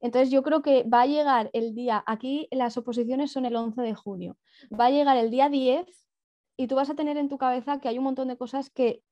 Entonces 0.02 0.32
yo 0.32 0.42
creo 0.44 0.62
que 0.62 0.84
va 0.84 1.02
a 1.02 1.08
llegar 1.08 1.50
el 1.54 1.76
día, 1.76 2.04
aquí 2.08 2.48
las 2.52 2.76
oposiciones 2.78 3.32
son 3.32 3.46
el 3.46 3.56
11 3.56 3.82
de 3.82 3.94
junio, 3.94 4.38
va 4.78 4.88
a 4.88 4.92
llegar 4.92 5.16
el 5.18 5.30
día 5.30 5.48
10 5.48 5.86
y 6.58 6.68
tú 6.68 6.76
vas 6.76 6.90
a 6.90 6.96
tener 6.96 7.18
en 7.18 7.30
tu 7.30 7.38
cabeza 7.38 7.80
que 7.80 7.88
hay 7.88 8.00
un 8.00 8.06
montón 8.06 8.28
de 8.28 8.38
cosas 8.38 8.72
que 8.72 9.04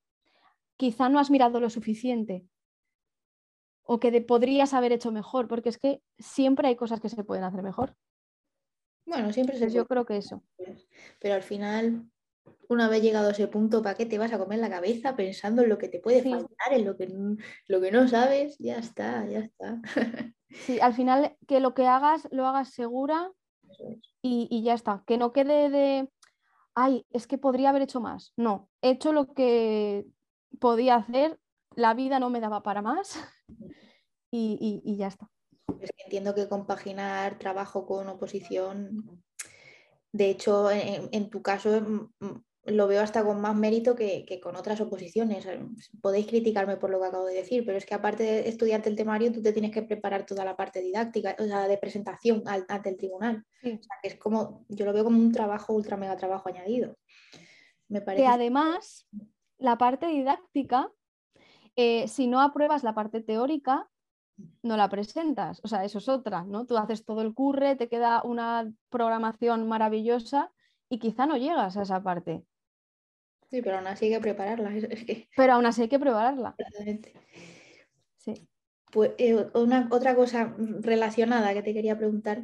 quizá 0.79 1.09
no 1.09 1.19
has 1.19 1.29
mirado 1.29 1.59
lo 1.59 1.69
suficiente 1.69 2.45
o 3.83 3.99
que 3.99 4.21
podrías 4.21 4.73
haber 4.73 4.93
hecho 4.93 5.11
mejor, 5.11 5.49
porque 5.49 5.67
es 5.67 5.77
que 5.77 6.01
siempre 6.17 6.69
hay 6.69 6.77
cosas 6.77 7.01
que 7.01 7.09
se 7.09 7.23
pueden 7.23 7.43
hacer 7.43 7.63
mejor. 7.63 7.95
Bueno, 9.05 9.33
siempre 9.33 9.57
se 9.57 9.69
Yo 9.69 9.85
creo 9.87 10.05
que 10.05 10.17
eso. 10.17 10.41
Pero 11.19 11.33
al 11.35 11.43
final, 11.43 12.09
una 12.69 12.87
vez 12.87 13.01
llegado 13.01 13.27
a 13.27 13.31
ese 13.31 13.47
punto, 13.47 13.81
¿para 13.81 13.95
qué 13.95 14.05
te 14.05 14.17
vas 14.17 14.31
a 14.31 14.39
comer 14.39 14.59
la 14.59 14.69
cabeza 14.69 15.15
pensando 15.15 15.63
en 15.63 15.69
lo 15.69 15.77
que 15.77 15.89
te 15.89 15.99
puede 15.99 16.21
faltar, 16.21 16.71
en 16.71 16.85
lo 16.85 16.95
que, 16.95 17.09
lo 17.67 17.81
que 17.81 17.91
no 17.91 18.07
sabes? 18.07 18.57
Ya 18.59 18.77
está, 18.77 19.27
ya 19.27 19.39
está. 19.39 19.81
Sí, 20.51 20.79
al 20.79 20.95
final 20.95 21.37
que 21.47 21.59
lo 21.59 21.75
que 21.75 21.85
hagas 21.85 22.27
lo 22.31 22.47
hagas 22.47 22.69
segura 22.69 23.31
y, 24.23 24.63
ya 24.63 24.73
está. 24.73 25.03
Que 25.05 25.19
no 25.19 25.31
quede 25.31 25.69
de, 25.69 26.09
ay, 26.73 27.05
es 27.11 27.27
que 27.27 27.37
podría 27.37 27.69
haber 27.69 27.83
hecho 27.83 28.01
más. 28.01 28.33
No, 28.35 28.67
he 28.81 28.89
hecho 28.89 29.13
lo 29.13 29.31
que 29.35 30.07
podía 30.59 30.95
hacer, 30.95 31.39
la 31.75 31.93
vida 31.93 32.19
no 32.19 32.29
me 32.29 32.39
daba 32.39 32.63
para 32.63 32.81
más 32.81 33.19
y, 34.31 34.95
ya 34.97 35.07
está. 35.07 35.29
entiendo 36.05 36.35
que 36.35 36.49
compaginar 36.49 37.37
trabajo 37.37 37.85
con 37.85 38.07
oposición, 38.09 39.23
de 40.11 40.29
hecho, 40.29 40.69
en 40.71 41.29
tu 41.29 41.41
caso 41.41 41.81
mm, 41.81 42.09
mm, 42.19 42.43
lo 42.65 42.87
veo 42.87 43.01
hasta 43.01 43.23
con 43.23 43.41
más 43.41 43.55
mérito 43.55 43.95
que, 43.95 44.39
con 44.41 44.55
otras 44.55 44.79
oposiciones. 44.81 45.45
Eh, 45.45 45.59
podéis 46.01 46.27
criticarme 46.27 46.77
por 46.77 46.89
lo 46.89 46.99
que 46.99 47.07
acabo 47.07 47.25
de 47.25 47.35
decir, 47.35 47.65
pero 47.65 47.77
es 47.77 47.85
que 47.85 47.93
aparte 47.93 48.23
de 48.23 48.49
estudiarte 48.49 48.89
el 48.89 48.95
temario, 48.95 49.31
tú 49.31 49.41
te 49.41 49.53
tienes 49.53 49.71
que 49.71 49.83
preparar 49.83 50.25
toda 50.25 50.45
la 50.45 50.55
parte 50.55 50.81
didáctica, 50.81 51.35
o 51.39 51.45
sea, 51.45 51.67
de 51.67 51.77
presentación 51.77 52.43
ante 52.45 52.89
el 52.89 52.97
tribunal. 52.97 53.45
O 53.63 53.67
sea, 53.67 53.97
que 54.01 54.09
es 54.09 54.15
como, 54.15 54.65
yo 54.69 54.85
lo 54.85 54.93
veo 54.93 55.03
como 55.03 55.17
un 55.17 55.31
trabajo, 55.31 55.73
ultra 55.73 55.97
mega 55.97 56.17
trabajo 56.17 56.49
añadido. 56.49 56.97
Me 57.87 58.01
parece. 58.01 58.23
Que 58.23 58.29
además, 58.29 59.07
la 59.59 59.77
parte 59.77 60.07
didáctica, 60.07 60.91
eh, 61.75 62.07
si 62.07 62.27
no 62.27 62.41
apruebas 62.41 62.83
la 62.83 62.95
parte 62.95 63.21
teórica, 63.21 63.89
no 64.63 64.77
la 64.77 64.89
presentas. 64.89 65.59
O 65.63 65.67
sea, 65.67 65.83
eso 65.83 65.97
es 65.99 66.09
otra, 66.09 66.43
¿no? 66.43 66.65
Tú 66.65 66.77
haces 66.77 67.05
todo 67.05 67.21
el 67.21 67.33
curre, 67.33 67.75
te 67.75 67.89
queda 67.89 68.23
una 68.23 68.71
programación 68.89 69.67
maravillosa 69.67 70.51
y 70.89 70.99
quizá 70.99 71.25
no 71.25 71.37
llegas 71.37 71.77
a 71.77 71.83
esa 71.83 72.01
parte. 72.01 72.43
Sí, 73.49 73.61
pero 73.61 73.77
aún 73.77 73.87
así 73.87 74.05
hay 74.05 74.11
que 74.11 74.19
prepararla. 74.19 74.71
Pero 75.35 75.53
aún 75.53 75.65
así 75.65 75.81
hay 75.81 75.89
que 75.89 75.97
prepararla. 75.99 76.55
Sí. 78.17 78.47
Pues, 78.91 79.11
eh, 79.17 79.49
una, 79.55 79.87
otra 79.91 80.15
cosa 80.15 80.55
relacionada 80.57 81.53
que 81.53 81.63
te 81.63 81.73
quería 81.73 81.97
preguntar. 81.97 82.43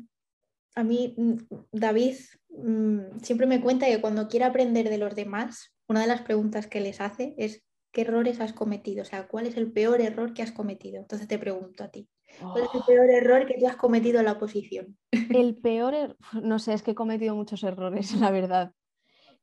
A 0.74 0.84
mí, 0.84 1.14
mm, 1.16 1.34
David 1.72 2.16
mm, 2.50 3.20
siempre 3.22 3.46
me 3.46 3.62
cuenta 3.62 3.86
que 3.86 4.02
cuando 4.02 4.28
quiere 4.28 4.46
aprender 4.46 4.90
de 4.90 4.98
los 4.98 5.14
demás, 5.14 5.75
una 5.88 6.02
de 6.02 6.08
las 6.08 6.22
preguntas 6.22 6.68
que 6.68 6.80
les 6.80 7.02
hace 7.02 7.36
es 7.38 7.64
¿qué 7.96 8.02
errores 8.02 8.42
has 8.42 8.52
cometido? 8.52 9.04
O 9.04 9.06
sea, 9.06 9.28
¿cuál 9.28 9.48
es 9.48 9.56
el 9.56 9.72
peor 9.72 10.02
error 10.02 10.34
que 10.34 10.42
has 10.42 10.52
cometido? 10.52 11.00
Entonces 11.00 11.30
te 11.30 11.40
pregunto 11.40 11.84
a 11.84 11.88
ti. 11.88 12.10
¿Cuál 12.42 12.64
es 12.66 12.70
el 12.74 12.82
oh. 12.82 12.86
peor 12.86 13.10
error 13.10 13.46
que 13.46 13.58
tú 13.58 13.68
has 13.68 13.78
cometido 13.78 14.20
en 14.20 14.26
la 14.26 14.34
oposición? 14.34 14.98
El 15.12 15.56
peor, 15.62 15.94
error, 15.94 16.18
no 16.44 16.60
sé, 16.60 16.74
es 16.74 16.84
que 16.84 16.92
he 16.92 16.96
cometido 16.96 17.36
muchos 17.36 17.64
errores, 17.64 18.14
la 18.20 18.32
verdad. 18.32 18.74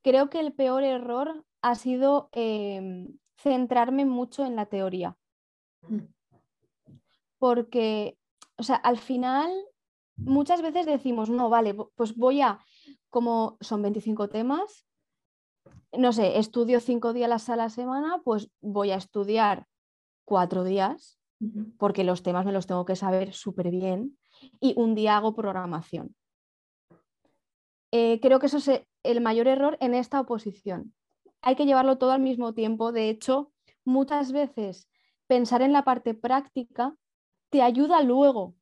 Creo 0.03 0.29
que 0.29 0.39
el 0.39 0.53
peor 0.53 0.85
error 0.85 1.47
ha 1.63 1.75
sido 1.77 2.29
em, 2.33 3.17
centrarme 3.39 4.05
mucho 4.05 4.45
en 4.45 4.55
la 4.55 4.67
teoría. 4.67 5.17
Mm. 5.89 6.01
Porque, 7.39 8.19
o 8.57 8.63
sea, 8.63 8.77
al 8.77 8.99
final 8.99 9.51
muchas 10.17 10.61
veces 10.61 10.85
decimos, 10.85 11.31
no, 11.31 11.49
vale, 11.49 11.75
pues 11.95 12.17
voy 12.17 12.43
a, 12.43 12.59
como 13.09 13.57
son 13.63 13.81
25 13.81 14.29
temas, 14.29 14.87
no 15.93 16.13
sé, 16.13 16.39
estudio 16.39 16.81
cinco 16.81 17.13
días 17.13 17.49
a 17.49 17.57
la 17.57 17.69
semana, 17.69 18.21
pues 18.25 18.51
voy 18.61 18.91
a 18.91 18.97
estudiar 18.97 19.67
cuatro 20.25 20.65
días, 20.65 21.19
porque 21.79 22.05
los 22.05 22.23
temas 22.23 22.47
me 22.47 22.53
los 22.53 22.67
tengo 22.67 22.85
que 22.85 22.97
saber 22.97 23.35
súper 23.35 23.71
bien, 23.71 24.19
y 24.61 24.75
un 24.77 24.95
día 24.95 25.17
hago 25.17 25.35
programación. 25.35 26.15
Eh, 27.91 28.21
creo 28.21 28.39
que 28.39 28.47
eso 28.47 28.59
es 28.59 28.71
el 29.03 29.21
mayor 29.21 29.49
error 29.49 29.77
en 29.81 29.95
esta 29.95 30.21
oposición 30.21 30.95
hay 31.43 31.57
que 31.57 31.67
llevarlo 31.67 31.99
todo 31.99 32.13
al 32.13 32.23
mismo 32.23 32.55
tiempo. 32.55 32.93
De 32.93 33.11
hecho, 33.11 33.53
muchas 33.85 34.33
veces 34.33 34.89
pensar 35.27 35.61
en 35.61 35.73
la 35.73 35.85
parte 35.85 36.15
práctica 36.15 36.97
te 37.51 37.63
ayuda 37.63 38.03
luego 38.03 38.55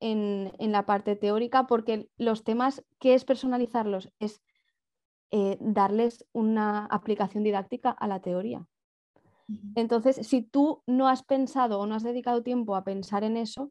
en, 0.00 0.52
la 0.58 0.84
parte 0.84 1.16
teórica 1.16 1.66
porque 1.66 2.10
los 2.18 2.44
temas, 2.44 2.84
¿qué 3.00 3.14
es 3.14 3.24
personalizarlos? 3.24 4.12
Es 4.20 4.42
eh, 5.30 5.56
darles 5.60 6.24
una 6.32 6.86
aplicación 6.86 7.44
didáctica 7.44 7.90
a 7.90 8.06
la 8.06 8.20
teoría. 8.20 8.66
Entonces, 9.76 10.26
si 10.26 10.42
tú 10.42 10.82
no 10.86 11.08
has 11.08 11.22
pensado 11.22 11.78
o 11.78 11.86
no 11.86 11.94
has 11.94 12.02
dedicado 12.02 12.42
tiempo 12.42 12.74
a 12.74 12.84
pensar 12.84 13.22
en 13.22 13.36
eso, 13.36 13.70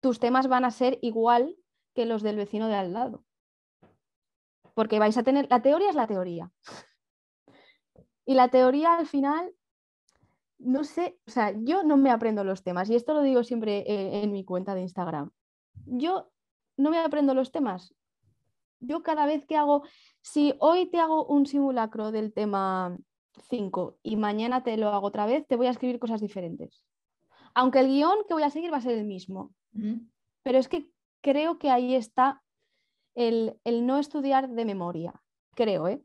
tus 0.00 0.20
temas 0.20 0.46
van 0.46 0.64
a 0.64 0.70
ser 0.70 0.98
igual 1.00 1.56
que 1.94 2.06
los 2.06 2.22
del 2.22 2.36
vecino 2.36 2.68
de 2.68 2.74
al 2.74 2.92
lado. 2.92 3.24
Porque 4.74 4.98
vais 4.98 5.16
a 5.16 5.22
tener, 5.22 5.46
la 5.48 5.62
teoría 5.62 5.88
es 5.88 5.96
la 5.96 6.06
teoría. 6.06 6.52
Y 8.26 8.34
la 8.34 8.48
teoría 8.48 8.94
al 8.94 9.06
final, 9.06 9.54
no 10.58 10.84
sé, 10.84 11.18
o 11.26 11.30
sea, 11.30 11.54
yo 11.56 11.82
no 11.82 11.96
me 11.96 12.10
aprendo 12.10 12.44
los 12.44 12.62
temas 12.62 12.90
y 12.90 12.94
esto 12.94 13.14
lo 13.14 13.22
digo 13.22 13.42
siempre 13.42 13.78
eh, 13.86 14.22
en 14.22 14.32
mi 14.32 14.44
cuenta 14.44 14.74
de 14.74 14.82
Instagram. 14.82 15.30
Yo 15.86 16.30
no 16.76 16.90
me 16.90 16.98
aprendo 16.98 17.32
los 17.34 17.52
temas. 17.52 17.94
Yo 18.80 19.02
cada 19.02 19.26
vez 19.26 19.46
que 19.46 19.56
hago, 19.56 19.84
si 20.22 20.54
hoy 20.58 20.90
te 20.90 20.98
hago 20.98 21.26
un 21.26 21.46
simulacro 21.46 22.12
del 22.12 22.32
tema 22.32 22.96
5 23.48 23.98
y 24.02 24.16
mañana 24.16 24.62
te 24.62 24.76
lo 24.76 24.88
hago 24.88 25.06
otra 25.06 25.26
vez, 25.26 25.46
te 25.46 25.56
voy 25.56 25.66
a 25.66 25.70
escribir 25.70 25.98
cosas 25.98 26.20
diferentes. 26.20 26.84
Aunque 27.54 27.80
el 27.80 27.88
guion 27.88 28.18
que 28.28 28.34
voy 28.34 28.42
a 28.42 28.50
seguir 28.50 28.72
va 28.72 28.78
a 28.78 28.82
ser 28.82 28.98
el 28.98 29.06
mismo. 29.06 29.54
Pero 30.42 30.58
es 30.58 30.68
que 30.68 30.90
creo 31.22 31.58
que 31.58 31.70
ahí 31.70 31.94
está 31.94 32.42
el, 33.14 33.58
el 33.64 33.86
no 33.86 33.98
estudiar 33.98 34.48
de 34.48 34.64
memoria. 34.64 35.22
Creo, 35.54 35.88
¿eh? 35.88 36.02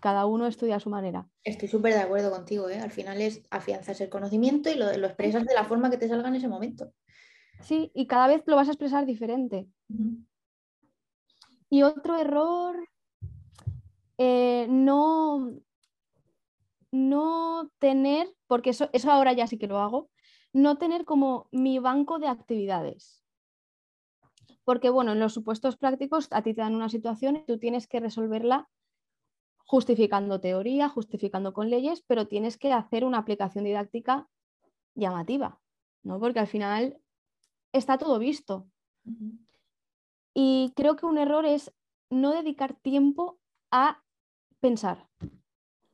cada 0.00 0.26
uno 0.26 0.46
estudia 0.46 0.76
a 0.76 0.80
su 0.80 0.90
manera. 0.90 1.28
Estoy 1.44 1.68
súper 1.68 1.94
de 1.94 2.00
acuerdo 2.00 2.30
contigo, 2.30 2.68
¿eh? 2.68 2.78
al 2.78 2.90
final 2.90 3.20
es 3.20 3.42
afianzarse 3.50 4.04
el 4.04 4.10
conocimiento 4.10 4.70
y 4.70 4.74
lo, 4.74 4.90
expresas 4.90 5.44
de 5.44 5.54
la 5.54 5.64
forma 5.64 5.90
que 5.90 5.96
te 5.96 6.08
salga 6.08 6.28
en 6.28 6.36
ese 6.36 6.48
momento. 6.48 6.92
Sí, 7.60 7.90
y 7.94 8.06
cada 8.06 8.26
vez 8.26 8.42
lo 8.46 8.56
vas 8.56 8.68
a 8.68 8.72
expresar 8.72 9.06
diferente. 9.06 9.68
Y 11.72 11.84
otro 11.84 12.18
error, 12.18 12.86
eh, 14.18 14.66
no, 14.68 15.54
no 16.90 17.70
tener, 17.78 18.28
porque 18.46 18.68
eso, 18.68 18.90
eso 18.92 19.10
ahora 19.10 19.32
ya 19.32 19.46
sí 19.46 19.56
que 19.56 19.68
lo 19.68 19.78
hago, 19.78 20.10
no 20.52 20.76
tener 20.76 21.06
como 21.06 21.48
mi 21.50 21.78
banco 21.78 22.18
de 22.18 22.28
actividades. 22.28 23.24
Porque 24.64 24.90
bueno, 24.90 25.12
en 25.12 25.20
los 25.20 25.32
supuestos 25.32 25.78
prácticos 25.78 26.28
a 26.32 26.42
ti 26.42 26.52
te 26.52 26.60
dan 26.60 26.74
una 26.74 26.90
situación 26.90 27.36
y 27.36 27.46
tú 27.46 27.58
tienes 27.58 27.86
que 27.86 28.00
resolverla 28.00 28.68
justificando 29.64 30.42
teoría, 30.42 30.90
justificando 30.90 31.54
con 31.54 31.70
leyes, 31.70 32.04
pero 32.06 32.28
tienes 32.28 32.58
que 32.58 32.70
hacer 32.74 33.02
una 33.02 33.16
aplicación 33.16 33.64
didáctica 33.64 34.28
llamativa, 34.94 35.58
¿no? 36.02 36.20
Porque 36.20 36.40
al 36.40 36.48
final 36.48 36.98
está 37.72 37.96
todo 37.96 38.18
visto. 38.18 38.68
Y 40.34 40.72
creo 40.76 40.96
que 40.96 41.06
un 41.06 41.18
error 41.18 41.44
es 41.44 41.72
no 42.10 42.32
dedicar 42.32 42.74
tiempo 42.74 43.38
a 43.70 44.02
pensar, 44.60 45.08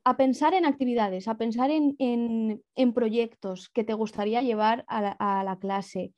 a 0.04 0.16
pensar 0.16 0.54
en 0.54 0.64
actividades, 0.64 1.28
a 1.28 1.36
pensar 1.36 1.70
en, 1.70 2.62
proyectos 2.94 3.68
que 3.68 3.84
te 3.84 3.94
gustaría 3.94 4.42
llevar 4.42 4.84
a 4.88 5.44
la, 5.44 5.58
clase, 5.58 6.14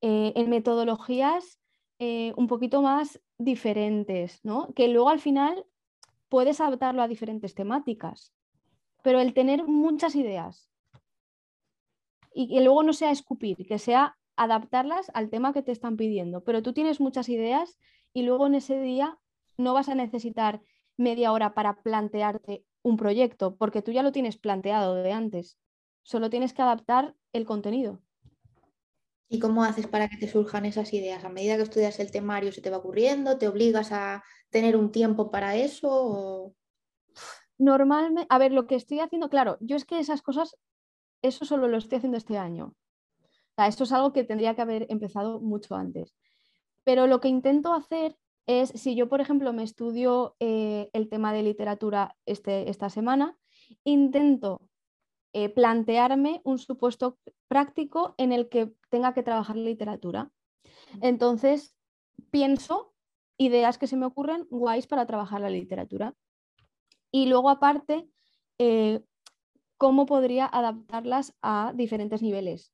eh, 0.00 0.32
en 0.36 0.50
metodologías 0.50 1.58
eh, 1.98 2.32
un 2.36 2.46
poquito 2.46 2.82
más 2.82 3.20
diferentes, 3.38 4.40
¿no? 4.44 4.72
que 4.74 4.88
luego 4.88 5.08
al 5.08 5.20
final 5.20 5.66
puedes 6.28 6.60
adaptarlo 6.60 7.02
a 7.02 7.08
diferentes 7.08 7.54
temáticas, 7.54 8.32
pero 9.02 9.20
el 9.20 9.34
tener 9.34 9.64
muchas 9.64 10.14
ideas 10.14 10.70
y 12.32 12.48
que 12.48 12.60
luego 12.60 12.82
no 12.82 12.92
sea 12.92 13.10
escupir, 13.10 13.66
que 13.66 13.78
sea 13.78 14.16
adaptarlas 14.38 15.10
al 15.14 15.28
tema 15.28 15.52
que 15.52 15.62
te 15.62 15.72
están 15.72 15.96
pidiendo, 15.96 16.44
pero 16.44 16.62
tú 16.62 16.72
tienes 16.72 17.00
muchas 17.00 17.28
ideas 17.28 17.76
y 18.12 18.22
luego 18.22 18.46
en 18.46 18.54
ese 18.54 18.80
día 18.80 19.18
no 19.56 19.74
vas 19.74 19.88
a 19.88 19.94
necesitar 19.94 20.62
media 20.96 21.32
hora 21.32 21.54
para 21.54 21.82
plantearte 21.82 22.64
un 22.82 22.96
proyecto, 22.96 23.56
porque 23.56 23.82
tú 23.82 23.90
ya 23.92 24.02
lo 24.02 24.12
tienes 24.12 24.38
planteado 24.38 24.94
de 24.94 25.12
antes, 25.12 25.58
solo 26.02 26.30
tienes 26.30 26.52
que 26.54 26.62
adaptar 26.62 27.14
el 27.32 27.44
contenido. 27.44 28.00
¿Y 29.28 29.40
cómo 29.40 29.62
haces 29.64 29.86
para 29.86 30.08
que 30.08 30.16
te 30.16 30.28
surjan 30.28 30.64
esas 30.64 30.92
ideas? 30.94 31.24
¿A 31.24 31.28
medida 31.28 31.56
que 31.56 31.64
estudias 31.64 32.00
el 32.00 32.10
temario 32.10 32.50
se 32.50 32.62
te 32.62 32.70
va 32.70 32.78
ocurriendo? 32.78 33.36
¿Te 33.36 33.48
obligas 33.48 33.92
a 33.92 34.24
tener 34.48 34.76
un 34.76 34.90
tiempo 34.90 35.30
para 35.30 35.56
eso? 35.56 36.54
Normalmente, 37.58 38.26
a 38.30 38.38
ver, 38.38 38.52
lo 38.52 38.66
que 38.66 38.76
estoy 38.76 39.00
haciendo, 39.00 39.28
claro, 39.28 39.58
yo 39.60 39.76
es 39.76 39.84
que 39.84 39.98
esas 39.98 40.22
cosas, 40.22 40.56
eso 41.22 41.44
solo 41.44 41.68
lo 41.68 41.76
estoy 41.76 41.98
haciendo 41.98 42.16
este 42.16 42.38
año. 42.38 42.74
Sea, 43.58 43.66
esto 43.66 43.82
es 43.82 43.92
algo 43.92 44.12
que 44.12 44.22
tendría 44.22 44.54
que 44.54 44.62
haber 44.62 44.86
empezado 44.88 45.40
mucho 45.40 45.74
antes. 45.74 46.14
Pero 46.84 47.08
lo 47.08 47.20
que 47.20 47.26
intento 47.26 47.72
hacer 47.72 48.16
es, 48.46 48.68
si 48.68 48.94
yo, 48.94 49.08
por 49.08 49.20
ejemplo, 49.20 49.52
me 49.52 49.64
estudio 49.64 50.36
eh, 50.38 50.90
el 50.92 51.08
tema 51.08 51.32
de 51.32 51.42
literatura 51.42 52.14
este, 52.24 52.70
esta 52.70 52.88
semana, 52.88 53.36
intento 53.82 54.62
eh, 55.32 55.48
plantearme 55.48 56.40
un 56.44 56.58
supuesto 56.58 57.18
práctico 57.48 58.14
en 58.16 58.30
el 58.30 58.48
que 58.48 58.72
tenga 58.90 59.12
que 59.12 59.24
trabajar 59.24 59.56
literatura. 59.56 60.30
Entonces, 61.02 61.74
pienso 62.30 62.94
ideas 63.38 63.76
que 63.76 63.88
se 63.88 63.96
me 63.96 64.06
ocurren 64.06 64.46
guays 64.50 64.86
para 64.86 65.04
trabajar 65.04 65.40
la 65.40 65.50
literatura. 65.50 66.14
Y 67.10 67.26
luego, 67.26 67.50
aparte, 67.50 68.08
eh, 68.58 69.02
cómo 69.78 70.06
podría 70.06 70.46
adaptarlas 70.46 71.36
a 71.42 71.72
diferentes 71.74 72.22
niveles. 72.22 72.72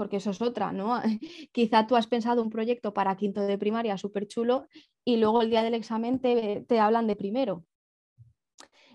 Porque 0.00 0.16
eso 0.16 0.30
es 0.30 0.40
otra, 0.40 0.72
¿no? 0.72 0.98
Quizá 1.52 1.86
tú 1.86 1.94
has 1.94 2.06
pensado 2.06 2.42
un 2.42 2.48
proyecto 2.48 2.94
para 2.94 3.16
quinto 3.16 3.42
de 3.42 3.58
primaria 3.58 3.98
súper 3.98 4.26
chulo 4.26 4.66
y 5.04 5.18
luego 5.18 5.42
el 5.42 5.50
día 5.50 5.62
del 5.62 5.74
examen 5.74 6.20
te, 6.20 6.64
te 6.66 6.80
hablan 6.80 7.06
de 7.06 7.16
primero. 7.16 7.66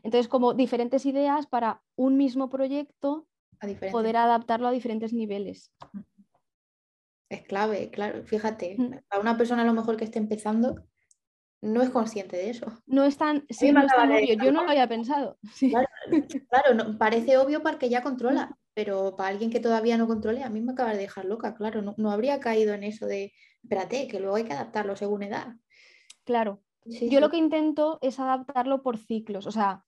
Entonces, 0.02 0.28
como 0.28 0.56
diferentes 0.56 1.06
ideas 1.06 1.46
para 1.46 1.84
un 1.96 2.18
mismo 2.18 2.50
proyecto, 2.50 3.28
poder 3.92 4.18
adaptarlo 4.18 4.68
a 4.68 4.72
diferentes 4.72 5.14
niveles. 5.14 5.72
Es 7.30 7.44
clave, 7.44 7.92
claro. 7.92 8.26
Fíjate, 8.26 8.76
mm. 8.76 8.96
a 9.12 9.20
una 9.20 9.38
persona 9.38 9.62
a 9.62 9.66
lo 9.66 9.74
mejor 9.74 9.98
que 9.98 10.06
esté 10.06 10.18
empezando 10.18 10.88
no 11.62 11.84
es 11.84 11.92
consciente 11.92 12.36
de 12.36 12.50
eso. 12.50 12.66
No 12.88 13.04
es 13.04 13.16
tan, 13.16 13.46
sí, 13.52 13.72
no 13.72 13.82
es 13.82 13.92
obvio, 13.96 14.44
yo 14.44 14.52
no 14.52 14.64
lo 14.64 14.72
había 14.72 14.88
pensado. 14.88 15.38
Claro, 16.50 16.98
parece 16.98 17.38
obvio 17.38 17.62
para 17.62 17.78
que 17.78 17.90
ya 17.90 18.02
controla. 18.02 18.58
Pero 18.76 19.16
para 19.16 19.30
alguien 19.30 19.50
que 19.50 19.62
todavía 19.62 19.98
no 19.98 20.06
controle, 20.06 20.44
a 20.44 20.50
mí 20.50 20.62
me 20.62 20.74
acaba 20.74 20.92
de 20.92 20.98
dejar 20.98 21.26
loca, 21.26 21.56
claro, 21.56 21.96
no, 21.96 22.12
habría 22.12 22.40
caído 22.42 22.74
en 22.74 22.84
eso 22.84 23.08
de, 23.08 23.34
espérate, 23.64 24.08
que 24.08 24.20
luego 24.20 24.36
hay 24.36 24.44
que 24.44 24.54
adaptarlo 24.54 24.96
según 24.98 25.24
edad. 25.24 25.56
Claro, 26.26 26.62
yo 26.86 27.22
lo 27.22 27.30
que 27.30 27.38
intento 27.38 27.98
es 28.02 28.20
adaptarlo 28.20 28.84
por 28.84 28.98
ciclos, 28.98 29.48
o 29.48 29.52
sea, 29.52 29.86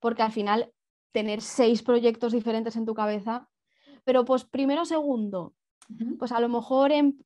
porque 0.00 0.22
al 0.22 0.32
final 0.32 0.70
tener 1.12 1.40
seis 1.40 1.82
proyectos 1.82 2.32
diferentes 2.32 2.76
en 2.76 2.84
tu 2.84 2.94
cabeza, 2.94 3.48
pero 4.04 4.26
pues 4.26 4.44
primero, 4.44 4.84
segundo, 4.84 5.54
pues 6.18 6.30
a 6.30 6.40
lo 6.40 6.50
mejor 6.50 6.92
en, 6.92 7.16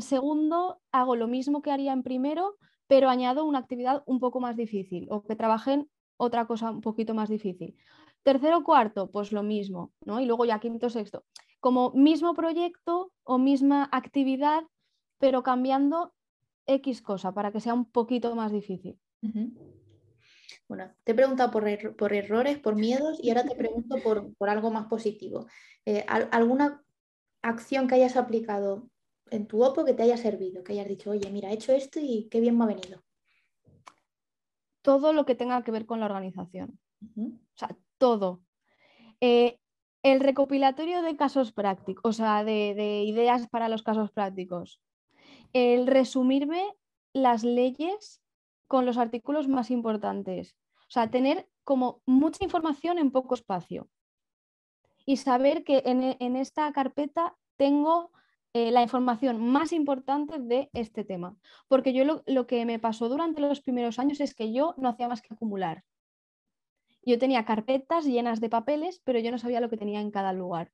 segundo 0.00 0.82
hago 0.92 1.16
lo 1.16 1.26
mismo 1.26 1.62
que 1.62 1.70
haría 1.70 1.94
en 1.94 2.02
primero, 2.02 2.58
pero 2.86 3.08
añado 3.08 3.46
una 3.46 3.60
actividad 3.60 4.02
un 4.04 4.20
poco 4.20 4.40
más 4.40 4.56
difícil 4.56 5.06
o 5.10 5.22
que 5.22 5.36
trabajen 5.36 5.88
otra 6.18 6.46
cosa 6.46 6.70
un 6.70 6.82
poquito 6.82 7.14
más 7.14 7.30
difícil. 7.30 7.76
Tercero, 8.22 8.62
cuarto, 8.64 9.10
pues 9.10 9.32
lo 9.32 9.42
mismo, 9.42 9.92
¿no? 10.04 10.20
Y 10.20 10.26
luego 10.26 10.44
ya 10.44 10.60
quinto, 10.60 10.90
sexto. 10.90 11.24
Como 11.58 11.90
mismo 11.92 12.34
proyecto 12.34 13.12
o 13.22 13.38
misma 13.38 13.88
actividad, 13.92 14.64
pero 15.18 15.42
cambiando 15.42 16.12
X 16.66 17.02
cosa 17.02 17.32
para 17.32 17.50
que 17.50 17.60
sea 17.60 17.74
un 17.74 17.90
poquito 17.90 18.34
más 18.34 18.52
difícil. 18.52 18.98
Bueno, 20.68 20.92
te 21.04 21.12
he 21.12 21.14
preguntado 21.14 21.50
por, 21.50 21.66
errores, 22.12 22.58
por 22.58 22.76
miedos 22.76 23.18
y 23.22 23.30
ahora 23.30 23.44
te 23.44 23.54
pregunto 23.54 23.96
por, 24.02 24.48
algo 24.48 24.70
más 24.70 24.86
positivo. 24.86 25.46
Eh, 25.84 26.04
¿Alguna 26.08 26.84
acción 27.42 27.88
que 27.88 27.96
hayas 27.96 28.16
aplicado 28.16 28.88
en 29.30 29.46
tu 29.46 29.62
OPO 29.62 29.84
que 29.84 29.94
te 29.94 30.02
haya 30.02 30.16
servido? 30.16 30.62
Que 30.62 30.72
hayas 30.74 30.88
dicho, 30.88 31.10
oye, 31.10 31.30
mira, 31.30 31.50
he 31.50 31.54
hecho 31.54 31.72
esto 31.72 32.00
y 32.00 32.28
qué 32.30 32.40
bien 32.40 32.56
me 32.56 32.64
ha 32.64 32.68
venido. 32.68 33.02
Todo 34.82 35.12
lo 35.12 35.26
que 35.26 35.34
tenga 35.34 35.62
que 35.62 35.72
ver 35.72 35.86
con 35.86 36.00
la 36.00 36.06
organización. 36.06 36.78
O 37.16 37.56
sea, 37.56 37.76
todo. 38.00 38.40
Eh, 39.20 39.60
el 40.02 40.18
recopilatorio 40.18 41.02
de 41.02 41.16
casos 41.16 41.52
prácticos, 41.52 42.02
o 42.04 42.12
sea, 42.12 42.42
de, 42.42 42.74
de 42.74 43.04
ideas 43.04 43.48
para 43.48 43.68
los 43.68 43.82
casos 43.84 44.10
prácticos. 44.10 44.80
El 45.52 45.86
resumirme 45.86 46.64
las 47.12 47.44
leyes 47.44 48.22
con 48.66 48.86
los 48.86 48.98
artículos 48.98 49.48
más 49.48 49.70
importantes. 49.70 50.56
O 50.88 50.92
sea, 50.92 51.10
tener 51.10 51.48
como 51.64 52.02
mucha 52.06 52.44
información 52.44 52.98
en 52.98 53.10
poco 53.10 53.34
espacio. 53.34 53.88
Y 55.06 55.16
saber 55.16 55.64
que 55.64 55.82
en, 55.86 56.36
esta 56.36 56.72
carpeta 56.72 57.36
tengo 57.56 58.12
eh, 58.52 58.70
la 58.70 58.82
información 58.82 59.40
más 59.40 59.72
importante 59.72 60.38
de 60.38 60.70
este 60.72 61.04
tema. 61.04 61.36
Porque 61.68 61.92
yo 61.92 62.22
lo, 62.26 62.46
que 62.46 62.64
me 62.64 62.78
pasó 62.78 63.08
durante 63.08 63.40
los 63.40 63.60
primeros 63.60 63.98
años 63.98 64.20
es 64.20 64.34
que 64.34 64.52
yo 64.52 64.74
no 64.78 64.88
hacía 64.88 65.08
más 65.08 65.22
que 65.22 65.34
acumular. 65.34 65.84
Yo 67.02 67.18
tenía 67.18 67.44
carpetas 67.44 68.04
llenas 68.04 68.40
de 68.40 68.50
papeles, 68.50 69.00
pero 69.04 69.18
yo 69.18 69.30
no 69.30 69.38
sabía 69.38 69.60
lo 69.60 69.70
que 69.70 69.76
tenía 69.76 70.00
en 70.00 70.10
cada 70.10 70.32
lugar. 70.32 70.72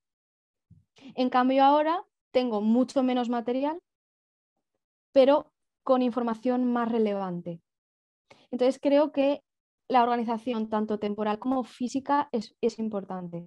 En 1.14 1.30
cambio 1.30 1.64
ahora 1.64 2.04
tengo 2.32 2.60
mucho 2.60 3.02
menos 3.02 3.28
material, 3.28 3.80
pero 5.12 5.52
con 5.82 6.02
información 6.02 6.64
más 6.72 6.90
relevante. 6.90 7.60
Entonces 8.50 8.78
creo 8.80 9.12
que 9.12 9.42
la 9.88 10.02
organización, 10.02 10.68
tanto 10.68 10.98
temporal 10.98 11.38
como 11.38 11.62
física, 11.62 12.28
es, 12.32 12.78
importante. 12.78 13.46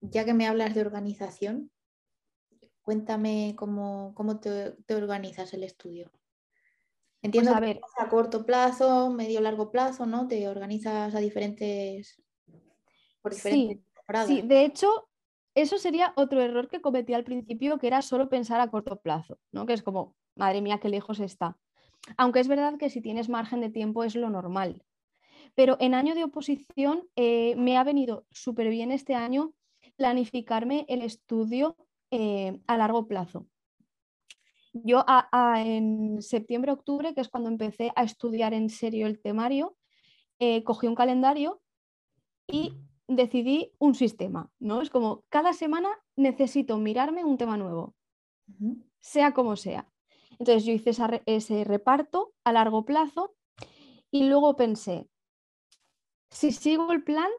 Ya 0.00 0.24
que 0.24 0.34
me 0.34 0.46
hablas 0.46 0.74
de 0.74 0.82
organización, 0.82 1.70
cuéntame 2.82 3.54
cómo, 3.56 4.14
te, 4.40 4.94
organizas 4.94 5.54
el 5.54 5.64
estudio. 5.64 6.10
Entiendo 7.22 7.50
pues 7.50 7.62
a 7.62 7.74
que 7.74 7.80
a 7.98 8.08
corto 8.08 8.46
plazo, 8.46 9.10
medio 9.10 9.40
largo 9.40 9.70
plazo, 9.70 10.06
¿no? 10.06 10.28
Te 10.28 10.48
organizas 10.48 11.14
a 11.14 11.18
diferentes, 11.18 12.22
por 13.20 13.34
diferentes 13.34 13.78
sí, 13.78 13.84
Sí, 14.26 14.42
de 14.42 14.64
hecho, 14.64 15.08
eso 15.54 15.76
sería 15.76 16.12
otro 16.16 16.40
error 16.40 16.68
que 16.68 16.80
cometí 16.80 17.14
al 17.14 17.24
principio, 17.24 17.78
que 17.78 17.88
era 17.88 18.00
solo 18.00 18.28
pensar 18.28 18.60
a 18.60 18.70
corto 18.70 19.00
plazo, 19.00 19.38
¿no? 19.52 19.66
Que 19.66 19.72
es 19.74 19.82
como, 19.82 20.14
madre 20.36 20.62
mía, 20.62 20.78
qué 20.78 20.88
lejos 20.88 21.20
está. 21.20 21.58
Aunque 22.16 22.40
es 22.40 22.48
verdad 22.48 22.78
que 22.78 22.90
si 22.90 23.00
tienes 23.00 23.28
margen 23.28 23.60
de 23.60 23.70
tiempo 23.70 24.04
es 24.04 24.14
lo 24.14 24.30
normal. 24.30 24.84
Pero 25.54 25.76
en 25.80 25.94
año 25.94 26.14
de 26.14 26.24
oposición 26.24 27.08
eh, 27.16 27.54
me 27.56 27.76
ha 27.76 27.84
venido 27.84 28.24
súper 28.30 28.68
bien 28.68 28.92
este 28.92 29.14
año 29.14 29.52
planificarme 29.96 30.86
el 30.88 31.02
estudio 31.02 31.76
eh, 32.10 32.60
a 32.66 32.76
largo 32.78 33.06
plazo. 33.08 33.46
Yo 34.84 35.04
en 35.56 36.20
septiembre-octubre, 36.20 37.14
que 37.14 37.20
es 37.20 37.28
cuando 37.28 37.48
empecé 37.48 37.92
a 37.96 38.02
estudiar 38.02 38.54
en 38.54 38.70
serio 38.70 39.06
el 39.06 39.20
temario, 39.20 39.76
eh, 40.38 40.62
cogí 40.64 40.86
un 40.86 40.94
calendario 40.94 41.60
y 42.46 42.74
decidí 43.06 43.72
un 43.78 43.94
sistema, 43.94 44.50
¿no? 44.58 44.82
Es 44.82 44.90
como 44.90 45.24
cada 45.28 45.52
semana 45.52 45.88
necesito 46.16 46.78
mirarme 46.78 47.24
un 47.24 47.38
tema 47.38 47.56
nuevo, 47.56 47.94
sea 49.00 49.32
como 49.32 49.56
sea. 49.56 49.90
Entonces 50.38 50.64
yo 50.64 50.72
hice 50.72 50.92
ese 51.26 51.64
reparto 51.64 52.34
a 52.44 52.52
largo 52.52 52.84
plazo 52.84 53.34
y 54.10 54.24
luego 54.28 54.56
pensé, 54.56 55.08
si 56.30 56.52
sigo 56.52 56.92
el 56.92 57.02
plan, 57.02 57.30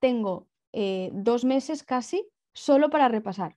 tengo 0.00 0.48
eh, 0.72 1.10
dos 1.12 1.44
meses 1.44 1.82
casi 1.82 2.28
solo 2.52 2.90
para 2.90 3.08
repasar. 3.08 3.56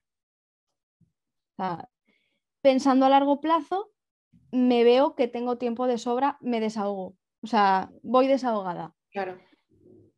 Pensando 2.66 3.06
a 3.06 3.08
largo 3.08 3.40
plazo, 3.40 3.92
me 4.50 4.82
veo 4.82 5.14
que 5.14 5.28
tengo 5.28 5.56
tiempo 5.56 5.86
de 5.86 5.98
sobra, 5.98 6.36
me 6.40 6.58
desahogo. 6.58 7.16
O 7.40 7.46
sea, 7.46 7.92
voy 8.02 8.26
desahogada. 8.26 8.92
Claro. 9.12 9.38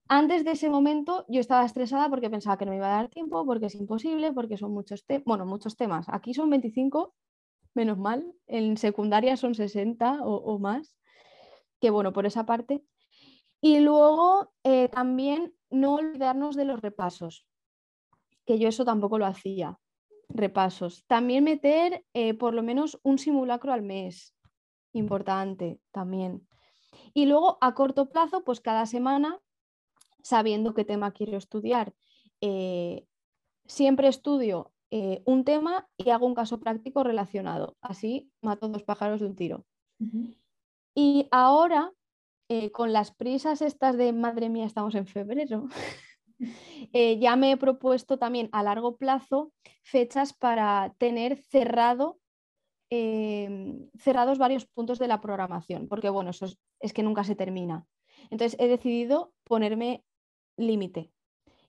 Antes 0.08 0.46
de 0.46 0.52
ese 0.52 0.70
momento 0.70 1.26
yo 1.28 1.40
estaba 1.40 1.66
estresada 1.66 2.08
porque 2.08 2.30
pensaba 2.30 2.56
que 2.56 2.64
no 2.64 2.70
me 2.70 2.78
iba 2.78 2.86
a 2.86 3.02
dar 3.02 3.10
tiempo, 3.10 3.44
porque 3.44 3.66
es 3.66 3.74
imposible, 3.74 4.32
porque 4.32 4.56
son 4.56 4.72
muchos 4.72 5.04
temas, 5.04 5.24
bueno, 5.26 5.44
muchos 5.44 5.76
temas. 5.76 6.06
Aquí 6.08 6.32
son 6.32 6.48
25 6.48 7.14
menos 7.74 7.98
mal. 7.98 8.24
En 8.46 8.78
secundaria 8.78 9.36
son 9.36 9.54
60 9.54 10.22
o, 10.22 10.58
más, 10.58 10.96
que 11.82 11.90
bueno, 11.90 12.14
por 12.14 12.24
esa 12.24 12.46
parte. 12.46 12.82
Y 13.60 13.80
luego 13.80 14.54
eh, 14.64 14.88
también 14.88 15.52
no 15.68 15.96
olvidarnos 15.96 16.56
de 16.56 16.64
los 16.64 16.80
repasos, 16.80 17.46
que 18.46 18.58
yo 18.58 18.68
eso 18.70 18.86
tampoco 18.86 19.18
lo 19.18 19.26
hacía, 19.26 19.78
repasos. 20.28 21.04
También 21.06 21.44
meter 21.44 22.04
eh, 22.14 22.34
por 22.34 22.54
lo 22.54 22.62
menos 22.62 22.98
un 23.02 23.18
simulacro 23.18 23.72
al 23.72 23.82
mes, 23.82 24.34
importante 24.92 25.80
también. 25.90 26.46
Y 27.14 27.26
luego 27.26 27.58
a 27.60 27.74
corto 27.74 28.08
plazo, 28.08 28.44
pues 28.44 28.60
cada 28.60 28.86
semana, 28.86 29.38
sabiendo 30.22 30.74
qué 30.74 30.84
tema 30.84 31.12
quiero 31.12 31.36
estudiar, 31.36 31.94
eh, 32.40 33.06
siempre 33.66 34.08
estudio 34.08 34.72
eh, 34.90 35.22
un 35.26 35.44
tema 35.44 35.86
y 35.98 36.10
hago 36.10 36.26
un 36.26 36.34
caso 36.34 36.58
práctico 36.60 37.04
relacionado. 37.04 37.76
Así 37.80 38.30
mato 38.40 38.68
dos 38.68 38.84
pájaros 38.84 39.20
de 39.20 39.26
un 39.26 39.36
tiro. 39.36 39.66
Y 40.94 41.28
ahora, 41.30 41.92
eh, 42.48 42.70
con 42.70 42.92
las 42.92 43.12
prisas 43.12 43.60
estas 43.60 43.96
de, 43.96 44.12
madre 44.12 44.48
mía, 44.48 44.64
estamos 44.64 44.94
en 44.94 45.06
febrero, 45.06 45.68
Eh, 46.92 47.18
ya 47.18 47.36
me 47.36 47.52
he 47.52 47.56
propuesto 47.56 48.18
también 48.18 48.48
a 48.52 48.62
largo 48.62 48.96
plazo 48.96 49.52
fechas 49.82 50.32
para 50.32 50.94
tener 50.98 51.36
cerrado, 51.36 52.20
em, 52.90 53.90
cerrados 53.98 54.38
varios 54.38 54.66
puntos 54.66 54.98
de 54.98 55.08
la 55.08 55.20
programación, 55.20 55.88
porque 55.88 56.10
bueno, 56.10 56.30
eso 56.30 56.46
es, 56.80 56.92
que 56.92 57.02
nunca 57.02 57.24
se 57.24 57.34
termina. 57.34 57.86
Entonces 58.30 58.58
he 58.60 58.68
decidido 58.68 59.32
ponerme 59.44 60.04
límite 60.56 61.12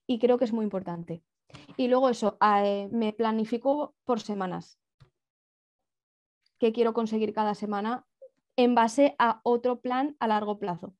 y 0.07 0.19
creo 0.19 0.37
que 0.37 0.45
es 0.45 0.53
muy 0.53 0.63
importante. 0.63 1.23
Y 1.77 1.87
luego 1.87 2.09
eso, 2.09 2.37
eh, 2.41 2.89
me 2.91 3.13
planifico 3.13 3.95
por 4.03 4.19
semanas. 4.19 4.79
¿Qué 6.59 6.71
quiero 6.73 6.93
conseguir 6.93 7.33
cada 7.33 7.55
semana 7.55 8.05
en 8.55 8.75
base 8.75 9.15
a 9.17 9.39
otro 9.43 9.79
plan 9.79 10.15
a 10.19 10.27
largo 10.27 10.59
plazo? 10.59 10.93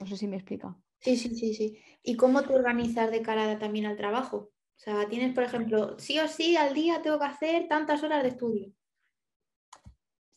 No 0.00 0.06
sé 0.06 0.16
si 0.16 0.26
me 0.26 0.36
explica. 0.36 0.76
Sí, 1.04 1.18
sí, 1.18 1.36
sí, 1.36 1.52
sí. 1.52 1.78
¿Y 2.02 2.16
cómo 2.16 2.42
te 2.42 2.54
organizas 2.54 3.10
de 3.10 3.20
cara 3.20 3.58
también 3.58 3.84
al 3.84 3.96
trabajo? 3.96 4.36
O 4.36 4.78
sea, 4.78 5.06
tienes, 5.06 5.34
por 5.34 5.44
ejemplo, 5.44 5.98
sí 5.98 6.18
o 6.18 6.26
sí 6.26 6.56
al 6.56 6.72
día 6.72 7.02
tengo 7.02 7.18
que 7.18 7.26
hacer 7.26 7.68
tantas 7.68 8.02
horas 8.02 8.22
de 8.22 8.30
estudio. 8.30 8.72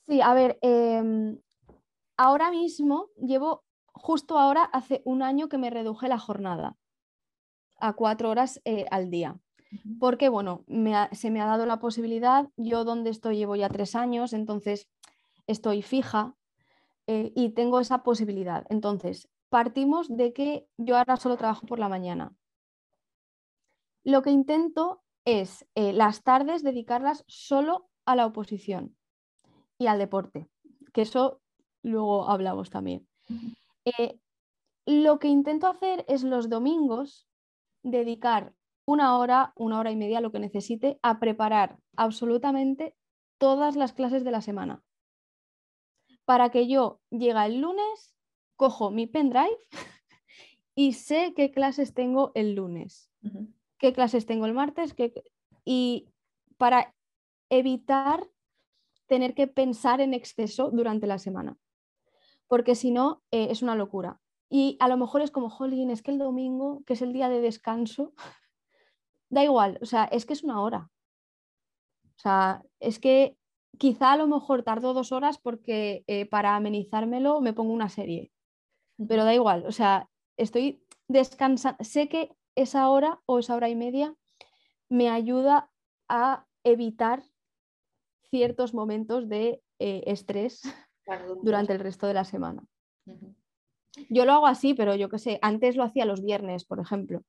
Sí, 0.06 0.20
a 0.22 0.34
ver, 0.34 0.60
em, 0.62 1.40
ahora 2.18 2.52
mismo 2.52 3.10
llevo, 3.16 3.64
justo 3.94 4.38
ahora, 4.38 4.64
hace 4.64 5.02
un 5.06 5.22
año 5.22 5.48
que 5.48 5.58
me 5.58 5.70
reduje 5.70 6.10
la 6.10 6.20
jornada 6.20 6.76
a 7.78 7.94
cuatro 7.94 8.30
horas 8.30 8.62
eh, 8.66 8.86
al 8.92 9.10
día. 9.10 9.40
Porque, 10.00 10.28
bueno, 10.28 10.66
se 11.14 11.30
me 11.32 11.42
ha 11.42 11.46
dado 11.46 11.66
la 11.66 11.80
posibilidad, 11.80 12.50
yo 12.58 12.84
donde 12.84 13.10
estoy 13.10 13.38
llevo 13.38 13.56
ya 13.56 13.70
tres 13.70 13.96
años, 13.96 14.34
entonces 14.34 14.90
estoy 15.46 15.82
fija 15.82 16.36
eh, 17.06 17.32
y 17.36 17.50
tengo 17.50 17.80
esa 17.80 18.04
posibilidad. 18.04 18.66
Entonces, 18.70 19.30
partimos 19.50 20.08
de 20.10 20.34
que 20.34 20.68
yo 20.78 20.98
ahora 20.98 21.18
solo 21.18 21.38
trabajo 21.38 21.66
por 21.66 21.80
la 21.80 21.90
mañana. 21.90 22.36
Lo 24.04 24.22
que 24.22 24.32
intento 24.32 25.04
es 25.26 25.68
eh, 25.76 25.94
las 25.94 26.24
tardes 26.24 26.64
dedicarlas 26.64 27.24
solo 27.28 27.90
a 28.06 28.16
la 28.16 28.26
oposición 28.26 28.96
y 29.78 29.88
al 29.88 30.00
deporte, 30.00 30.48
que 30.94 31.02
eso 31.02 31.42
luego 31.84 32.30
hablamos 32.30 32.70
también. 32.70 33.08
Eh, 33.84 34.20
lo 34.86 35.20
que 35.20 35.28
intento 35.28 35.68
hacer 35.68 36.06
es 36.08 36.24
los 36.24 36.50
domingos 36.50 37.28
dedicar 37.84 38.54
una 38.86 39.18
hora, 39.18 39.52
una 39.58 39.80
hora 39.80 39.92
y 39.92 39.98
media, 39.98 40.22
lo 40.22 40.32
que 40.32 40.40
necesite, 40.40 40.98
a 41.02 41.20
preparar 41.20 41.78
absolutamente 41.98 42.96
todas 43.38 43.76
las 43.76 43.92
clases 43.92 44.24
de 44.24 44.32
la 44.32 44.42
semana. 44.42 44.82
Para 46.24 46.50
que 46.50 46.68
yo 46.68 47.02
llegue 47.10 47.46
el 47.46 47.60
lunes 47.60 48.17
cojo 48.58 48.92
mi 48.92 49.08
pendrive 49.08 49.58
y 50.76 50.94
sé 50.94 51.34
qué 51.36 51.52
clases 51.52 51.94
tengo 51.94 52.32
el 52.36 52.56
lunes, 52.56 53.10
qué 53.78 53.94
clases 53.94 54.26
tengo 54.26 54.46
el 54.46 54.54
martes, 54.54 54.94
y 55.64 56.10
para 56.58 56.94
evitar 57.50 58.28
tener 59.06 59.34
que 59.34 59.48
pensar 59.48 60.02
en 60.02 60.14
exceso 60.14 60.70
durante 60.72 61.08
la 61.08 61.20
semana, 61.20 61.58
porque 62.48 62.76
si 62.76 62.92
no 62.92 63.24
eh, 63.32 63.48
es 63.52 63.62
una 63.62 63.76
locura. 63.76 64.20
Y 64.50 64.78
a 64.80 64.88
lo 64.88 64.96
mejor 64.96 65.22
es 65.22 65.32
como, 65.32 65.50
jolín, 65.50 65.92
es 65.92 66.02
que 66.02 66.12
el 66.12 66.20
domingo, 66.20 66.82
que 66.86 66.94
es 66.94 67.02
el 67.02 67.12
día 67.12 67.28
de 67.28 67.42
descanso, 67.42 68.14
da 69.30 69.44
igual, 69.44 69.78
o 69.82 69.86
sea, 69.86 70.06
es 70.06 70.26
que 70.26 70.34
es 70.34 70.44
una 70.44 70.62
hora. 70.62 70.90
O 72.16 72.20
sea, 72.20 72.64
es 72.80 73.00
que 73.00 73.38
quizá 73.78 74.14
a 74.14 74.18
lo 74.18 74.28
mejor 74.28 74.64
tardo 74.64 74.94
dos 74.94 75.12
horas 75.12 75.38
porque 75.38 76.04
eh, 76.08 76.26
para 76.26 76.56
amenizármelo 76.56 77.42
me 77.42 77.54
pongo 77.54 77.74
una 77.74 77.90
serie 77.90 78.32
pero 79.08 79.24
da 79.24 79.34
igual, 79.34 79.66
o 79.66 79.72
sea, 79.72 80.10
estoy 80.38 80.82
descansando, 81.08 81.84
sé 81.84 82.10
que 82.10 82.32
esa 82.56 82.90
hora 82.90 83.22
o 83.26 83.40
esa 83.40 83.56
hora 83.56 83.70
y 83.70 83.76
media 83.76 84.16
me 84.90 85.10
ayuda 85.10 85.70
a 86.10 86.46
evitar 86.64 87.24
ciertos 88.30 88.74
momentos 88.74 89.30
de 89.30 89.62
eh, 89.80 90.04
estrés 90.08 90.62
durante 91.44 91.74
el 91.74 91.80
resto 91.80 92.08
de 92.08 92.14
la 92.14 92.26
semana. 92.26 92.64
Yo 94.10 94.26
lo 94.26 94.34
hago 94.34 94.48
así, 94.48 94.74
pero 94.74 94.96
yo 94.96 95.10
qué 95.10 95.18
sé, 95.18 95.40
antes 95.42 95.76
lo 95.76 95.84
hacía 95.84 96.06
los 96.06 96.22
viernes, 96.22 96.66
por 96.66 96.80
ejemplo. 96.80 97.24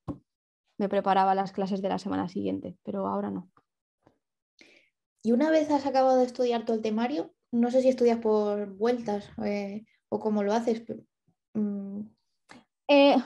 Me 0.77 0.89
preparaba 0.89 1.35
las 1.35 1.53
clases 1.53 1.83
de 1.83 1.89
la 1.89 1.99
semana 1.99 2.29
siguiente, 2.29 2.77
pero 2.85 3.07
ahora 3.07 3.31
no. 3.31 3.51
Y 5.23 5.33
una 5.33 5.51
vez 5.51 5.71
has 5.71 5.87
acabado 5.87 6.19
de 6.19 6.27
estudiar 6.27 6.65
todo 6.65 6.77
el 6.77 6.83
temario, 6.83 7.33
no 7.51 7.71
sé 7.71 7.83
si 7.83 7.89
estudias 7.89 8.19
por 8.19 8.75
vueltas 8.77 9.31
eh, 9.45 9.85
o 10.09 10.21
cómo 10.21 10.43
lo 10.43 10.53
haces, 10.53 10.81
pero 10.81 11.03
Mm, 11.59 12.01
eh, 12.88 13.16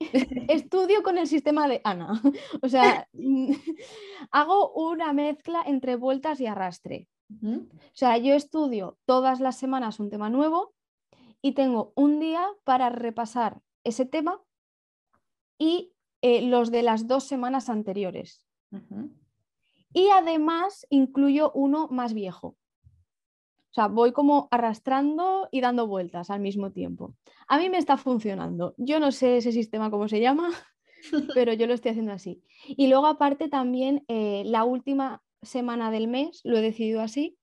estudio 0.48 1.02
con 1.02 1.18
el 1.18 1.26
sistema 1.26 1.68
de 1.68 1.80
Ana. 1.84 2.22
O 2.62 2.68
sea, 2.68 3.08
mm, 3.12 3.52
hago 4.30 4.72
una 4.72 5.12
mezcla 5.12 5.62
entre 5.66 5.96
vueltas 5.96 6.40
y 6.40 6.46
arrastre. 6.46 7.08
O 7.42 7.66
sea, 7.92 8.18
yo 8.18 8.34
estudio 8.34 8.98
todas 9.04 9.40
las 9.40 9.56
semanas 9.56 9.98
un 9.98 10.10
tema 10.10 10.30
nuevo 10.30 10.74
y 11.42 11.54
tengo 11.54 11.92
un 11.96 12.20
día 12.20 12.46
para 12.62 12.88
repasar 12.88 13.60
ese 13.82 14.06
tema 14.06 14.40
y 15.58 15.92
eh, 16.22 16.42
los 16.42 16.70
de 16.70 16.84
las 16.84 17.08
dos 17.08 17.24
semanas 17.24 17.68
anteriores. 17.68 18.46
Y 19.92 20.08
además 20.10 20.86
incluyo 20.88 21.50
uno 21.52 21.88
más 21.88 22.14
viejo. 22.14 22.56
O 23.76 23.78
sea, 23.78 23.88
voy 23.88 24.12
como 24.12 24.48
arrastrando 24.50 25.50
y 25.52 25.60
dando 25.60 25.86
vueltas 25.86 26.30
al 26.30 26.40
mismo 26.40 26.72
tiempo. 26.72 27.14
A 27.46 27.58
mí 27.58 27.68
me 27.68 27.76
está 27.76 27.98
funcionando. 27.98 28.74
Yo 28.78 29.00
no 29.00 29.12
sé 29.12 29.36
ese 29.36 29.52
sistema 29.52 29.90
cómo 29.90 30.08
se 30.08 30.18
llama, 30.18 30.48
pero 31.34 31.52
yo 31.52 31.66
lo 31.66 31.74
estoy 31.74 31.90
haciendo 31.90 32.12
así. 32.12 32.42
Y 32.66 32.86
luego 32.86 33.06
aparte 33.06 33.50
también 33.50 34.02
eh, 34.08 34.44
la 34.46 34.64
última 34.64 35.22
semana 35.42 35.90
del 35.90 36.08
mes, 36.08 36.40
lo 36.42 36.56
he 36.56 36.62
decidido 36.62 37.02
así, 37.02 37.36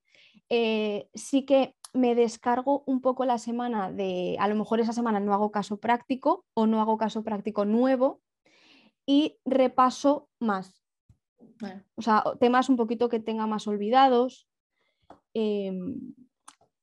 eh, 0.48 1.08
sí 1.14 1.44
que 1.44 1.76
me 1.92 2.16
descargo 2.16 2.82
un 2.84 3.00
poco 3.00 3.24
la 3.24 3.38
semana 3.38 3.92
de, 3.92 4.34
a 4.40 4.48
lo 4.48 4.56
mejor 4.56 4.80
esa 4.80 4.92
semana 4.92 5.20
no 5.20 5.34
hago 5.34 5.52
caso 5.52 5.76
práctico 5.76 6.44
o 6.52 6.66
no 6.66 6.80
hago 6.80 6.98
caso 6.98 7.22
práctico 7.22 7.64
nuevo 7.64 8.22
y 9.06 9.36
repaso 9.44 10.28
más. 10.40 10.82
O 11.94 12.02
sea, 12.02 12.24
temas 12.40 12.68
un 12.68 12.76
poquito 12.76 13.08
que 13.08 13.20
tenga 13.20 13.46
más 13.46 13.68
olvidados. 13.68 14.48
Em, 15.32 16.14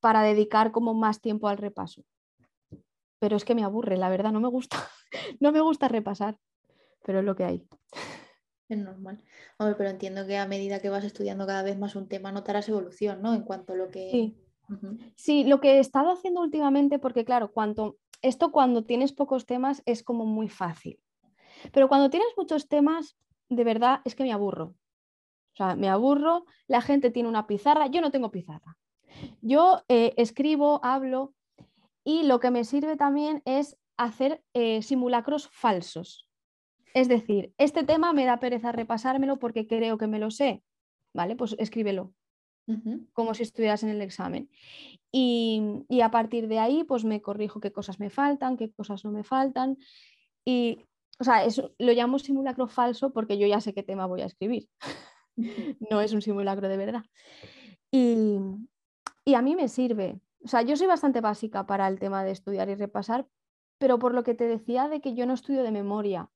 para 0.02 0.24
dedicar 0.24 0.72
como 0.72 0.94
más 0.94 1.20
tiempo 1.20 1.46
al 1.46 1.58
repaso. 1.58 2.04
Pero 3.20 3.36
es 3.36 3.44
que 3.44 3.54
me 3.54 3.62
aburre, 3.62 3.96
la 3.96 4.10
verdad, 4.10 4.32
no 4.32 4.40
me 4.40 4.48
gusta, 4.48 4.76
no 5.40 5.52
me 5.52 5.60
gusta 5.60 5.86
repasar, 5.86 6.36
pero 7.04 7.20
es 7.20 7.24
lo 7.24 7.36
que 7.36 7.44
hay. 7.44 7.68
Es 8.68 8.78
normal. 8.78 9.22
Hombre, 9.58 9.76
pero 9.78 9.90
entiendo 9.90 10.26
que 10.26 10.38
a 10.38 10.48
medida 10.48 10.80
que 10.80 10.88
vas 10.88 11.04
estudiando 11.04 11.46
cada 11.46 11.62
vez 11.62 11.78
más 11.78 11.94
un 11.94 12.08
tema 12.08 12.32
notarás 12.32 12.68
evolución, 12.68 13.22
¿no? 13.22 13.32
En 13.32 13.42
cuanto 13.42 13.74
a 13.74 13.76
lo 13.76 13.90
que... 13.90 14.10
Sí. 14.10 14.36
sí, 15.14 15.44
lo 15.44 15.60
que 15.60 15.76
he 15.76 15.78
estado 15.78 16.10
haciendo 16.10 16.40
últimamente, 16.40 16.98
porque 16.98 17.24
claro, 17.24 17.52
cuanto, 17.52 17.96
esto 18.22 18.50
cuando 18.50 18.84
tienes 18.84 19.12
pocos 19.12 19.46
temas 19.46 19.82
es 19.86 20.02
como 20.02 20.26
muy 20.26 20.48
fácil. 20.48 20.98
Pero 21.72 21.86
cuando 21.86 22.10
tienes 22.10 22.30
muchos 22.36 22.66
temas, 22.66 23.16
de 23.48 23.62
verdad 23.62 24.00
es 24.04 24.16
que 24.16 24.24
me 24.24 24.32
aburro. 24.32 24.74
O 25.52 25.56
sea, 25.56 25.76
me 25.76 25.88
aburro, 25.88 26.44
la 26.66 26.80
gente 26.80 27.12
tiene 27.12 27.28
una 27.28 27.46
pizarra, 27.46 27.86
yo 27.86 28.00
no 28.00 28.10
tengo 28.10 28.32
pizarra. 28.32 28.76
Yo 29.40 29.82
eh, 29.88 30.14
escribo, 30.16 30.80
hablo 30.82 31.34
y 32.04 32.24
lo 32.24 32.40
que 32.40 32.50
me 32.50 32.64
sirve 32.64 32.96
también 32.96 33.42
es 33.44 33.76
hacer 33.96 34.42
eh, 34.54 34.82
simulacros 34.82 35.48
falsos. 35.48 36.28
Es 36.94 37.08
decir, 37.08 37.52
este 37.58 37.84
tema 37.84 38.12
me 38.12 38.24
da 38.24 38.38
pereza 38.38 38.72
repasármelo 38.72 39.38
porque 39.38 39.66
creo 39.66 39.98
que 39.98 40.06
me 40.06 40.18
lo 40.18 40.30
sé. 40.30 40.62
¿Vale? 41.14 41.36
Pues 41.36 41.54
escríbelo. 41.58 42.12
Como 43.12 43.34
si 43.34 43.42
estuvieras 43.42 43.82
en 43.82 43.90
el 43.90 44.00
examen. 44.00 44.48
Y, 45.10 45.84
y, 45.88 46.00
a 46.00 46.10
partir 46.10 46.48
de 46.48 46.58
ahí, 46.58 46.84
pues 46.84 47.04
me 47.04 47.20
corrijo 47.20 47.60
qué 47.60 47.70
cosas 47.70 48.00
me 48.00 48.08
faltan, 48.08 48.56
qué 48.56 48.70
cosas 48.72 49.04
no 49.04 49.10
me 49.10 49.24
faltan. 49.24 49.76
Y, 50.44 50.78
o 51.18 51.24
sea, 51.24 51.44
eso 51.44 51.74
lo 51.78 51.92
llamo 51.92 52.18
simulacro 52.18 52.68
falso 52.68 53.12
porque 53.12 53.36
yo 53.36 53.46
ya 53.46 53.60
sé 53.60 53.74
qué 53.74 53.82
tema 53.82 54.06
voy 54.06 54.22
a 54.22 54.26
escribir. 54.26 54.68
no 55.90 56.00
es 56.00 56.12
un 56.12 56.22
simulacro 56.22 56.68
de 56.68 56.76
verdad. 56.76 57.04
Y, 57.90 58.38
y 59.24 59.34
a 59.34 59.42
mí 59.42 59.56
me 59.56 59.68
sirve. 59.68 60.20
O 60.44 60.48
sea, 60.48 60.62
yo 60.62 60.76
soy 60.76 60.86
bastante 60.86 61.20
básica 61.20 61.66
para 61.66 61.88
el 61.88 61.98
tema 61.98 62.24
de 62.24 62.32
estudiar 62.32 62.68
y 62.68 62.74
repasar, 62.74 63.26
pero 63.78 63.98
por 63.98 64.14
lo 64.14 64.22
que 64.22 64.34
te 64.34 64.44
decía 64.44 64.88
de 64.88 65.00
que 65.00 65.14
yo 65.14 65.26
no 65.26 65.34
estudio 65.34 65.62
de 65.62 65.70
memoria. 65.70 66.30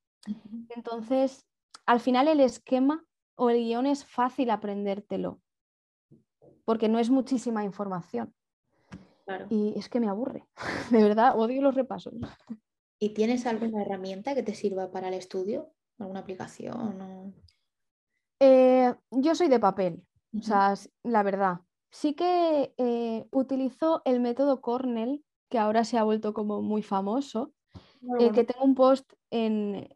Entonces, 0.69 1.45
al 1.85 1.99
final 1.99 2.27
el 2.27 2.39
esquema 2.39 3.05
o 3.35 3.49
el 3.49 3.57
guion 3.57 3.85
es 3.85 4.05
fácil 4.05 4.49
aprendértelo, 4.49 5.39
porque 6.65 6.89
no 6.89 6.99
es 6.99 7.09
muchísima 7.09 7.63
información. 7.63 8.33
Y 9.49 9.77
es 9.77 9.89
que 9.89 9.99
me 9.99 10.07
aburre, 10.07 10.45
de 10.91 11.03
verdad, 11.03 11.37
odio 11.37 11.61
los 11.61 11.75
repasos. 11.75 12.13
¿Y 12.99 13.13
tienes 13.13 13.45
alguna 13.45 13.81
herramienta 13.81 14.33
que 14.33 14.41
te 14.41 14.55
sirva 14.55 14.89
para 14.89 15.09
el 15.09 15.13
estudio? 15.13 15.71
¿Alguna 15.99 16.21
aplicación? 16.21 17.33
Eh, 18.39 18.93
yo 19.11 19.35
soy 19.35 19.49
de 19.49 19.59
papel, 19.59 20.03
o 20.37 20.41
sea, 20.41 20.73
la 21.03 21.23
verdad. 21.23 21.59
Sí 21.97 22.13
que 22.13 22.75
eh, 22.77 23.25
utilizo 23.31 24.03
el 24.05 24.19
método 24.19 24.61
Cornell, 24.61 25.25
que 25.49 25.57
ahora 25.57 25.83
se 25.83 25.97
ha 25.97 26.03
vuelto 26.03 26.31
como 26.31 26.61
muy 26.61 26.83
famoso, 26.83 27.53
eh, 28.19 28.31
que 28.33 28.43
tengo 28.43 28.65
un 28.65 28.75
post 28.75 29.13
en, 29.31 29.87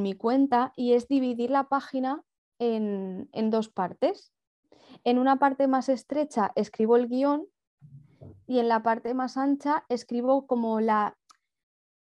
mi 0.00 0.14
cuenta 0.14 0.72
y 0.76 0.92
es 0.92 1.08
dividir 1.08 1.50
la 1.50 1.64
página 1.64 2.22
en, 2.60 3.50
dos 3.50 3.68
partes. 3.68 4.32
En 5.02 5.18
una 5.18 5.40
parte 5.40 5.66
más 5.66 5.88
estrecha 5.88 6.52
escribo 6.54 6.94
el 6.94 7.08
guion 7.08 7.48
y 8.46 8.60
en 8.60 8.68
la 8.68 8.84
parte 8.84 9.12
más 9.12 9.36
ancha 9.36 9.84
escribo 9.88 10.46
como 10.46 10.80
la, 10.80 11.18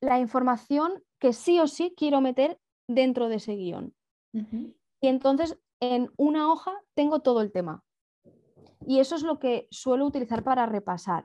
la 0.01 0.19
información 0.19 1.05
que 1.19 1.35
sí 1.35 1.61
o 1.61 1.67
sí 1.67 1.93
quiero 1.95 2.23
meter 2.23 2.59
dentro 2.89 3.29
de 3.29 3.35
ese 3.35 3.55
guion. 3.55 3.95
Y 4.33 5.09
entonces 5.09 5.59
en 5.79 6.11
una 6.17 6.51
hoja 6.51 6.73
tengo 6.95 7.21
todo 7.21 7.43
el 7.43 7.53
tema. 7.53 7.85
Y 8.87 9.01
eso 9.01 9.15
es 9.15 9.23
lo 9.23 9.39
que 9.39 9.69
suelo 9.71 10.07
utilizar 10.07 10.43
para 10.43 10.67
repasar. 10.67 11.25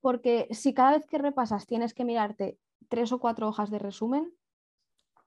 Porque 0.00 0.48
si 0.50 0.74
cada 0.74 0.92
vez 0.92 1.06
que 1.06 1.18
repasas 1.18 1.66
tienes 1.66 1.94
que 1.94 2.04
mirarte 2.04 2.58
tres 2.88 3.12
o 3.12 3.20
cuatro 3.20 3.48
hojas 3.48 3.70
de 3.70 3.78
resumen, 3.78 4.32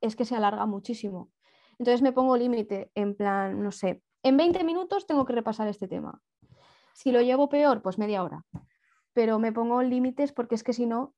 es 0.02 0.16
que 0.16 0.26
se 0.26 0.36
alarga 0.36 0.66
muchísimo. 0.66 1.32
Entonces 1.80 2.02
me 2.02 2.14
pongo 2.14 2.38
límite, 2.38 2.92
en 2.96 3.16
plan, 3.16 3.62
no 3.62 3.72
sé, 3.72 4.04
en 4.24 4.38
20 4.38 4.64
minutos 4.64 5.06
tengo 5.06 5.26
que 5.26 5.34
repasar 5.34 5.68
este 5.68 5.88
tema. 5.88 6.22
Si 6.94 7.12
lo 7.12 7.22
llevo 7.22 7.50
peor, 7.50 7.82
pues 7.82 7.98
media 7.98 8.24
hora. 8.24 8.46
Pero 9.14 9.40
me 9.40 9.52
pongo 9.52 9.82
límites 9.82 10.32
porque 10.32 10.56
es 10.56 10.64
que 10.64 10.74
si 10.74 10.86
no, 10.86 11.14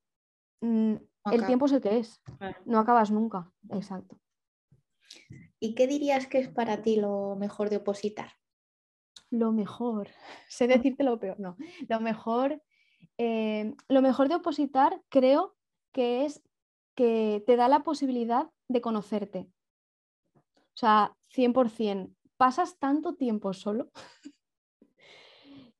mm, 0.62 0.96
el 1.32 1.46
tiempo 1.46 1.66
es 1.68 1.72
el 1.72 1.82
que 1.82 1.98
es. 2.00 2.22
No 2.66 2.80
acabas 2.80 3.12
nunca. 3.12 3.52
Exacto. 3.70 4.20
¿Y 5.60 5.74
qué 5.76 5.88
dirías 5.88 6.28
que 6.28 6.40
es 6.40 6.50
para 6.50 6.82
ti 6.82 6.98
lo 6.98 7.36
mejor 7.36 7.70
de 7.70 7.78
opositar? 7.78 8.32
Lo 9.30 9.52
mejor, 9.52 10.10
sé 10.50 10.68
decirte 10.68 11.04
lo 11.04 11.20
peor, 11.20 11.40
no. 11.40 11.58
Lo 11.88 12.00
mejor, 12.00 12.62
eh, 13.18 13.74
lo 13.88 14.02
mejor 14.02 14.30
de 14.30 14.36
opositar 14.36 15.02
creo 15.10 15.56
que 15.92 16.26
es 16.26 16.42
que 16.96 17.44
te 17.46 17.56
da 17.56 17.68
la 17.68 17.84
posibilidad 17.84 18.50
de 18.68 18.82
conocerte. 18.82 19.48
O 20.46 20.80
sea, 20.80 21.16
100%. 21.30 22.14
Pasas 22.38 22.78
tanto 22.78 23.16
tiempo 23.16 23.54
solo 23.54 23.90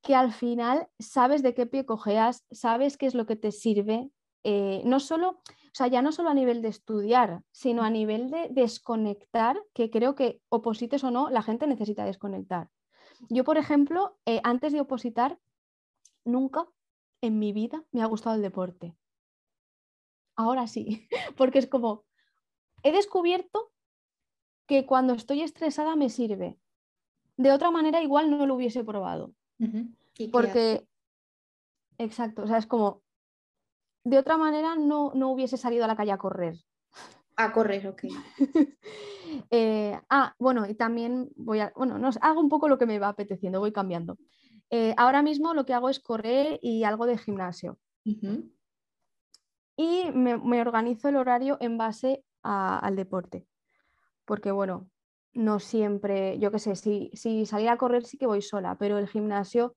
que 0.02 0.16
al 0.16 0.32
final 0.32 0.88
sabes 1.00 1.44
de 1.44 1.54
qué 1.54 1.66
pie 1.66 1.86
cojeas, 1.86 2.46
sabes 2.52 2.98
qué 2.98 3.06
es 3.06 3.16
lo 3.16 3.26
que 3.26 3.36
te 3.36 3.52
sirve. 3.52 4.10
Eh, 4.44 4.82
no 4.86 5.00
solo 5.00 5.42
o 5.68 5.78
sea, 5.78 5.88
ya 5.90 6.02
no 6.02 6.12
solo 6.12 6.30
a 6.30 6.34
nivel 6.34 6.64
de 6.64 6.70
estudiar, 6.70 7.44
sino 7.52 7.84
a 7.84 7.92
nivel 7.92 8.32
de 8.32 8.48
desconectar, 8.50 9.62
que 9.76 9.92
creo 9.92 10.16
que 10.16 10.42
oposites 10.50 11.04
o 11.04 11.12
no, 11.12 11.30
la 11.30 11.44
gente 11.44 11.68
necesita 11.68 12.04
desconectar. 12.04 12.68
Yo, 13.30 13.44
por 13.44 13.58
ejemplo, 13.58 14.18
eh, 14.26 14.42
antes 14.44 14.74
de 14.74 14.82
opositar, 14.82 15.40
nunca 16.24 16.68
en 17.22 17.40
mi 17.40 17.54
vida 17.54 17.84
me 17.92 18.02
ha 18.02 18.06
gustado 18.06 18.36
el 18.36 18.42
deporte. 18.42 18.96
Ahora 20.36 20.68
sí, 20.68 21.08
porque 21.38 21.60
es 21.60 21.68
como, 21.68 22.06
he 22.84 22.92
descubierto 22.92 23.72
que 24.68 24.86
cuando 24.86 25.14
estoy 25.14 25.42
estresada 25.42 25.96
me 25.96 26.10
sirve. 26.10 26.60
De 27.38 27.52
otra 27.52 27.72
manera, 27.72 28.02
igual 28.02 28.30
no 28.30 28.46
lo 28.46 28.56
hubiese 28.56 28.84
probado. 28.84 29.34
Porque, 30.32 30.88
exacto, 31.98 32.44
o 32.44 32.48
sea, 32.48 32.58
es 32.58 32.68
como, 32.68 33.04
de 34.04 34.18
otra 34.18 34.38
manera 34.38 34.76
no, 34.76 35.12
hubiese 35.30 35.58
salido 35.58 35.86
a 35.86 35.88
la 35.88 35.96
calle 35.96 36.12
a 36.12 36.18
correr. 36.18 36.56
A 37.36 37.52
correr, 37.52 37.88
ok. 37.88 38.04
Eh, 39.50 40.00
ah, 40.10 40.36
bueno, 40.40 40.66
y 40.68 40.76
también 40.76 41.30
voy 41.36 41.60
a, 41.60 41.72
bueno, 41.76 41.98
no, 41.98 42.10
hago 42.22 42.40
un 42.40 42.50
poco 42.50 42.68
lo 42.68 42.78
que 42.78 42.86
me 42.86 43.00
va 43.00 43.10
apeteciendo, 43.10 43.60
voy 43.60 43.72
cambiando. 43.72 44.18
Eh, 44.70 44.94
ahora 44.98 45.22
mismo 45.22 45.54
lo 45.54 45.66
que 45.66 45.74
hago 45.74 45.90
es 45.90 46.00
correr 46.00 46.60
y 46.62 46.84
algo 46.84 47.06
de 47.06 47.18
gimnasio. 47.18 47.80
Y 49.76 50.12
me, 50.14 50.62
organizo 50.62 51.10
el 51.10 51.18
horario 51.18 51.58
en 51.60 51.78
base 51.78 52.24
al 52.42 52.96
deporte. 52.96 53.46
Porque 54.26 54.52
bueno, 54.52 54.90
no 55.34 55.60
siempre, 55.60 56.40
yo 56.40 56.52
qué 56.52 56.60
sé, 56.60 56.76
si, 56.76 57.12
si 57.14 57.46
salir 57.46 57.70
a 57.70 57.78
correr 57.78 58.04
sí 58.04 58.18
que 58.18 58.28
voy 58.28 58.42
sola, 58.42 58.78
pero 58.78 58.98
el 58.98 59.08
gimnasio 59.08 59.76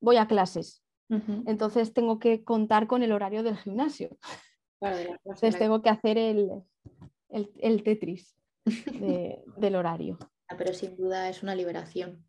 voy 0.00 0.16
a 0.16 0.26
clases. 0.26 0.82
Entonces 1.08 1.92
tengo 1.92 2.18
que 2.18 2.42
contar 2.42 2.88
con 2.88 3.04
el 3.04 3.12
horario 3.12 3.44
del 3.44 3.56
gimnasio. 3.56 4.18
Entonces 4.80 5.58
tengo 5.58 5.80
que 5.82 5.88
hacer 5.88 6.18
el, 6.18 6.50
el, 7.28 7.82
Tetris 7.82 8.35
del 8.66 9.76
horario. 9.76 10.18
Ah, 10.48 10.56
pero 10.56 10.72
sin 10.72 10.96
duda 10.96 11.28
es 11.28 11.42
una 11.42 11.54
liberación 11.54 12.24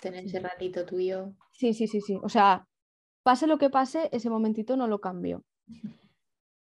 tener 0.00 0.24
ese 0.24 0.40
ratito 0.40 0.84
tuyo. 0.84 1.34
Sí, 1.52 1.74
sí, 1.74 1.86
sí, 1.86 2.00
sí. 2.00 2.18
O 2.22 2.28
sea, 2.28 2.66
pase 3.22 3.46
lo 3.46 3.58
que 3.58 3.70
pase, 3.70 4.08
ese 4.12 4.30
momentito 4.30 4.76
no 4.76 4.86
lo 4.86 5.00
cambio. 5.00 5.44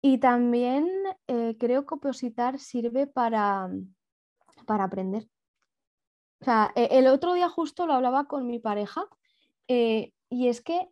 Y 0.02 0.20
también 0.20 0.88
eh, 1.26 1.56
creo 1.58 1.88
que 1.88 1.96
opositar 1.96 2.60
sirve 2.60 3.08
para, 3.08 3.72
para 4.68 4.84
aprender. 4.84 5.28
O 6.42 6.46
sea, 6.46 6.72
e, 6.76 7.00
el 7.00 7.08
otro 7.08 7.34
día 7.34 7.50
justo 7.50 7.88
lo 7.88 7.94
hablaba 7.94 8.28
con 8.28 8.46
mi 8.46 8.60
pareja 8.60 9.08
eh, 9.68 10.14
y 10.30 10.48
es 10.48 10.62
que 10.62 10.90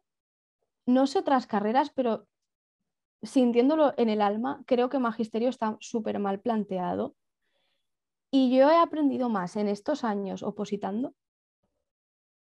no 0.88 1.06
sé 1.06 1.20
otras 1.20 1.46
carreras, 1.46 1.92
pero 1.92 2.26
sintiéndolo 3.22 3.94
en 3.98 4.10
el 4.10 4.20
alma, 4.20 4.64
creo 4.66 4.90
que 4.90 4.98
magisterio 4.98 5.50
está 5.50 5.78
súper 5.80 6.18
mal 6.18 6.40
planteado. 6.40 7.16
Y 8.34 8.56
yo 8.56 8.70
he 8.72 8.78
aprendido 8.78 9.30
más 9.30 9.56
en 9.56 9.68
estos 9.68 10.04
años 10.04 10.42
opositando 10.42 11.14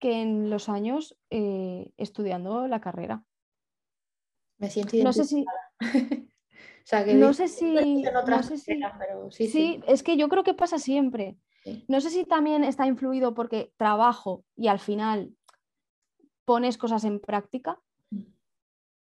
que 0.01 0.21
en 0.21 0.51
los 0.51 0.69
años 0.69 1.17
eh, 1.31 1.93
estudiando 1.97 2.67
la 2.67 2.81
carrera. 2.81 3.25
Me 4.59 4.69
siento 4.69 4.97
No 5.03 5.13
sé 5.13 5.25
si. 5.25 5.45
no 7.15 7.33
sé 7.33 7.49
si. 7.49 7.77
sí, 9.31 9.49
sí, 9.49 9.81
es 9.87 10.03
que 10.03 10.17
yo 10.17 10.29
creo 10.29 10.43
que 10.45 10.55
pasa 10.55 10.79
siempre. 10.79 11.39
No 11.89 12.01
sé 12.01 12.11
si 12.11 12.25
también 12.25 12.63
está 12.63 12.87
influido 12.87 13.35
porque 13.35 13.73
trabajo 13.77 14.45
y 14.55 14.69
al 14.69 14.79
final 14.79 15.35
pones 16.45 16.79
cosas 16.79 17.05
en 17.05 17.19
práctica 17.19 17.81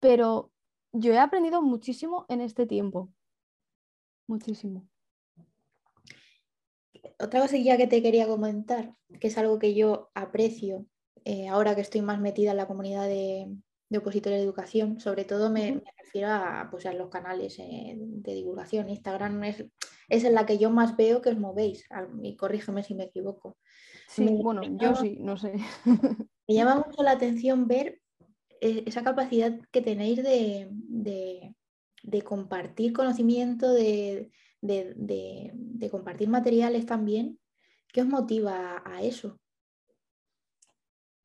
pero 0.03 0.51
yo 0.91 1.13
he 1.13 1.17
aprendido 1.17 1.61
muchísimo 1.61 2.25
en 2.27 2.41
este 2.41 2.67
tiempo. 2.67 3.09
Muchísimo. 4.27 4.85
Otra 7.19 7.41
cosa 7.41 7.57
que 7.57 7.87
te 7.87 8.01
quería 8.01 8.27
comentar, 8.27 8.93
que 9.19 9.27
es 9.27 9.37
algo 9.37 9.59
que 9.59 9.73
yo 9.73 10.11
aprecio 10.15 10.85
eh, 11.25 11.47
ahora 11.47 11.75
que 11.75 11.81
estoy 11.81 12.01
más 12.01 12.19
metida 12.19 12.51
en 12.51 12.57
la 12.57 12.67
comunidad 12.67 13.07
de, 13.07 13.47
opositores 13.95 14.39
de 14.39 14.43
educación, 14.43 14.99
sobre 14.99 15.23
todo 15.23 15.51
me, 15.51 15.81
refiero 15.97 16.29
a, 16.29 16.67
pues, 16.71 16.85
los 16.95 17.09
canales 17.09 17.59
eh, 17.59 17.95
de 17.95 18.33
divulgación. 18.33 18.89
Instagram 18.89 19.43
es, 19.43 19.65
es, 20.09 20.23
en 20.23 20.33
la 20.33 20.45
que 20.45 20.57
yo 20.57 20.71
más 20.71 20.97
veo 20.97 21.21
que 21.21 21.29
os 21.29 21.37
movéis, 21.37 21.85
y 22.23 22.35
corrígeme 22.35 22.83
si 22.83 22.95
me 22.95 23.03
equivoco. 23.03 23.57
Sí, 24.07 24.25
bueno, 24.41 24.61
yo 24.63 24.95
sí, 24.95 25.17
no 25.19 25.37
sé. 25.37 25.53
Me 26.47 26.55
llama 26.55 26.75
mucho 26.75 27.03
la 27.03 27.11
atención 27.11 27.67
ver 27.67 28.01
e, 28.59 28.83
esa 28.85 29.01
capacidad 29.03 29.57
que 29.71 29.81
tenéis 29.81 30.21
de, 30.21 31.53
compartir 32.25 32.91
conocimiento, 32.91 33.71
de, 33.71 34.29
compartir 35.89 36.29
materiales 36.29 36.85
también. 36.85 37.39
¿Qué 37.91 38.01
os 38.01 38.07
motiva 38.07 38.81
a 38.85 39.01
eso? 39.01 39.37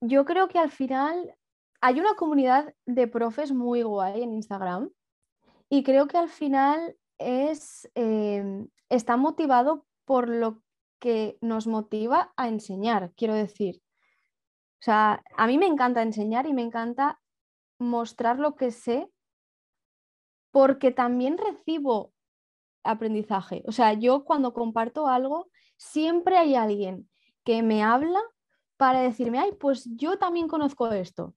Yo 0.01 0.25
creo 0.25 0.49
que 0.49 0.59
al 0.59 0.71
final 0.71 1.35
hay 1.81 2.01
una 2.01 2.15
comunidad 2.15 2.75
de 2.87 3.09
profes 3.09 3.53
muy 3.53 3.83
guay 3.83 4.23
en 4.23 4.35
Instagram 4.35 4.91
y 5.69 5.83
creo 5.83 6.07
que 6.07 6.19
al 6.19 6.29
final 6.29 6.97
es, 7.19 7.91
eh, 7.95 8.67
está 8.89 9.17
motivado 9.17 9.87
por 10.05 10.29
lo 10.29 10.63
que 10.99 11.39
nos 11.41 11.67
motiva 11.67 12.33
a 12.37 12.49
enseñar, 12.49 13.13
quiero 13.17 13.35
decir. 13.35 13.83
O 14.81 14.83
sea, 14.83 15.23
a 15.37 15.47
mí 15.47 15.59
me 15.59 15.67
encanta 15.67 16.03
enseñar 16.03 16.47
y 16.47 16.53
me 16.53 16.63
encanta 16.63 17.21
mostrar 17.79 18.39
lo 18.39 18.55
que 18.55 18.71
sé 18.71 19.11
porque 20.51 20.91
también 20.91 21.37
recibo 21.39 22.13
aprendizaje. 22.91 23.63
O 23.67 23.73
sea, 23.73 23.93
yo 23.93 24.25
cuando 24.25 24.53
comparto 24.53 25.07
algo, 25.09 25.49
siempre 25.77 26.37
hay 26.37 26.55
alguien 26.55 27.09
que 27.45 27.63
me 27.63 27.83
habla 27.83 28.21
para 28.77 29.01
decirme, 29.01 29.39
ay, 29.39 29.53
pues 29.59 29.89
yo 29.97 30.19
también 30.19 30.49
conozco 30.49 30.91
esto. 30.93 31.35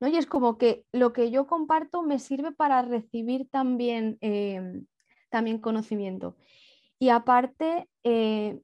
¿No? 0.00 0.08
Y 0.08 0.16
es 0.16 0.26
como 0.26 0.58
que 0.58 0.84
lo 0.92 1.12
que 1.12 1.30
yo 1.30 1.46
comparto 1.46 2.02
me 2.02 2.18
sirve 2.18 2.52
para 2.52 2.82
recibir 2.82 3.48
también, 3.48 4.18
em, 4.20 4.86
también 5.30 5.58
conocimiento. 5.58 6.36
Y 6.98 7.08
aparte, 7.10 7.88
eh, 8.02 8.60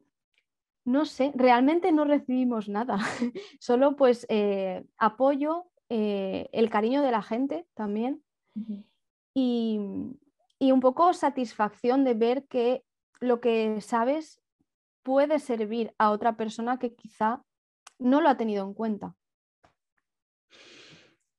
no 0.85 1.05
sé, 1.05 1.33
realmente 1.35 1.93
no 1.93 2.05
recibimos 2.05 2.69
nada, 2.69 2.99
solo 3.61 3.97
pues 3.97 4.27
eh, 4.29 4.85
apoyo, 4.99 5.67
eh, 5.89 6.49
el 6.53 6.71
cariño 6.71 7.03
de 7.03 7.11
la 7.11 7.23
gente 7.23 7.67
también 7.75 8.23
y, 9.35 9.81
un 10.61 10.81
poco 10.81 11.13
satisfacción 11.13 12.05
de 12.05 12.15
ver 12.15 12.47
que 12.47 12.85
lo 13.21 13.41
que 13.41 13.81
sabes 13.81 14.41
puede 15.03 15.39
servir 15.39 15.95
a 15.99 16.11
otra 16.11 16.37
persona 16.37 16.79
que 16.79 16.95
quizá 16.95 17.43
no 17.99 18.21
lo 18.21 18.29
ha 18.29 18.37
tenido 18.37 18.65
en 18.65 18.75
cuenta. 18.75 19.17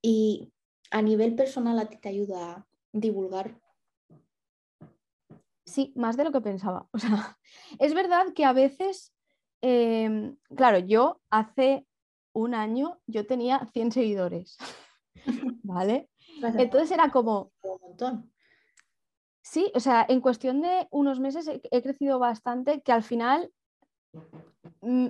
Y 0.02 0.52
a 0.90 1.02
nivel 1.02 1.36
personal 1.36 1.78
a 1.80 1.86
ti 1.86 1.98
te 1.98 2.10
ayuda 2.10 2.52
a 2.54 2.68
divulgar 2.92 3.62
Sí, 5.72 5.94
más 5.96 6.18
de 6.18 6.26
lo 6.26 6.34
que 6.34 6.42
pensaba. 6.42 6.90
O 6.92 7.00
sea, 7.00 7.38
es 7.80 7.94
verdad 7.94 8.34
que 8.36 8.44
a 8.44 8.52
veces, 8.52 9.14
em, 9.62 10.36
claro, 10.56 10.80
yo 10.80 11.22
hace 11.30 11.88
un 12.34 12.54
año 12.56 13.00
yo 13.08 13.26
tenía 13.26 13.66
100 13.72 13.94
seguidores, 13.94 14.58
¿vale? 15.64 16.10
Entonces 16.42 16.92
era 16.92 17.10
como... 17.10 17.54
Un 17.62 17.80
montón. 17.82 18.32
Sí, 19.52 19.70
o 19.76 19.82
sea, 19.82 20.06
en 20.08 20.22
cuestión 20.22 20.62
de 20.62 20.88
unos 20.92 21.20
meses 21.20 21.46
he, 21.46 21.62
he 21.72 21.82
crecido 21.84 22.20
bastante 22.20 22.82
que 22.84 22.94
al 22.94 23.04
final, 23.04 23.52
mm, 24.80 25.08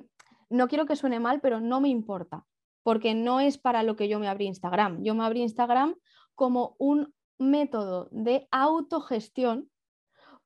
no 0.50 0.68
quiero 0.68 0.88
que 0.88 0.96
suene 0.96 1.20
mal, 1.20 1.42
pero 1.42 1.60
no 1.60 1.80
me 1.80 1.90
importa, 1.90 2.44
porque 2.82 3.14
no 3.14 3.40
es 3.40 3.60
para 3.60 3.84
lo 3.84 3.96
que 3.96 4.08
yo 4.08 4.18
me 4.18 4.28
abrí 4.28 4.48
Instagram. 4.48 5.04
Yo 5.04 5.14
me 5.14 5.24
abrí 5.26 5.44
Instagram 5.44 5.96
como 6.34 6.76
un 6.80 7.14
método 7.38 8.10
de 8.10 8.48
autogestión 8.50 9.70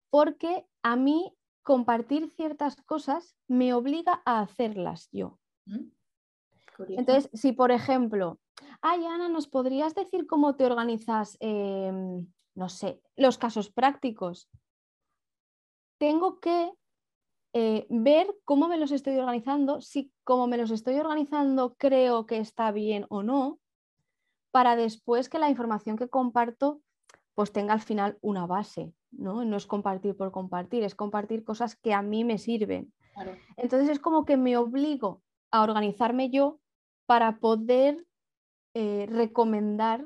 porque 0.09 0.67
a 0.83 0.97
mí 0.97 1.33
compartir 1.63 2.29
ciertas 2.31 2.75
cosas 2.81 3.37
me 3.47 3.73
obliga 3.73 4.21
a 4.25 4.41
hacerlas 4.41 5.07
yo. 5.13 5.39
Mm. 5.67 5.87
Entonces, 6.89 7.29
si 7.33 7.53
por 7.53 7.71
ejemplo, 7.71 8.41
ay 8.81 9.05
Ana, 9.05 9.29
¿nos 9.29 9.47
podrías 9.47 9.95
decir 9.95 10.27
cómo 10.27 10.57
te 10.57 10.65
organizas, 10.65 11.37
em, 11.39 12.27
no 12.55 12.69
sé, 12.69 13.01
los 13.15 13.37
casos 13.37 13.69
prácticos? 13.69 14.49
Tengo 15.97 16.39
que 16.39 16.71
eh, 17.53 17.85
ver 17.89 18.27
cómo 18.43 18.67
me 18.67 18.77
los 18.77 18.91
estoy 18.91 19.17
organizando, 19.17 19.81
si 19.81 20.11
como 20.23 20.47
me 20.47 20.57
los 20.57 20.71
estoy 20.71 20.95
organizando 20.95 21.75
creo 21.75 22.25
que 22.25 22.37
está 22.37 22.71
bien 22.71 23.05
o 23.09 23.23
no, 23.23 23.59
para 24.51 24.75
después 24.75 25.29
que 25.29 25.39
la 25.39 25.49
información 25.49 25.97
que 25.97 26.09
comparto 26.09 26.81
pues 27.33 27.51
tenga 27.51 27.73
al 27.73 27.81
final 27.81 28.17
una 28.21 28.45
base, 28.47 28.93
¿no? 29.11 29.43
No 29.43 29.57
es 29.57 29.67
compartir 29.67 30.15
por 30.15 30.31
compartir, 30.31 30.83
es 30.83 30.95
compartir 30.95 31.43
cosas 31.43 31.75
que 31.75 31.93
a 31.93 32.01
mí 32.01 32.23
me 32.23 32.37
sirven. 32.37 32.93
Claro. 33.13 33.37
Entonces 33.57 33.89
es 33.89 33.99
como 33.99 34.23
que 34.23 34.37
me 34.37 34.55
obligo 34.55 35.21
a 35.51 35.61
organizarme 35.63 36.29
yo 36.29 36.59
para 37.05 37.39
poder 37.39 38.05
eh, 38.73 39.05
recomendar 39.09 40.05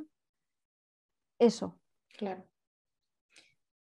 eso. 1.40 1.79
Claro. 2.20 2.44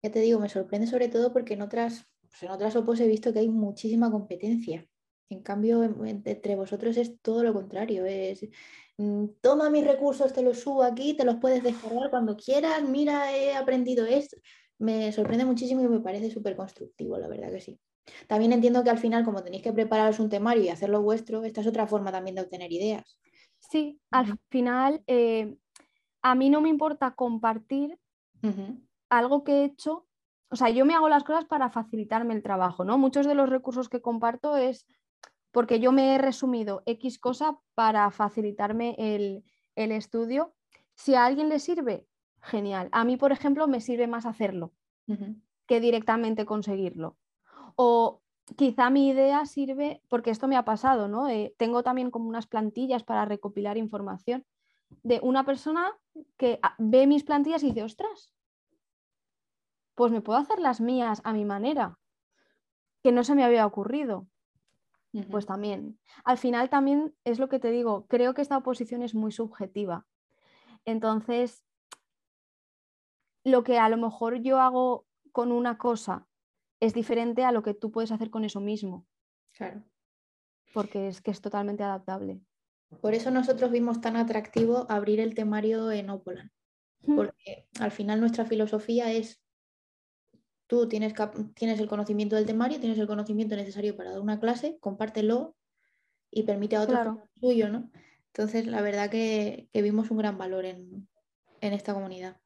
Ya 0.03 0.11
te 0.11 0.19
digo, 0.19 0.39
me 0.39 0.47
sorprende 0.47 0.85
sobre 0.85 1.07
todo 1.09 1.33
porque 1.33 1.55
en 1.55 1.63
otras, 1.63 2.05
pues 2.21 2.43
en 2.43 2.51
otras 2.51 2.75
opos 2.75 2.99
he 2.99 3.07
visto 3.07 3.33
que 3.33 3.39
hay 3.39 3.49
muchísima 3.49 4.11
competencia. 4.11 4.87
En 5.29 5.41
cambio, 5.41 5.83
en- 5.83 6.21
entre 6.23 6.55
vosotros 6.55 6.95
es 6.97 7.19
todo 7.19 7.43
lo 7.43 7.51
contrario. 7.51 8.05
Es, 8.05 8.47
mm, 8.97 9.25
toma 9.41 9.71
mis 9.71 9.85
recursos, 9.87 10.33
te 10.33 10.43
los 10.43 10.59
subo 10.59 10.83
aquí, 10.83 11.15
te 11.15 11.25
los 11.25 11.37
puedes 11.37 11.63
descargar 11.63 12.11
cuando 12.11 12.37
quieras. 12.37 12.83
Mira, 12.87 13.35
he 13.35 13.55
aprendido 13.55 14.05
esto. 14.05 14.37
Me 14.77 15.11
sorprende 15.11 15.45
muchísimo 15.45 15.81
y 15.81 15.87
me 15.87 15.99
parece 15.99 16.29
súper 16.29 16.55
constructivo, 16.55 17.17
la 17.17 17.27
verdad 17.27 17.51
que 17.51 17.59
sí. 17.61 17.79
También 18.27 18.53
entiendo 18.53 18.83
que 18.83 18.91
al 18.91 18.99
final, 18.99 19.25
como 19.25 19.43
tenéis 19.43 19.63
que 19.63 19.73
prepararos 19.73 20.19
un 20.19 20.29
temario 20.29 20.63
y 20.63 20.69
hacerlo 20.69 21.01
vuestro, 21.01 21.43
esta 21.43 21.61
es 21.61 21.67
otra 21.67 21.87
forma 21.87 22.11
también 22.11 22.35
de 22.35 22.43
obtener 22.43 22.71
ideas. 22.71 23.19
Sí, 23.57 23.99
al 24.11 24.37
final 24.49 25.03
eh, 25.07 25.57
a 26.21 26.35
mí 26.35 26.49
no 26.49 26.61
me 26.61 26.69
importa 26.69 27.15
compartir 27.15 27.97
Algo 29.09 29.43
que 29.43 29.61
he 29.61 29.65
hecho, 29.65 30.07
o 30.49 30.55
sea, 30.55 30.69
yo 30.69 30.85
me 30.85 30.93
hago 30.93 31.09
las 31.09 31.23
cosas 31.23 31.45
para 31.45 31.69
facilitarme 31.69 32.33
el 32.33 32.43
trabajo, 32.43 32.85
¿no? 32.85 32.97
Muchos 32.97 33.25
de 33.25 33.35
los 33.35 33.49
recursos 33.49 33.89
que 33.89 34.01
comparto 34.01 34.57
es 34.57 34.87
porque 35.51 35.79
yo 35.79 35.91
me 35.91 36.15
he 36.15 36.17
resumido 36.17 36.83
X 36.85 37.19
cosa 37.19 37.57
para 37.73 38.09
facilitarme 38.11 38.95
el, 38.97 39.43
el 39.75 39.91
estudio. 39.91 40.53
Si 40.95 41.15
a 41.15 41.25
alguien 41.25 41.49
le 41.49 41.59
sirve, 41.59 42.05
genial. 42.41 42.89
A 42.91 43.03
mí, 43.05 43.17
por 43.17 43.31
ejemplo, 43.31 43.67
me 43.67 43.81
sirve 43.81 44.07
más 44.07 44.25
hacerlo 44.25 44.73
que 45.67 45.79
directamente 45.79 46.45
conseguirlo. 46.45 47.17
O 47.75 48.21
quizá 48.55 48.89
mi 48.89 49.09
idea 49.09 49.45
sirve, 49.45 50.01
porque 50.09 50.31
esto 50.31 50.47
me 50.47 50.57
ha 50.57 50.65
pasado, 50.65 51.07
¿no? 51.07 51.29
Eh, 51.29 51.53
tengo 51.57 51.83
también 51.83 52.11
como 52.11 52.27
unas 52.27 52.47
plantillas 52.47 53.03
para 53.03 53.25
recopilar 53.25 53.77
información 53.77 54.45
de 55.03 55.19
una 55.21 55.45
persona 55.45 55.91
que 56.37 56.59
ah, 56.63 56.75
ve 56.79 57.07
mis 57.07 57.23
plantillas 57.23 57.63
y 57.63 57.67
dice, 57.67 57.83
ostras, 57.83 58.33
pues 59.95 60.11
me 60.11 60.21
puedo 60.21 60.39
hacer 60.39 60.59
las 60.59 60.79
mías 60.79 61.21
a 61.23 61.33
mi 61.33 61.45
manera, 61.45 61.99
que 63.03 63.11
no 63.11 63.23
se 63.23 63.35
me 63.35 63.43
había 63.43 63.65
ocurrido. 63.65 64.27
Pues 65.31 65.47
también. 65.47 65.99
Al 66.25 66.37
final 66.37 66.69
también 66.69 67.15
es 67.23 67.39
lo 67.39 67.49
que 67.49 67.57
te 67.57 67.71
digo, 67.71 68.05
creo 68.07 68.35
que 68.35 68.41
esta 68.43 68.57
oposición 68.57 69.01
es 69.01 69.15
muy 69.15 69.31
subjetiva. 69.31 70.05
Entonces, 70.85 71.63
lo 73.43 73.63
que 73.63 73.79
a 73.79 73.89
lo 73.89 73.97
mejor 73.97 74.41
yo 74.41 74.59
hago 74.59 75.07
con 75.31 75.51
una 75.51 75.77
cosa 75.77 76.27
es 76.79 76.93
diferente 76.93 77.43
a 77.45 77.51
lo 77.51 77.63
que 77.63 77.73
tú 77.73 77.91
puedes 77.91 78.11
hacer 78.11 78.29
con 78.29 78.43
eso 78.43 78.59
mismo, 78.59 79.07
Claro. 79.53 79.83
porque 80.73 81.07
es 81.07 81.21
que 81.21 81.31
es 81.31 81.41
totalmente 81.41 81.83
adaptable. 81.83 82.41
Por 83.01 83.13
eso 83.13 83.31
nosotros 83.31 83.71
vimos 83.71 84.01
tan 84.01 84.15
atractivo 84.15 84.85
abrir 84.89 85.19
el 85.19 85.35
temario 85.35 85.91
en 85.91 86.09
Opolan, 86.09 86.51
porque 87.05 87.67
al 87.79 87.91
final 87.91 88.19
nuestra 88.19 88.45
filosofía 88.45 89.11
es, 89.11 89.41
tú 90.67 90.87
tienes, 90.87 91.13
tienes 91.53 91.79
el 91.79 91.87
conocimiento 91.87 92.35
del 92.35 92.45
temario, 92.45 92.79
tienes 92.79 92.97
el 92.97 93.07
conocimiento 93.07 93.55
necesario 93.55 93.95
para 93.95 94.11
dar 94.11 94.21
una 94.21 94.39
clase, 94.39 94.77
compártelo 94.79 95.55
y 96.31 96.43
permite 96.43 96.75
a 96.75 96.81
otros 96.81 96.99
Claro. 96.99 97.23
suyo, 97.39 97.69
¿no? 97.69 97.91
Entonces, 98.27 98.67
la 98.67 98.81
verdad 98.81 99.09
que, 99.09 99.69
que 99.73 99.81
vimos 99.81 100.11
un 100.11 100.17
gran 100.17 100.37
valor 100.37 100.65
en, 100.65 101.07
en 101.61 101.73
esta 101.73 101.93
comunidad. 101.93 102.37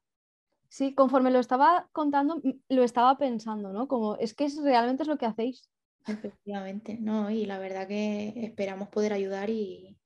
Sí, 0.68 0.94
conforme 0.94 1.30
lo 1.30 1.38
estaba 1.38 1.88
contando, 1.92 2.40
lo 2.68 2.82
estaba 2.82 3.18
pensando, 3.18 3.72
¿no? 3.72 3.88
Como 3.88 4.16
es 4.16 4.34
que 4.34 4.44
es, 4.44 4.56
realmente 4.62 5.02
es 5.02 5.08
lo 5.08 5.18
que 5.18 5.26
hacéis. 5.26 5.70
Efectivamente, 6.06 6.98
¿no? 6.98 7.30
Y 7.30 7.44
la 7.44 7.58
verdad 7.58 7.86
que 7.86 8.32
esperamos 8.36 8.88
poder 8.88 9.12
ayudar 9.12 9.50
y, 9.50 9.98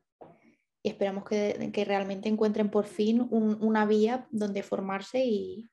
y 0.87 0.89
esperamos 0.89 1.25
que, 1.25 1.71
que 1.73 1.85
realmente 1.85 2.29
encuentren 2.29 2.71
por 2.71 2.87
fin 2.87 3.27
un- 3.31 3.59
una 3.61 3.85
vía 3.87 4.29
donde 4.31 4.63
formarse 4.63 5.25
y, 5.25 5.69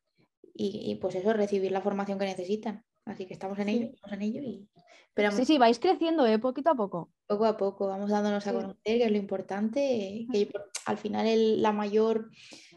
y- 0.56 0.92
y, 0.92 0.96
pues 0.96 1.14
eso, 1.14 1.34
recibir 1.34 1.72
la 1.72 1.82
formación 1.82 2.18
que 2.18 2.26
necesitan. 2.26 2.84
Así 3.06 3.28
que 3.28 3.34
estamos 3.34 3.60
en 3.60 3.70
ello, 3.70 3.88
Sí. 3.90 3.94
estamos 3.94 4.14
en 4.14 4.22
ello 4.24 4.42
y 4.42 4.68
esperamos 5.10 5.40
Sí, 5.40 5.46
sí, 5.46 5.58
vais 5.60 5.78
creciendo, 5.78 6.26
¿eh? 6.26 6.40
Poquito 6.40 6.72
a 6.72 6.76
poco. 6.76 7.12
poco 7.28 7.46
a 7.46 7.58
poco, 7.58 7.88
vamos 7.88 8.10
dándonos 8.10 8.48
a 8.48 8.54
conocer, 8.54 8.76
que 8.84 9.04
es 9.06 9.12
lo 9.12 9.18
importante, 9.18 10.26
que 10.32 10.52
al 10.86 10.98
final 10.98 11.28
el- 11.28 11.62
la 11.62 11.72
mayor 11.74 12.32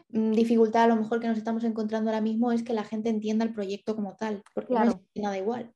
mm, 0.09 0.31
dificultad 0.33 0.83
a 0.83 0.87
lo 0.87 0.95
mejor 0.95 1.19
que 1.19 1.27
nos 1.27 1.37
estamos 1.39 1.63
encontrando 1.63 2.09
ahora 2.11 2.21
mismo 2.21 2.51
es 2.51 2.61
que 2.63 2.73
la 2.73 2.83
gente 2.83 3.09
entienda 3.09 3.43
el 3.45 3.53
proyecto 3.53 3.95
como 3.95 4.15
tal, 4.15 4.43
porque 4.53 4.73
no 4.75 4.83
es 4.83 4.95
nada 5.15 5.37
igual. 5.39 5.73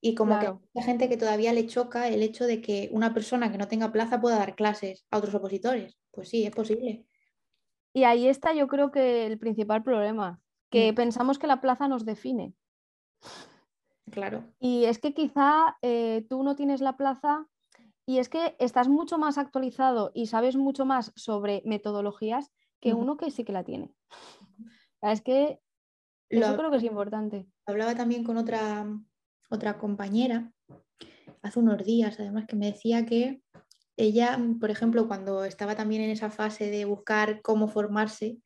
Y 0.00 0.14
como 0.14 0.38
que 0.38 0.46
hay 0.46 0.52
mucha 0.52 0.82
gente 0.86 1.08
que 1.08 1.16
todavía 1.16 1.52
le 1.52 1.66
choca 1.66 2.08
el 2.08 2.22
hecho 2.22 2.46
de 2.46 2.60
que 2.60 2.88
una 2.92 3.12
persona 3.14 3.50
que 3.50 3.58
no 3.58 3.66
tenga 3.68 3.90
plaza 3.92 4.20
pueda 4.20 4.38
dar 4.38 4.54
clases 4.54 5.06
a 5.10 5.18
otros 5.18 5.34
opositores. 5.34 5.98
Pues 6.12 6.28
sí, 6.28 6.44
es 6.44 6.54
posible. 6.54 7.04
Y 7.92 8.04
ahí 8.04 8.28
está 8.28 8.52
yo 8.52 8.68
creo 8.68 8.90
que 8.90 9.26
el 9.26 9.38
principal 9.38 9.82
problema, 9.82 10.40
que 10.70 10.92
Mm. 10.92 10.94
pensamos 10.94 11.38
que 11.38 11.46
la 11.46 11.60
plaza 11.60 11.88
nos 11.88 12.04
define. 12.04 12.54
Claro. 14.10 14.44
Y 14.60 14.84
es 14.84 14.98
que 14.98 15.12
quizá 15.14 15.76
eh, 15.82 16.24
tú 16.28 16.42
no 16.42 16.54
tienes 16.56 16.80
la 16.80 16.96
plaza 16.96 17.46
y 18.06 18.18
es 18.18 18.28
que 18.28 18.56
estás 18.58 18.88
mucho 18.88 19.18
más 19.18 19.36
actualizado 19.36 20.12
y 20.14 20.26
sabes 20.26 20.56
mucho 20.56 20.86
más 20.86 21.12
sobre 21.16 21.62
metodologías 21.64 22.50
que 22.80 22.94
uno 22.94 23.16
que 23.16 23.30
sí 23.30 23.44
que 23.44 23.52
la 23.52 23.64
tiene. 23.64 23.94
Es 25.00 25.22
que 25.22 25.60
Lo 26.30 26.40
eso 26.46 26.56
creo 26.56 26.70
que 26.70 26.78
es 26.78 26.84
importante. 26.84 27.46
hablaba 27.66 27.94
también 27.94 28.24
con 28.24 28.36
otra, 28.36 28.84
otra 29.48 29.78
compañera 29.78 30.52
hace 31.42 31.58
unos 31.58 31.82
días, 31.84 32.18
además, 32.18 32.46
que 32.46 32.56
me 32.56 32.66
decía 32.66 33.06
que 33.06 33.42
ella, 33.96 34.38
por 34.60 34.70
ejemplo, 34.70 35.08
cuando 35.08 35.44
estaba 35.44 35.74
también 35.74 36.02
en 36.02 36.10
esa 36.10 36.30
fase 36.30 36.70
de 36.70 36.84
buscar 36.84 37.42
cómo 37.42 37.68
formarse, 37.68 38.38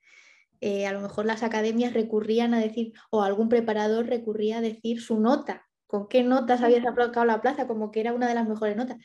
eh, 0.61 0.86
a 0.86 0.92
lo 0.92 1.00
mejor 1.00 1.26
las 1.26 1.42
academias 1.42 1.92
recurrían 1.92 2.55
a 2.55 2.61
decir, 2.61 2.92
o 3.11 3.22
algún 3.22 3.48
preparador 3.48 4.07
recurría 4.07 4.59
a 4.59 4.61
decir 4.61 5.00
su 5.00 5.20
nota, 5.20 5.66
con 5.86 6.09
qué 6.09 6.22
notas 6.22 6.62
habías 6.62 6.86
aplicado 6.86 7.26
la 7.26 7.42
plaza, 7.42 7.66
como 7.66 7.90
que 7.90 8.00
era 8.00 8.14
una 8.14 8.28
de 8.28 8.34
las 8.34 8.48
mejores 8.48 8.76
notas. 8.76 8.96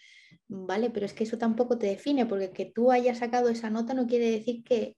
Vale, 0.47 0.89
pero 0.89 1.05
es 1.05 1.13
que 1.13 1.25
eso 1.25 1.37
tampoco 1.37 1.77
te 1.77 1.87
define, 1.87 2.25
porque 2.25 2.51
que 2.51 2.65
tú 2.65 2.91
hayas 2.91 3.17
sacado 3.17 3.49
esa 3.49 3.69
nota 3.69 3.93
no 3.93 4.07
quiere 4.07 4.31
decir 4.31 4.63
que, 4.63 4.95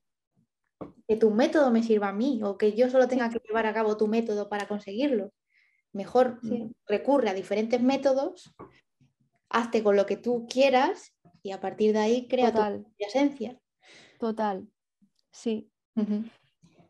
que 1.08 1.16
tu 1.16 1.32
método 1.32 1.72
me 1.72 1.82
sirva 1.82 2.10
a 2.10 2.14
mí 2.14 2.41
o 2.43 2.58
que 2.58 2.74
yo 2.74 2.89
solo 2.89 3.08
tenga 3.08 3.30
que 3.30 3.39
llevar 3.39 3.66
a 3.66 3.74
cabo 3.74 3.97
tu 3.97 4.08
método 4.08 4.50
para 4.50 4.68
conseguirlo. 4.68 5.32
Mejor 5.94 6.40
Sí. 6.44 6.72
recurre 6.88 7.30
a 7.30 7.34
diferentes 7.34 7.82
métodos, 7.82 8.54
hazte 9.50 9.84
con 9.84 9.96
lo 9.96 10.06
que 10.06 10.18
tú 10.18 10.46
quieras 10.48 11.16
y 11.42 11.52
a 11.52 11.60
partir 11.60 11.94
de 11.94 12.00
ahí 12.00 12.28
crea 12.28 12.52
tu 12.52 12.58
Total, 12.58 12.86
esencia. 12.98 13.60
total. 14.20 14.68
Sí. 15.32 15.72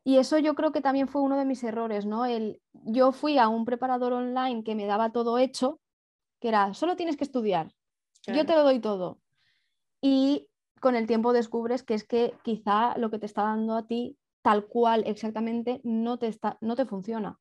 Y 0.03 0.17
eso 0.17 0.37
yo 0.37 0.55
creo 0.55 0.71
que 0.71 0.81
también 0.81 1.07
fue 1.07 1.21
uno 1.21 1.37
de 1.37 1.45
mis 1.45 1.63
errores, 1.63 2.05
¿no? 2.05 2.25
El, 2.25 2.61
yo 2.73 3.11
fui 3.11 3.37
a 3.37 3.47
un 3.47 3.65
preparador 3.65 4.13
online 4.13 4.63
que 4.63 4.75
me 4.75 4.85
daba 4.85 5.11
todo 5.11 5.37
hecho, 5.37 5.79
que 6.39 6.49
era, 6.49 6.73
solo 6.73 6.95
tienes 6.95 7.17
que 7.17 7.23
estudiar, 7.23 7.73
yo 8.27 8.45
te 8.45 8.53
lo 8.53 8.63
doy 8.63 8.79
todo. 8.79 9.19
Y 10.01 10.47
con 10.79 10.95
el 10.95 11.07
tiempo 11.07 11.33
descubres 11.33 11.83
que 11.83 11.93
es 11.93 12.05
que 12.05 12.33
quizá 12.43 12.97
lo 12.97 13.09
que 13.09 13.19
te 13.19 13.25
está 13.25 13.43
dando 13.43 13.75
a 13.75 13.87
ti, 13.87 14.17
tal 14.41 14.67
cual 14.67 15.03
exactamente, 15.05 15.81
no 15.83 16.17
te, 16.17 16.27
está, 16.27 16.57
no 16.61 16.75
te 16.75 16.85
funciona. 16.85 17.39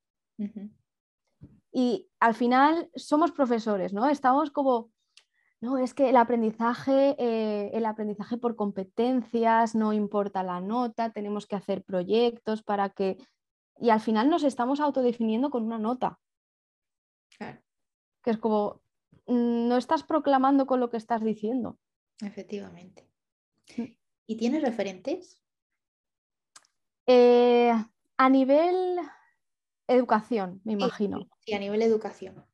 Y 1.73 2.09
al 2.21 2.35
final 2.35 2.91
somos 2.95 3.33
profesores, 3.33 3.93
¿no? 3.93 4.09
Estamos 4.09 4.51
como, 4.51 4.91
no, 5.61 5.77
es 5.79 5.93
que 5.93 6.09
el 6.09 6.17
aprendizaje, 6.17 7.17
eh, 7.19 7.71
el 7.75 7.85
aprendizaje 7.85 8.37
por 8.37 8.57
competencias, 8.57 9.75
no 9.75 9.93
importa 9.93 10.43
la 10.43 10.61
nota, 10.61 11.11
tenemos 11.11 11.47
que 11.47 11.57
hacer 11.57 11.83
proyectos 11.83 12.63
para 12.63 12.91
que... 12.91 13.19
Y 13.81 13.91
al 13.91 14.01
final 14.01 14.29
nos 14.31 14.45
estamos 14.45 14.81
autodefiniendo 14.81 15.51
con 15.51 15.65
una 15.65 15.79
nota. 15.79 16.19
Que 17.39 18.31
es 18.31 18.39
como, 18.39 18.83
mm, 19.27 19.69
no 19.69 19.77
estás 19.77 20.03
proclamando 20.03 20.67
con 20.67 20.81
lo 20.81 20.91
que 20.91 20.97
estás 20.97 21.23
diciendo. 21.23 21.79
Efectivamente. 22.21 23.09
Mm. 23.77 23.85
¿Y 24.27 24.37
tienes 24.37 24.63
referentes? 24.63 25.43
Eh, 27.07 27.73
a 28.17 28.29
nivel 28.29 28.99
educación, 29.87 30.61
me 30.65 30.75
imagino. 30.75 31.27
Sí, 31.49 31.55
a 31.55 31.59
nivel 31.59 31.81
educación. 31.81 32.45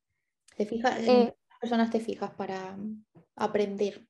¿Te 0.57 0.67
fijas, 0.67 1.01
¿En 1.01 1.09
eh, 1.09 1.35
qué 1.35 1.57
personas 1.61 1.91
te 1.91 1.99
fijas 1.99 2.31
para 2.31 2.77
aprender? 3.35 4.07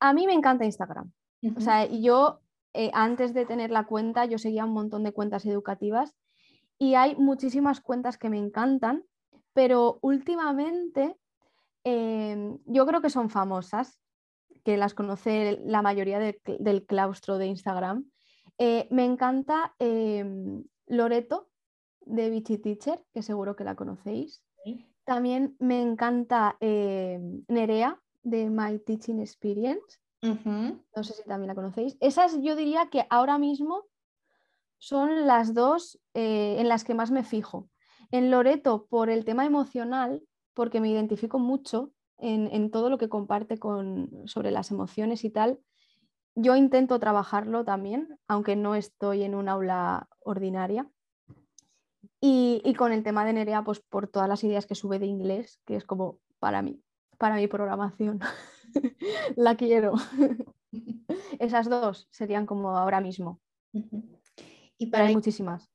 A 0.00 0.12
mí 0.12 0.26
me 0.26 0.32
encanta 0.32 0.64
Instagram. 0.64 1.12
O 1.56 1.60
sea, 1.60 1.86
yo 1.86 2.40
eh, 2.74 2.90
antes 2.94 3.32
de 3.32 3.46
tener 3.46 3.70
la 3.70 3.86
cuenta, 3.86 4.24
yo 4.24 4.38
seguía 4.38 4.64
un 4.64 4.72
montón 4.72 5.04
de 5.04 5.12
cuentas 5.12 5.46
educativas 5.46 6.16
y 6.80 6.94
hay 6.96 7.14
muchísimas 7.14 7.80
cuentas 7.80 8.18
que 8.18 8.28
me 8.28 8.38
encantan, 8.38 9.04
pero 9.52 10.00
últimamente 10.02 11.16
em, 11.84 12.58
yo 12.64 12.86
creo 12.86 13.00
que 13.00 13.10
son 13.10 13.30
famosas, 13.30 14.00
que 14.64 14.76
las 14.76 14.94
conoce 14.94 15.60
la 15.64 15.80
mayoría 15.80 16.18
del 16.18 16.84
claustro 16.86 17.38
de 17.38 17.46
Instagram. 17.46 18.10
Eh, 18.58 18.88
me 18.90 19.04
encanta 19.04 19.76
em, 19.78 20.64
Loreto 20.88 21.50
de 22.06 22.30
Vichy 22.30 22.58
Teacher, 22.58 23.04
que 23.12 23.22
seguro 23.22 23.54
que 23.56 23.64
la 23.64 23.74
conocéis. 23.74 24.42
También 25.04 25.56
me 25.60 25.82
encanta 25.82 26.56
em, 26.60 27.44
Nerea 27.48 28.00
de 28.22 28.50
My 28.50 28.78
Teaching 28.78 29.20
Experience. 29.20 29.98
No 30.22 31.04
sé 31.04 31.12
si 31.12 31.22
también 31.24 31.48
la 31.48 31.54
conocéis. 31.54 31.96
Esas 32.00 32.40
yo 32.42 32.56
diría 32.56 32.88
que 32.90 33.06
ahora 33.10 33.38
mismo 33.38 33.84
son 34.78 35.26
las 35.26 35.54
dos 35.54 36.00
eh, 36.14 36.56
en 36.58 36.68
las 36.68 36.82
que 36.82 36.94
más 36.94 37.10
me 37.10 37.22
fijo. 37.22 37.68
En 38.10 38.30
Loreto 38.30 38.86
por 38.86 39.10
el 39.10 39.24
tema 39.24 39.46
emocional, 39.46 40.22
porque 40.54 40.80
me 40.80 40.88
identifico 40.88 41.38
mucho 41.38 41.92
en, 42.18 42.70
todo 42.70 42.90
lo 42.90 42.98
que 42.98 43.08
comparte 43.08 43.58
con, 43.58 44.10
sobre 44.26 44.50
las 44.50 44.70
emociones 44.70 45.24
y 45.24 45.30
tal. 45.30 45.60
Yo 46.34 46.56
intento 46.56 46.98
trabajarlo 46.98 47.64
también, 47.64 48.18
aunque 48.26 48.56
no 48.56 48.74
estoy 48.74 49.22
en 49.22 49.34
un 49.34 49.48
aula 49.48 50.08
ordinaria. 50.20 50.90
Y, 52.20 52.74
con 52.74 52.92
el 52.92 53.02
tema 53.02 53.24
de 53.24 53.32
Nerea, 53.32 53.62
pues 53.62 53.80
por 53.80 54.08
todas 54.08 54.28
las 54.28 54.42
ideas 54.42 54.66
que 54.66 54.74
sube 54.74 54.98
de 54.98 55.06
inglés, 55.06 55.60
que 55.66 55.76
es 55.76 55.84
como 55.84 56.18
para 56.38 56.62
mí, 56.62 56.82
para 57.18 57.36
mi 57.36 57.46
programación. 57.46 58.20
la 59.36 59.56
quiero. 59.56 59.94
Esas 61.38 61.68
dos 61.68 62.08
serían 62.10 62.46
como 62.46 62.76
ahora 62.76 63.00
mismo. 63.00 63.40
Y 64.78 64.86
para 64.86 65.06
hay 65.06 65.14
muchísimas. 65.14 65.70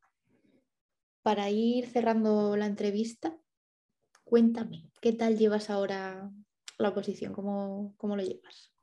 Para 1.24 1.50
ir 1.50 1.88
cerrando 1.88 2.58
la 2.58 2.66
entrevista, 2.66 3.38
cuéntame, 4.24 4.89
¿qué 5.02 5.14
tal 5.14 5.38
llevas 5.38 5.70
ahora 5.70 6.32
la 6.80 6.89
oposición? 6.89 7.34
¿Cómo, 7.34 7.94
cómo 7.98 8.16
lo 8.16 8.24
llevas? 8.24 8.74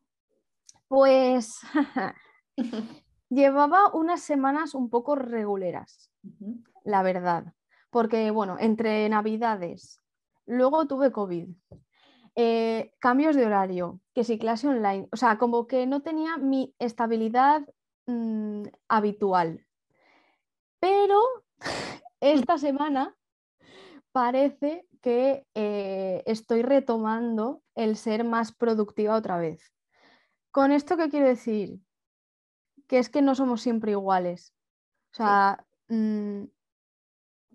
Pues 0.86 1.58
llevaba 3.28 3.92
unas 3.92 4.22
semanas 4.22 4.74
un 4.74 4.88
poco 4.88 5.16
reguleras, 5.16 6.10
la 6.88 7.02
verdad, 7.02 7.52
porque 7.90 8.30
bueno, 8.30 8.56
entre 8.58 9.06
navidades, 9.10 10.00
luego 10.46 10.86
tuve 10.86 11.12
COVID, 11.12 11.48
eh, 12.34 12.92
cambios 12.98 13.36
de 13.36 13.44
horario, 13.44 14.00
que 14.14 14.24
si 14.24 14.38
clase 14.38 14.68
online, 14.68 15.06
o 15.12 15.16
sea, 15.16 15.36
como 15.36 15.66
que 15.66 15.86
no 15.86 16.00
tenía 16.00 16.38
mi 16.38 16.74
estabilidad 16.78 17.62
mm, 18.06 18.62
habitual. 18.88 19.66
Pero 20.80 21.20
esta 22.20 22.56
semana 22.56 23.14
parece 24.10 24.86
que 25.02 25.46
eh, 25.54 26.22
estoy 26.24 26.62
retomando 26.62 27.62
el 27.74 27.96
ser 27.96 28.24
más 28.24 28.52
productiva 28.52 29.14
otra 29.14 29.36
vez. 29.36 29.74
¿Con 30.52 30.72
esto 30.72 30.96
qué 30.96 31.10
quiero 31.10 31.26
decir? 31.26 31.80
Que 32.86 32.98
es 32.98 33.10
que 33.10 33.20
no 33.20 33.34
somos 33.34 33.60
siempre 33.60 33.90
iguales. 33.90 34.54
O 35.12 35.16
sea, 35.16 35.66
mm, 35.88 36.44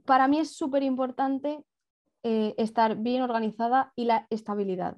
para 0.06 0.28
mí 0.28 0.40
es 0.40 0.56
súper 0.56 0.84
importante 0.84 1.64
eh, 2.24 2.54
estar 2.58 2.96
bien 2.98 3.22
organizada 3.22 3.92
y 3.96 4.06
la 4.06 4.28
estabilidad. 4.30 4.98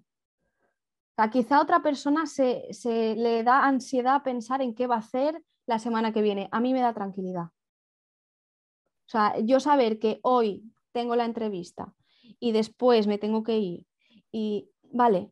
O 1.18 1.30
quizá 1.30 1.58
a 1.58 1.62
otra 1.62 1.82
persona 1.82 2.26
se, 2.26 2.68
se 2.72 3.16
le 3.16 3.43
da 3.43 3.66
ansiedad 3.66 4.22
pensar 4.22 4.62
en 4.62 4.76
qué 4.76 4.86
va 4.86 4.95
a 4.95 4.99
hacer 4.99 5.41
la 5.66 5.80
semana 5.80 6.12
que 6.12 6.22
viene. 6.22 6.49
A 6.51 6.60
mí 6.60 6.74
me 6.74 6.82
da 6.82 6.93
tranquilidad. 6.93 7.45
O 7.45 9.10
sea, 9.10 9.38
yo 9.39 9.60
saber 9.60 9.99
que 9.99 10.20
hoy 10.24 10.64
tengo 10.91 11.16
la 11.16 11.26
entrevista 11.26 11.93
y 12.39 12.51
después 12.51 13.08
me 13.08 13.18
tengo 13.18 13.43
que 13.43 13.58
ir 13.58 13.86
y 14.32 14.70
vale, 14.91 15.32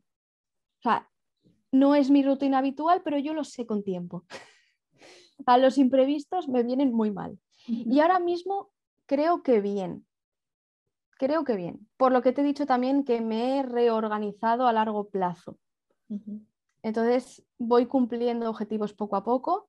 o 0.78 0.82
sea, 0.82 1.10
no 1.72 1.94
es 1.94 2.10
mi 2.10 2.22
rutina 2.22 2.58
habitual, 2.58 3.02
pero 3.02 3.18
yo 3.18 3.34
lo 3.34 3.44
sé 3.44 3.66
con 3.66 3.82
tiempo. 3.82 4.24
A 5.46 5.58
los 5.58 5.76
imprevistos 5.76 6.48
me 6.48 6.62
vienen 6.62 6.92
muy 6.92 7.10
mal. 7.10 7.38
Y 7.66 8.00
ahora 8.00 8.20
mismo 8.20 8.70
creo 9.06 9.42
que 9.42 9.60
bien, 9.60 10.06
creo 11.18 11.44
que 11.44 11.56
bien. 11.56 11.88
Por 11.96 12.12
lo 12.12 12.22
que 12.22 12.32
te 12.32 12.40
he 12.40 12.44
dicho 12.44 12.66
también 12.66 13.04
que 13.04 13.20
me 13.20 13.58
he 13.58 13.62
reorganizado 13.62 14.66
a 14.66 14.72
largo 14.72 15.08
plazo. 15.08 15.58
Entonces 16.82 17.44
voy 17.58 17.86
cumpliendo 17.86 18.48
objetivos 18.50 18.92
poco 18.92 19.16
a 19.16 19.24
poco 19.24 19.68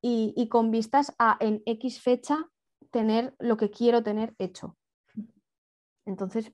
y, 0.00 0.32
y, 0.36 0.48
con 0.48 0.70
vistas 0.70 1.14
a 1.18 1.36
en 1.40 1.62
X 1.66 2.00
fecha 2.00 2.50
tener 2.90 3.34
lo 3.38 3.56
que 3.56 3.70
quiero 3.70 4.02
tener 4.02 4.34
hecho. 4.38 4.76
Entonces, 6.06 6.52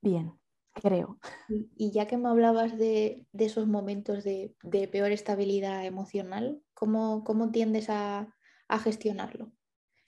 bien, 0.00 0.38
creo. 0.72 1.18
Y 1.48 1.90
ya 1.92 2.06
que 2.06 2.16
me 2.16 2.28
hablabas 2.28 2.76
de, 2.78 3.26
esos 3.32 3.66
momentos 3.66 4.24
de, 4.24 4.54
peor 4.92 5.12
estabilidad 5.12 5.84
emocional, 5.84 6.62
¿cómo, 6.74 7.50
tiendes 7.52 7.88
a, 7.90 8.32
gestionarlo? 8.82 9.52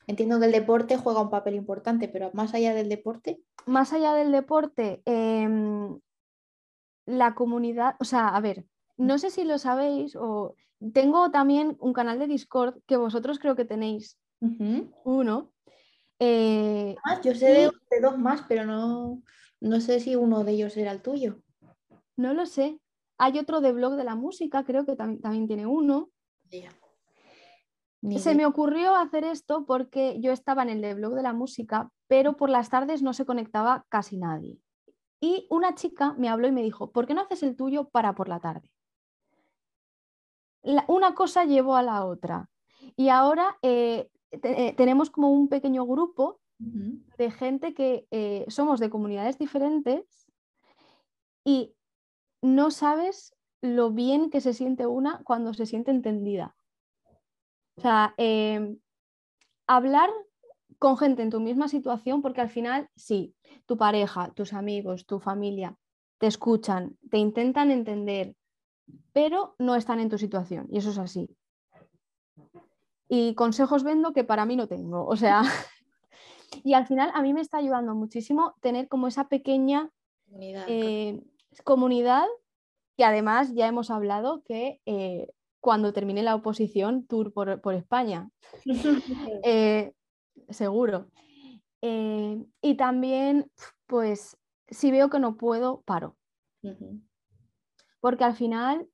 Entiendo 0.06 0.38
que 0.40 0.46
el 0.46 0.52
deporte 0.52 0.96
juega 0.96 1.22
un 1.22 1.30
papel 1.30 1.54
importante, 1.54 2.08
pero 2.08 2.30
más 2.32 2.54
allá 2.54 2.74
del 2.74 2.88
deporte. 2.88 3.40
Más 3.66 3.92
allá 3.92 4.14
del 4.14 4.32
deporte, 4.32 5.02
em, 5.04 5.98
la 7.06 7.34
comunidad, 7.34 7.96
o 8.00 8.04
sea, 8.04 8.28
a 8.28 8.40
ver, 8.40 8.66
no 8.96 9.18
sé 9.18 9.30
si 9.30 9.44
lo 9.44 9.58
sabéis 9.58 10.16
o 10.16 10.54
tengo 10.92 11.30
también 11.30 11.76
un 11.80 11.92
canal 11.92 12.18
de 12.18 12.26
Discord 12.26 12.80
que 12.86 12.96
vosotros 12.96 13.38
creo 13.38 13.54
que 13.54 13.64
tenéis 13.64 14.18
uno 15.04 15.52
eh, 16.24 16.94
yo 17.24 17.34
sé 17.34 17.70
de, 17.90 18.00
dos 18.00 18.16
más, 18.16 18.42
pero 18.48 18.64
no, 18.64 19.20
no 19.60 19.80
sé 19.80 19.98
si 19.98 20.14
uno 20.14 20.44
de 20.44 20.52
ellos 20.52 20.76
era 20.76 20.92
el 20.92 21.02
tuyo. 21.02 21.42
No 22.16 22.32
lo 22.32 22.46
sé. 22.46 22.78
Hay 23.18 23.40
otro 23.40 23.60
de 23.60 23.72
blog 23.72 23.96
de 23.96 24.04
la 24.04 24.14
música, 24.14 24.62
creo 24.62 24.86
que 24.86 24.94
también 24.94 25.48
tiene 25.48 25.66
uno. 25.66 26.10
Se 28.18 28.34
me 28.34 28.46
ocurrió 28.46 28.96
hacer 28.96 29.22
esto 29.24 29.64
porque 29.64 30.18
yo 30.20 30.32
estaba 30.32 30.64
en 30.64 30.70
el 30.70 30.80
de 30.80 30.94
blog 30.94 31.14
de 31.14 31.22
la 31.22 31.32
música, 31.32 31.90
pero 32.08 32.36
por 32.36 32.50
las 32.50 32.68
tardes 32.68 33.00
no 33.00 33.12
se 33.12 33.24
conectaba 33.24 33.86
casi 33.88 34.16
nadie. 34.16 34.58
Y 35.20 35.46
una 35.50 35.76
chica 35.76 36.14
me 36.18 36.28
habló 36.28 36.48
y 36.48 36.52
me 36.52 36.64
dijo, 36.64 36.90
¿por 36.90 37.06
qué 37.06 37.14
no 37.14 37.20
haces 37.20 37.44
el 37.44 37.56
tuyo 37.56 37.88
para 37.88 38.14
por 38.14 38.28
la 38.28 38.40
tarde? 38.40 38.68
una 40.86 41.14
cosa 41.16 41.44
llevó 41.44 41.74
a 41.74 41.82
la 41.82 42.04
otra. 42.04 42.48
Y 42.96 43.08
ahora 43.08 43.58
eh, 43.62 44.08
eh, 44.30 44.74
tenemos 44.76 45.10
como 45.10 45.30
un 45.32 45.48
pequeño 45.48 45.84
grupo 45.86 46.40
de 46.58 47.30
gente 47.32 47.74
que 47.74 48.06
eh, 48.12 48.44
somos 48.46 48.78
de 48.78 48.88
comunidades 48.88 49.36
diferentes 49.36 50.30
y 51.44 51.74
no 52.40 52.70
sabes 52.70 53.34
lo 53.60 53.90
bien 53.90 54.30
que 54.30 54.40
se 54.40 54.54
siente 54.54 54.86
una 54.86 55.20
cuando 55.24 55.54
se 55.54 55.66
siente 55.66 55.90
entendida. 55.90 56.54
O 57.76 57.80
sea, 57.80 58.14
em, 58.16 58.78
hablar 59.66 60.10
con 60.78 60.96
gente 60.98 61.22
en 61.22 61.30
tu 61.30 61.40
misma 61.40 61.68
situación, 61.68 62.22
porque 62.22 62.40
al 62.40 62.50
final, 62.50 62.88
sí, 62.96 63.34
tu 63.66 63.76
pareja, 63.76 64.32
tus 64.34 64.52
amigos, 64.52 65.06
tu 65.06 65.20
familia 65.20 65.76
te 66.18 66.26
escuchan, 66.26 66.96
te 67.10 67.18
intentan 67.18 67.70
entender, 67.70 68.36
pero 69.12 69.54
no 69.58 69.74
están 69.74 70.00
en 70.00 70.08
tu 70.08 70.18
situación, 70.18 70.66
y 70.70 70.78
eso 70.78 70.90
es 70.90 70.98
así 70.98 71.36
y 73.14 73.34
consejos 73.34 73.84
vendo 73.84 74.14
que 74.14 74.24
para 74.24 74.46
mí 74.46 74.56
no 74.56 74.68
tengo. 74.68 75.04
O 75.04 75.16
sea, 75.16 75.42
y 76.64 76.72
al 76.72 76.86
final 76.86 77.10
a 77.12 77.20
mí 77.20 77.34
me 77.34 77.42
está 77.42 77.58
ayudando 77.58 77.94
muchísimo 77.94 78.54
tener 78.62 78.88
como 78.88 79.06
esa 79.06 79.28
pequeña 79.28 79.90
comunidad, 81.62 82.24
eh, 82.26 82.30
que 82.96 83.04
además 83.04 83.52
ya 83.52 83.68
hemos 83.68 83.90
hablado 83.90 84.42
que 84.44 84.80
eh, 84.86 85.30
cuando 85.62 85.92
termine 85.92 86.24
la 86.24 86.34
oposición, 86.34 87.06
tour 87.06 87.32
por, 87.32 87.74
España. 87.74 88.28
Eh, 89.44 89.94
seguro. 90.50 91.08
Eh, 91.80 92.44
y 92.60 92.76
también, 92.76 93.50
pues, 93.86 94.36
si 94.68 94.90
veo 94.90 95.08
que 95.08 95.20
no 95.20 95.36
puedo, 95.36 95.82
paro. 95.82 96.16
Porque 98.00 98.24
al 98.24 98.34
final 98.34 98.88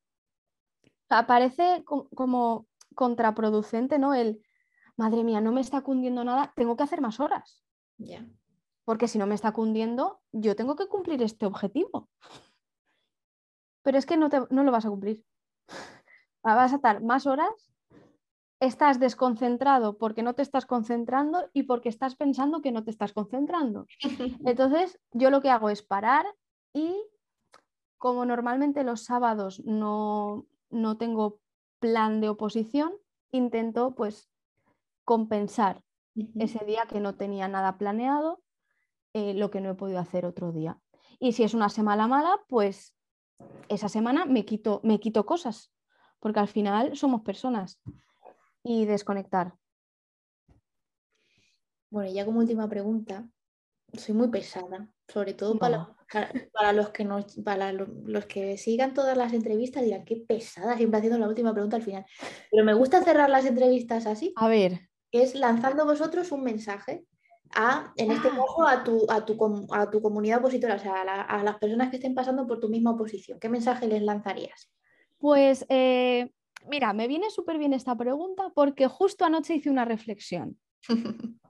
aparece 1.09 1.83
como 1.85 2.67
contraproducente, 2.95 3.99
¿no? 3.99 4.13
El, 4.15 4.43
madre 4.97 5.25
mía, 5.25 5.41
no 5.41 5.53
me 5.53 5.63
está 5.63 5.81
cundiendo 5.81 6.23
nada, 6.23 6.53
tengo 6.55 6.77
que 6.77 6.83
hacer 6.83 7.01
más 7.01 7.19
horas. 7.19 7.65
Ya. 7.97 8.29
Porque 8.85 9.09
si 9.09 9.17
no 9.17 9.27
me 9.27 9.35
está 9.35 9.53
cundiendo, 9.53 10.21
yo 10.33 10.55
tengo 10.55 10.77
que 10.77 10.87
cumplir 10.87 11.23
este 11.23 11.47
objetivo. 11.47 12.11
Pero 13.83 13.97
es 13.97 14.05
que 14.05 14.19
no, 14.19 14.29
no 14.51 14.65
lo 14.65 14.71
vas 14.71 14.85
a 14.85 14.91
cumplir. 14.91 15.25
Vas 16.55 16.73
a 16.73 16.77
estar 16.77 17.03
más 17.03 17.27
horas, 17.27 17.73
estás 18.61 18.99
desconcentrado 18.99 19.99
porque 19.99 20.23
no 20.23 20.35
te 20.35 20.43
estás 20.43 20.67
concentrando 20.67 21.49
y 21.53 21.65
porque 21.65 21.89
estás 21.89 22.17
pensando 22.17 22.61
que 22.61 22.73
no 22.73 22.85
te 22.85 22.91
estás 22.91 23.13
concentrando. 23.13 23.87
Entonces, 24.45 25.01
yo 25.13 25.31
lo 25.31 25.41
que 25.41 25.51
hago 25.51 25.71
es 25.71 25.83
parar 25.83 26.27
y 26.73 26.95
como 27.99 28.25
normalmente 28.25 28.85
los 28.85 29.05
sábados 29.05 29.63
no, 29.65 30.47
no 30.71 30.97
tengo 30.97 31.41
plan 31.81 32.21
de 32.21 32.29
oposición, 32.29 32.93
intento 33.33 33.95
pues 33.95 34.31
compensar 35.05 35.83
ese 36.39 36.65
día 36.65 36.87
que 36.89 37.01
no 37.01 37.15
tenía 37.15 37.49
nada 37.49 37.79
planeado 37.79 38.41
eh, 39.15 39.35
lo 39.35 39.51
que 39.51 39.61
no 39.61 39.71
he 39.71 39.75
podido 39.75 39.99
hacer 39.99 40.27
otro 40.27 40.53
día. 40.53 40.79
Y 41.19 41.33
si 41.33 41.43
es 41.43 41.55
una 41.55 41.69
semana 41.69 42.07
mala, 42.07 42.41
pues 42.49 42.95
esa 43.69 43.89
semana 43.89 44.25
me 44.25 44.45
quito, 44.45 44.81
me 44.83 45.01
quito 45.01 45.27
cosas, 45.27 45.73
porque 46.21 46.41
al 46.41 46.49
final 46.49 46.97
somos 46.97 47.23
personas. 47.23 47.81
Y 48.63 48.85
desconectar. 48.85 49.55
Bueno, 51.91 52.13
ya 52.13 52.25
como 52.25 52.41
última 52.41 52.69
pregunta, 52.69 53.27
soy 53.95 54.15
muy 54.15 54.29
pesada, 54.29 54.89
sobre 55.07 55.33
todo 55.33 55.59
para, 55.59 55.97
para, 56.53 56.73
los 56.73 56.91
que 56.91 57.05
nos, 57.05 57.37
para 57.37 57.73
los, 57.73 58.27
que 58.27 58.59
sigan 58.59 58.93
todas 58.93 59.17
las 59.17 59.33
entrevistas 59.33 59.83
dirán 59.83 60.05
qué 60.05 60.17
pesada, 60.17 60.77
siempre 60.77 60.99
haciendo 60.99 61.19
la 61.19 61.29
última 61.29 61.53
pregunta 61.53 61.77
al 61.77 61.83
final. 61.83 62.05
Pero 62.51 62.65
me 62.65 62.75
gusta 62.75 63.03
cerrar 63.03 63.31
las 63.31 63.47
entrevistas 63.47 64.07
así. 64.07 64.35
A 64.37 64.49
ver. 64.49 64.91
Es 65.11 65.35
lanzando 65.35 65.87
vosotros 65.87 66.31
un 66.33 66.45
mensaje 66.45 67.07
a, 67.55 67.93
en 67.97 68.11
este 68.11 68.29
ah. 68.29 68.37
caso, 68.37 68.67
a 68.67 68.85
tu, 68.85 69.07
a 69.11 69.25
tu, 69.25 69.67
a 69.73 69.91
tu 69.91 70.03
comunidad 70.03 70.41
opositora, 70.41 70.75
o 70.75 70.79
sea, 70.79 71.01
a, 71.03 71.43
las 71.43 71.57
personas 71.59 71.89
que 71.89 71.97
estén 71.97 72.15
pasando 72.15 72.47
por 72.47 72.61
tu 72.61 72.69
misma 72.69 72.91
oposición. 72.91 73.39
¿Qué 73.41 73.49
mensaje 73.49 73.87
les 73.87 74.03
lanzarías? 74.03 74.71
Pues 75.19 75.67
eh, 75.69 76.31
mira, 76.69 76.93
me 76.93 77.09
viene 77.09 77.31
súper 77.31 77.59
bien 77.59 77.73
esta 77.73 77.97
pregunta 77.97 78.51
porque 78.55 78.87
justo 78.87 79.25
anoche 79.25 79.55
hice 79.55 79.71
una 79.71 79.85
reflexión. 79.85 80.59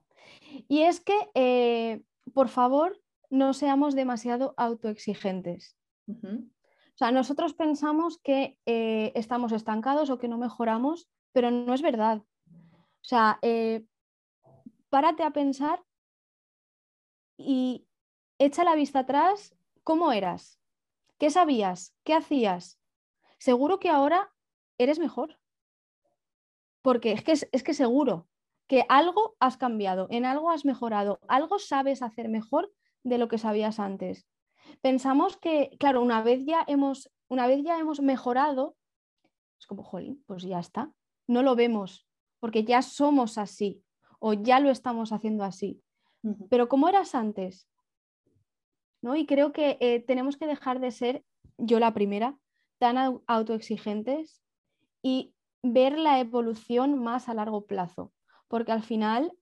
y 0.69 0.83
es 0.83 1.01
que, 1.01 1.31
eh, 1.35 2.03
por 2.33 2.49
favor, 2.49 2.99
no 3.31 3.53
seamos 3.53 3.95
demasiado 3.95 4.55
autoexigentes. 4.57 5.77
O 6.07 6.97
sea, 6.99 7.13
nosotros 7.13 7.53
pensamos 7.53 8.19
que 8.19 8.59
eh, 8.65 9.13
estamos 9.15 9.53
estancados 9.53 10.09
o 10.11 10.19
que 10.19 10.29
no 10.29 10.39
mejoramos, 10.39 11.11
pero 11.33 11.51
no 11.51 11.75
es 11.75 11.83
verdad. 11.83 12.23
O 12.51 13.05
sea, 13.05 13.39
párate 14.89 15.23
a 15.23 15.31
pensar 15.31 15.83
y 17.37 17.87
echa 18.39 18.65
la 18.65 18.75
vista 18.75 19.01
atrás, 19.01 19.55
¿cómo 19.85 20.13
eras? 20.13 20.59
¿Qué 21.19 21.31
sabías? 21.31 21.95
¿Qué 22.05 22.15
hacías? 22.15 22.79
Seguro 23.39 23.79
que 23.79 23.89
ahora 23.89 24.33
eres 24.79 24.99
mejor. 24.99 25.39
Porque 26.83 27.13
es 27.13 27.23
que, 27.23 27.33
es, 27.33 27.63
que 27.63 27.75
seguro 27.75 28.29
que 28.67 28.85
algo 28.89 29.37
has 29.41 29.57
cambiado, 29.57 30.07
en 30.11 30.25
algo 30.25 30.51
has 30.51 30.65
mejorado, 30.65 31.21
algo 31.29 31.59
sabes 31.59 32.03
hacer 32.03 32.29
mejor 32.29 32.73
de 33.03 33.19
lo 33.19 33.29
que 33.29 33.39
sabías 33.39 33.79
antes. 33.81 34.29
Pensamos 34.81 35.37
que, 35.37 35.71
claro, 35.79 36.03
una 36.03 36.23
vez 36.23 36.45
ya 36.45 36.65
hemos, 36.67 37.11
una 37.29 37.47
vez 37.47 37.65
ya 37.65 37.79
hemos 37.79 38.01
mejorado, 38.01 38.77
es 39.59 39.67
como, 39.67 39.83
jolín, 39.83 40.23
pues 40.27 40.43
ya 40.43 40.61
está. 40.61 40.93
No 41.27 41.43
lo 41.43 41.57
vemos, 41.57 42.07
porque 42.41 42.65
ya 42.65 42.83
somos 42.83 43.39
así 43.39 43.83
o 44.21 44.35
ya 44.35 44.61
lo 44.61 44.71
estamos 44.71 45.13
haciendo 45.13 45.45
así. 45.45 45.83
Pero 46.51 46.69
¿cómo 46.69 46.89
eras 46.89 47.15
antes? 47.15 47.69
¿No? 49.03 49.17
Y 49.17 49.27
creo 49.27 49.53
que 49.53 49.79
eh, 49.81 50.01
tenemos 50.01 50.37
que 50.37 50.47
dejar 50.47 50.81
de 50.81 50.91
ser, 50.91 51.25
yo 51.57 51.79
la 51.81 51.95
primera, 51.95 52.39
tan 52.79 53.21
autoexigentes 53.27 54.43
y 55.03 55.35
ver 55.63 55.99
la 55.99 56.21
evolución 56.21 56.99
más 56.99 57.29
a 57.29 57.35
largo 57.35 57.67
plazo. 57.67 58.13
Porque 58.49 58.73
al 58.73 58.83
final, 58.83 59.33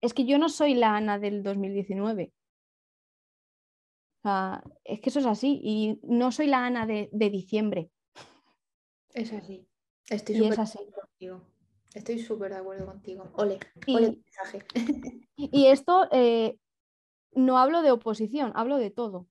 es 0.00 0.12
que 0.14 0.24
yo 0.24 0.38
no 0.38 0.48
soy 0.48 0.74
la 0.74 0.96
Ana 0.96 1.18
del 1.18 1.42
2019. 1.42 2.32
es 4.84 5.00
que 5.00 5.10
eso 5.10 5.20
es 5.20 5.26
así. 5.26 5.60
Y 5.62 6.00
no 6.02 6.32
soy 6.32 6.46
la 6.46 6.66
Ana 6.66 6.86
de, 6.86 7.08
diciembre. 7.12 7.90
Es 9.14 9.32
así. 9.32 9.66
Estoy 10.08 10.36
súper 10.36 10.60
así. 10.60 10.78
Estoy 11.94 12.18
súper 12.18 12.52
de 12.52 12.58
acuerdo 12.58 12.86
contigo. 12.86 13.30
Ole, 13.34 13.58
ole 13.88 14.18
mensaje. 14.22 14.66
Y 15.38 15.66
esto 15.66 16.08
eh, 16.12 16.58
no 17.32 17.58
hablo 17.58 17.82
de 17.82 17.90
oposición, 17.90 18.52
hablo 18.54 18.78
de 18.78 18.90
todo. 18.90 19.26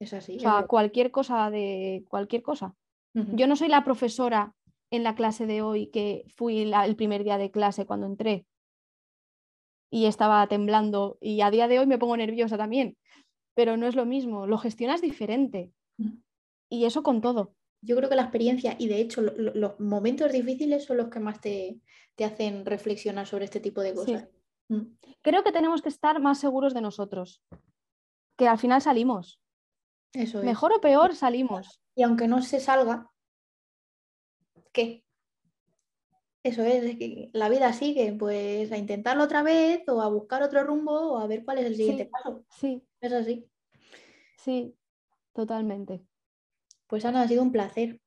Es 0.00 0.12
así. 0.12 0.36
O 0.36 0.40
sea, 0.40 0.66
cualquier 0.66 1.10
cosa 1.10 1.50
de 1.50 2.04
cualquier 2.08 2.42
cosa. 2.42 2.74
Yo 3.12 3.48
no 3.48 3.56
soy 3.56 3.68
la 3.68 3.82
profesora 3.82 4.54
en 4.90 5.02
la 5.02 5.16
clase 5.16 5.46
de 5.46 5.62
hoy 5.62 5.88
que 5.88 6.24
fui 6.36 6.60
el 6.72 6.96
primer 6.96 7.24
día 7.24 7.38
de 7.38 7.50
clase 7.50 7.84
cuando 7.84 8.06
entré 8.06 8.46
y 9.90 10.06
estaba 10.06 10.46
temblando 10.46 11.18
y 11.20 11.40
a 11.40 11.50
día 11.50 11.66
de 11.66 11.80
hoy 11.80 11.86
me 11.86 11.98
pongo 11.98 12.16
nerviosa 12.16 12.56
también, 12.56 12.96
pero 13.54 13.76
no 13.76 13.88
es 13.88 13.96
lo 13.96 14.06
mismo, 14.06 14.46
lo 14.46 14.58
gestionas 14.58 15.00
diferente. 15.00 15.72
Y 16.68 16.84
eso 16.84 17.02
con 17.02 17.20
todo 17.20 17.54
yo 17.82 17.96
creo 17.96 18.08
que 18.08 18.16
la 18.16 18.22
experiencia 18.22 18.76
y 18.78 18.88
de 18.88 19.00
hecho 19.00 19.22
los 19.22 19.80
momentos 19.80 20.32
difíciles 20.32 20.84
son 20.84 20.98
los 20.98 21.08
que 21.08 21.20
más 21.20 21.40
te, 21.40 21.80
hacen 22.22 22.66
reflexionar 22.66 23.26
sobre 23.26 23.46
este 23.46 23.60
tipo 23.60 23.80
de 23.80 23.94
cosas. 23.94 24.28
Creo 25.22 25.42
que 25.42 25.52
tenemos 25.52 25.80
que 25.82 25.88
estar 25.88 26.20
más 26.20 26.38
seguros 26.38 26.74
de 26.74 26.82
nosotros, 26.82 27.42
que 28.36 28.46
al 28.46 28.58
final 28.58 28.82
salimos. 28.82 29.39
Eso 30.12 30.42
Mejor 30.42 30.72
o 30.72 30.80
peor 30.80 31.14
salimos. 31.14 31.80
Y 31.94 32.02
aunque 32.02 32.26
no 32.26 32.42
se 32.42 32.60
salga, 32.60 33.10
¿qué? 34.72 35.04
Eso 36.42 36.62
es, 36.62 36.96
que 36.96 37.30
la 37.32 37.48
vida 37.48 37.72
sigue, 37.72 38.12
pues 38.18 38.72
a 38.72 38.78
intentarlo 38.78 39.24
otra 39.24 39.42
vez 39.42 39.86
o 39.88 40.00
a 40.00 40.08
buscar 40.08 40.42
otro 40.42 40.64
rumbo 40.64 41.12
o 41.12 41.18
a 41.18 41.26
ver 41.26 41.44
cuál 41.44 41.58
es 41.58 41.66
el 41.66 41.76
siguiente 41.76 42.06
paso. 42.06 42.44
Sí. 42.48 42.82
Es 43.00 43.12
así. 43.12 43.46
Sí, 44.36 44.74
totalmente. 45.34 46.02
Pues 46.86 47.04
Ana, 47.04 47.22
ha 47.22 47.28
sido 47.28 47.42
un 47.42 47.52
placer. 47.52 48.00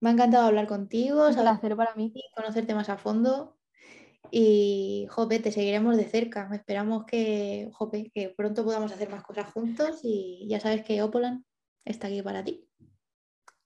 Me 0.00 0.10
ha 0.10 0.12
encantado 0.12 0.46
hablar 0.46 0.66
contigo. 0.66 1.28
Un 1.28 1.34
placer 1.34 1.74
para 1.74 1.94
mí. 1.94 2.12
Conocerte 2.34 2.74
más 2.74 2.90
a 2.90 2.98
fondo. 2.98 3.57
Y, 4.30 5.06
jope, 5.10 5.38
te 5.38 5.52
seguiremos 5.52 5.96
de 5.96 6.04
cerca. 6.04 6.48
Esperamos 6.52 7.04
que, 7.04 7.70
jope, 7.72 8.10
que 8.14 8.30
pronto 8.36 8.64
podamos 8.64 8.92
hacer 8.92 9.10
más 9.10 9.24
cosas 9.24 9.50
juntos. 9.52 10.00
Y 10.02 10.46
ya 10.48 10.60
sabes 10.60 10.84
que 10.84 11.02
Opolan 11.02 11.44
está 11.84 12.08
aquí 12.08 12.22
para 12.22 12.44
ti. 12.44 12.68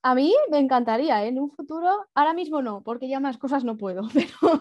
A 0.05 0.15
mí 0.15 0.35
me 0.51 0.59
encantaría, 0.59 1.23
¿eh? 1.23 1.29
en 1.29 1.39
un 1.39 1.49
futuro, 1.49 2.07
ahora 2.13 2.33
mismo 2.33 2.61
no, 2.61 2.83
porque 2.83 3.07
ya 3.07 3.21
más 3.21 3.37
cosas 3.37 3.63
no 3.63 3.77
puedo, 3.77 4.01
pero 4.13 4.51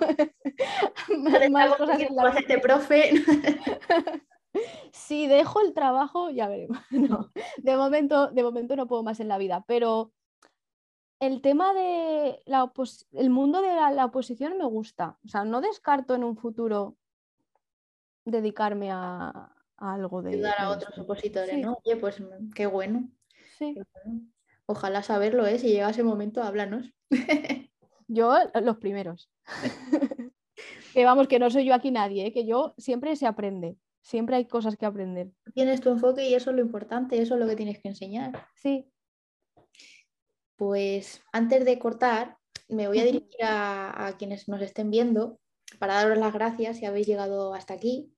más, 1.50 1.74
cosas 1.74 1.98
en 2.00 2.14
la 2.14 2.32
profe. 2.62 3.12
si 4.92 5.26
dejo 5.26 5.60
el 5.60 5.74
trabajo, 5.74 6.30
ya 6.30 6.46
veremos. 6.48 6.78
de, 7.58 7.76
momento, 7.76 8.28
de 8.30 8.42
momento 8.44 8.76
no 8.76 8.86
puedo 8.86 9.02
más 9.02 9.18
en 9.18 9.26
la 9.26 9.38
vida, 9.38 9.64
pero 9.66 10.12
el 11.22 11.40
tema 11.40 11.72
de 11.72 12.42
la 12.46 12.72
el 13.12 13.30
mundo 13.30 13.62
de 13.62 13.68
la, 13.68 14.04
oposición 14.04 14.58
me 14.58 14.64
gusta. 14.64 15.18
O 15.24 15.28
sea, 15.28 15.44
no 15.44 15.60
descarto 15.60 16.16
en 16.16 16.24
un 16.24 16.36
futuro 16.36 16.96
dedicarme 18.24 18.90
a, 18.90 19.54
algo 19.76 20.20
de... 20.22 20.30
Ayudar 20.30 20.54
a 20.58 20.70
otros 20.70 20.98
opositores, 20.98 21.56
¿no? 21.58 21.78
Oye, 21.84 21.96
pues 21.96 22.20
mm, 22.20 22.50
qué 22.56 22.66
bueno. 22.66 23.08
Sí. 23.56 23.76
Ojalá 24.66 25.04
saberlo, 25.04 25.46
¿eh? 25.46 25.60
Si 25.60 25.68
llega 25.68 25.90
ese 25.90 26.02
momento, 26.02 26.42
háblanos. 26.42 26.92
yo, 28.08 28.36
los 28.60 28.78
primeros. 28.78 29.30
que 30.92 31.04
vamos, 31.04 31.28
que 31.28 31.38
no 31.38 31.50
soy 31.50 31.64
yo 31.64 31.74
aquí 31.74 31.92
nadie, 31.92 32.26
¿eh? 32.26 32.32
que 32.32 32.46
yo 32.46 32.74
siempre 32.78 33.14
se 33.14 33.28
aprende. 33.28 33.76
Siempre 34.00 34.34
hay 34.34 34.46
cosas 34.46 34.76
que 34.76 34.86
aprender. 34.86 35.30
Tienes 35.54 35.80
tu 35.80 35.90
enfoque 35.90 36.28
y 36.28 36.34
eso 36.34 36.50
es 36.50 36.56
lo 36.56 36.62
importante, 36.62 37.22
eso 37.22 37.34
es 37.34 37.40
lo 37.40 37.46
que 37.46 37.54
tienes 37.54 37.80
que 37.80 37.90
enseñar. 37.90 38.48
Sí. 38.56 38.91
Pues 40.62 41.24
antes 41.32 41.64
de 41.64 41.76
cortar, 41.80 42.36
me 42.68 42.86
voy 42.86 43.00
a 43.00 43.04
dirigir 43.04 43.40
a, 43.42 44.14
quienes 44.16 44.46
nos 44.46 44.62
estén 44.62 44.92
viendo 44.92 45.40
para 45.80 45.94
daros 45.94 46.16
las 46.18 46.32
gracias 46.32 46.76
si 46.76 46.84
habéis 46.84 47.08
llegado 47.08 47.52
hasta 47.52 47.74
aquí. 47.74 48.14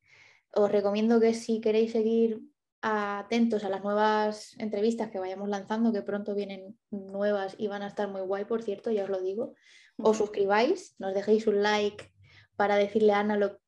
Os 0.52 0.70
recomiendo 0.70 1.20
que 1.20 1.32
si 1.32 1.62
queréis 1.62 1.92
seguir 1.92 2.42
atentos 2.82 3.64
a 3.64 3.70
las 3.70 3.82
nuevas 3.82 4.54
entrevistas 4.58 5.10
que 5.10 5.18
vayamos 5.18 5.48
lanzando, 5.48 5.90
que 5.90 6.02
pronto 6.02 6.34
vienen 6.34 6.78
nuevas 6.90 7.54
y 7.56 7.68
van 7.68 7.80
a 7.80 7.86
estar 7.86 8.08
muy 8.08 8.20
guay, 8.20 8.44
por 8.44 8.62
cierto, 8.62 8.90
ya 8.90 9.04
os 9.04 9.08
lo 9.08 9.22
digo, 9.22 9.54
os 9.96 10.18
suscribáis, 10.18 10.96
nos 10.98 11.14
dejéis 11.14 11.46
un 11.46 11.62
like 11.62 12.12
para 12.56 12.76
decirle 12.76 13.14
a 13.14 13.20
Ana 13.20 13.38
lo, 13.38 13.58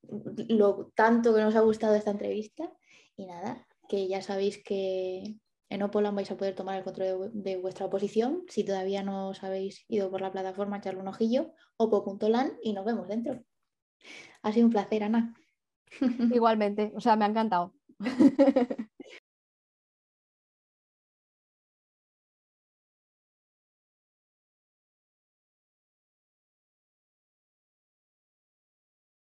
lo 0.49 0.93
tanto 0.95 1.35
que 1.35 1.41
nos 1.41 1.57
ha 1.57 1.61
gustado 1.61 1.95
esta 1.95 2.11
entrevista. 2.11 2.71
Y 3.17 3.25
nada, 3.25 3.67
que 3.89 4.07
ya 4.07 4.21
sabéis 4.21 4.63
que 4.63 5.39
en 5.69 5.83
Opolan 5.83 6.15
vais 6.15 6.31
a 6.31 6.37
poder 6.37 6.55
tomar 6.55 6.77
el 6.77 6.85
control 6.85 7.31
de, 7.33 7.57
vuestra 7.57 7.87
oposición. 7.87 8.45
Si 8.49 8.65
todavía 8.65 9.03
no 9.03 9.29
os 9.29 9.43
habéis 9.43 9.85
ido 9.89 10.11
por 10.11 10.21
la 10.21 10.31
plataforma, 10.31 10.79
echarle 10.79 11.01
un 11.01 11.09
ojillo, 11.09 11.53
opo.lan 11.77 12.53
y 12.63 12.73
nos 12.73 12.85
vemos 12.85 13.09
dentro. 13.09 13.43
Ha 14.43 14.53
sido 14.53 14.67
un 14.67 14.73
placer, 14.73 15.03
Ana. 15.03 15.35
Igualmente, 16.33 16.93
o 16.95 17.01
sea, 17.01 17.17
me 17.17 17.25
ha 17.25 17.29
encantado. 17.29 17.75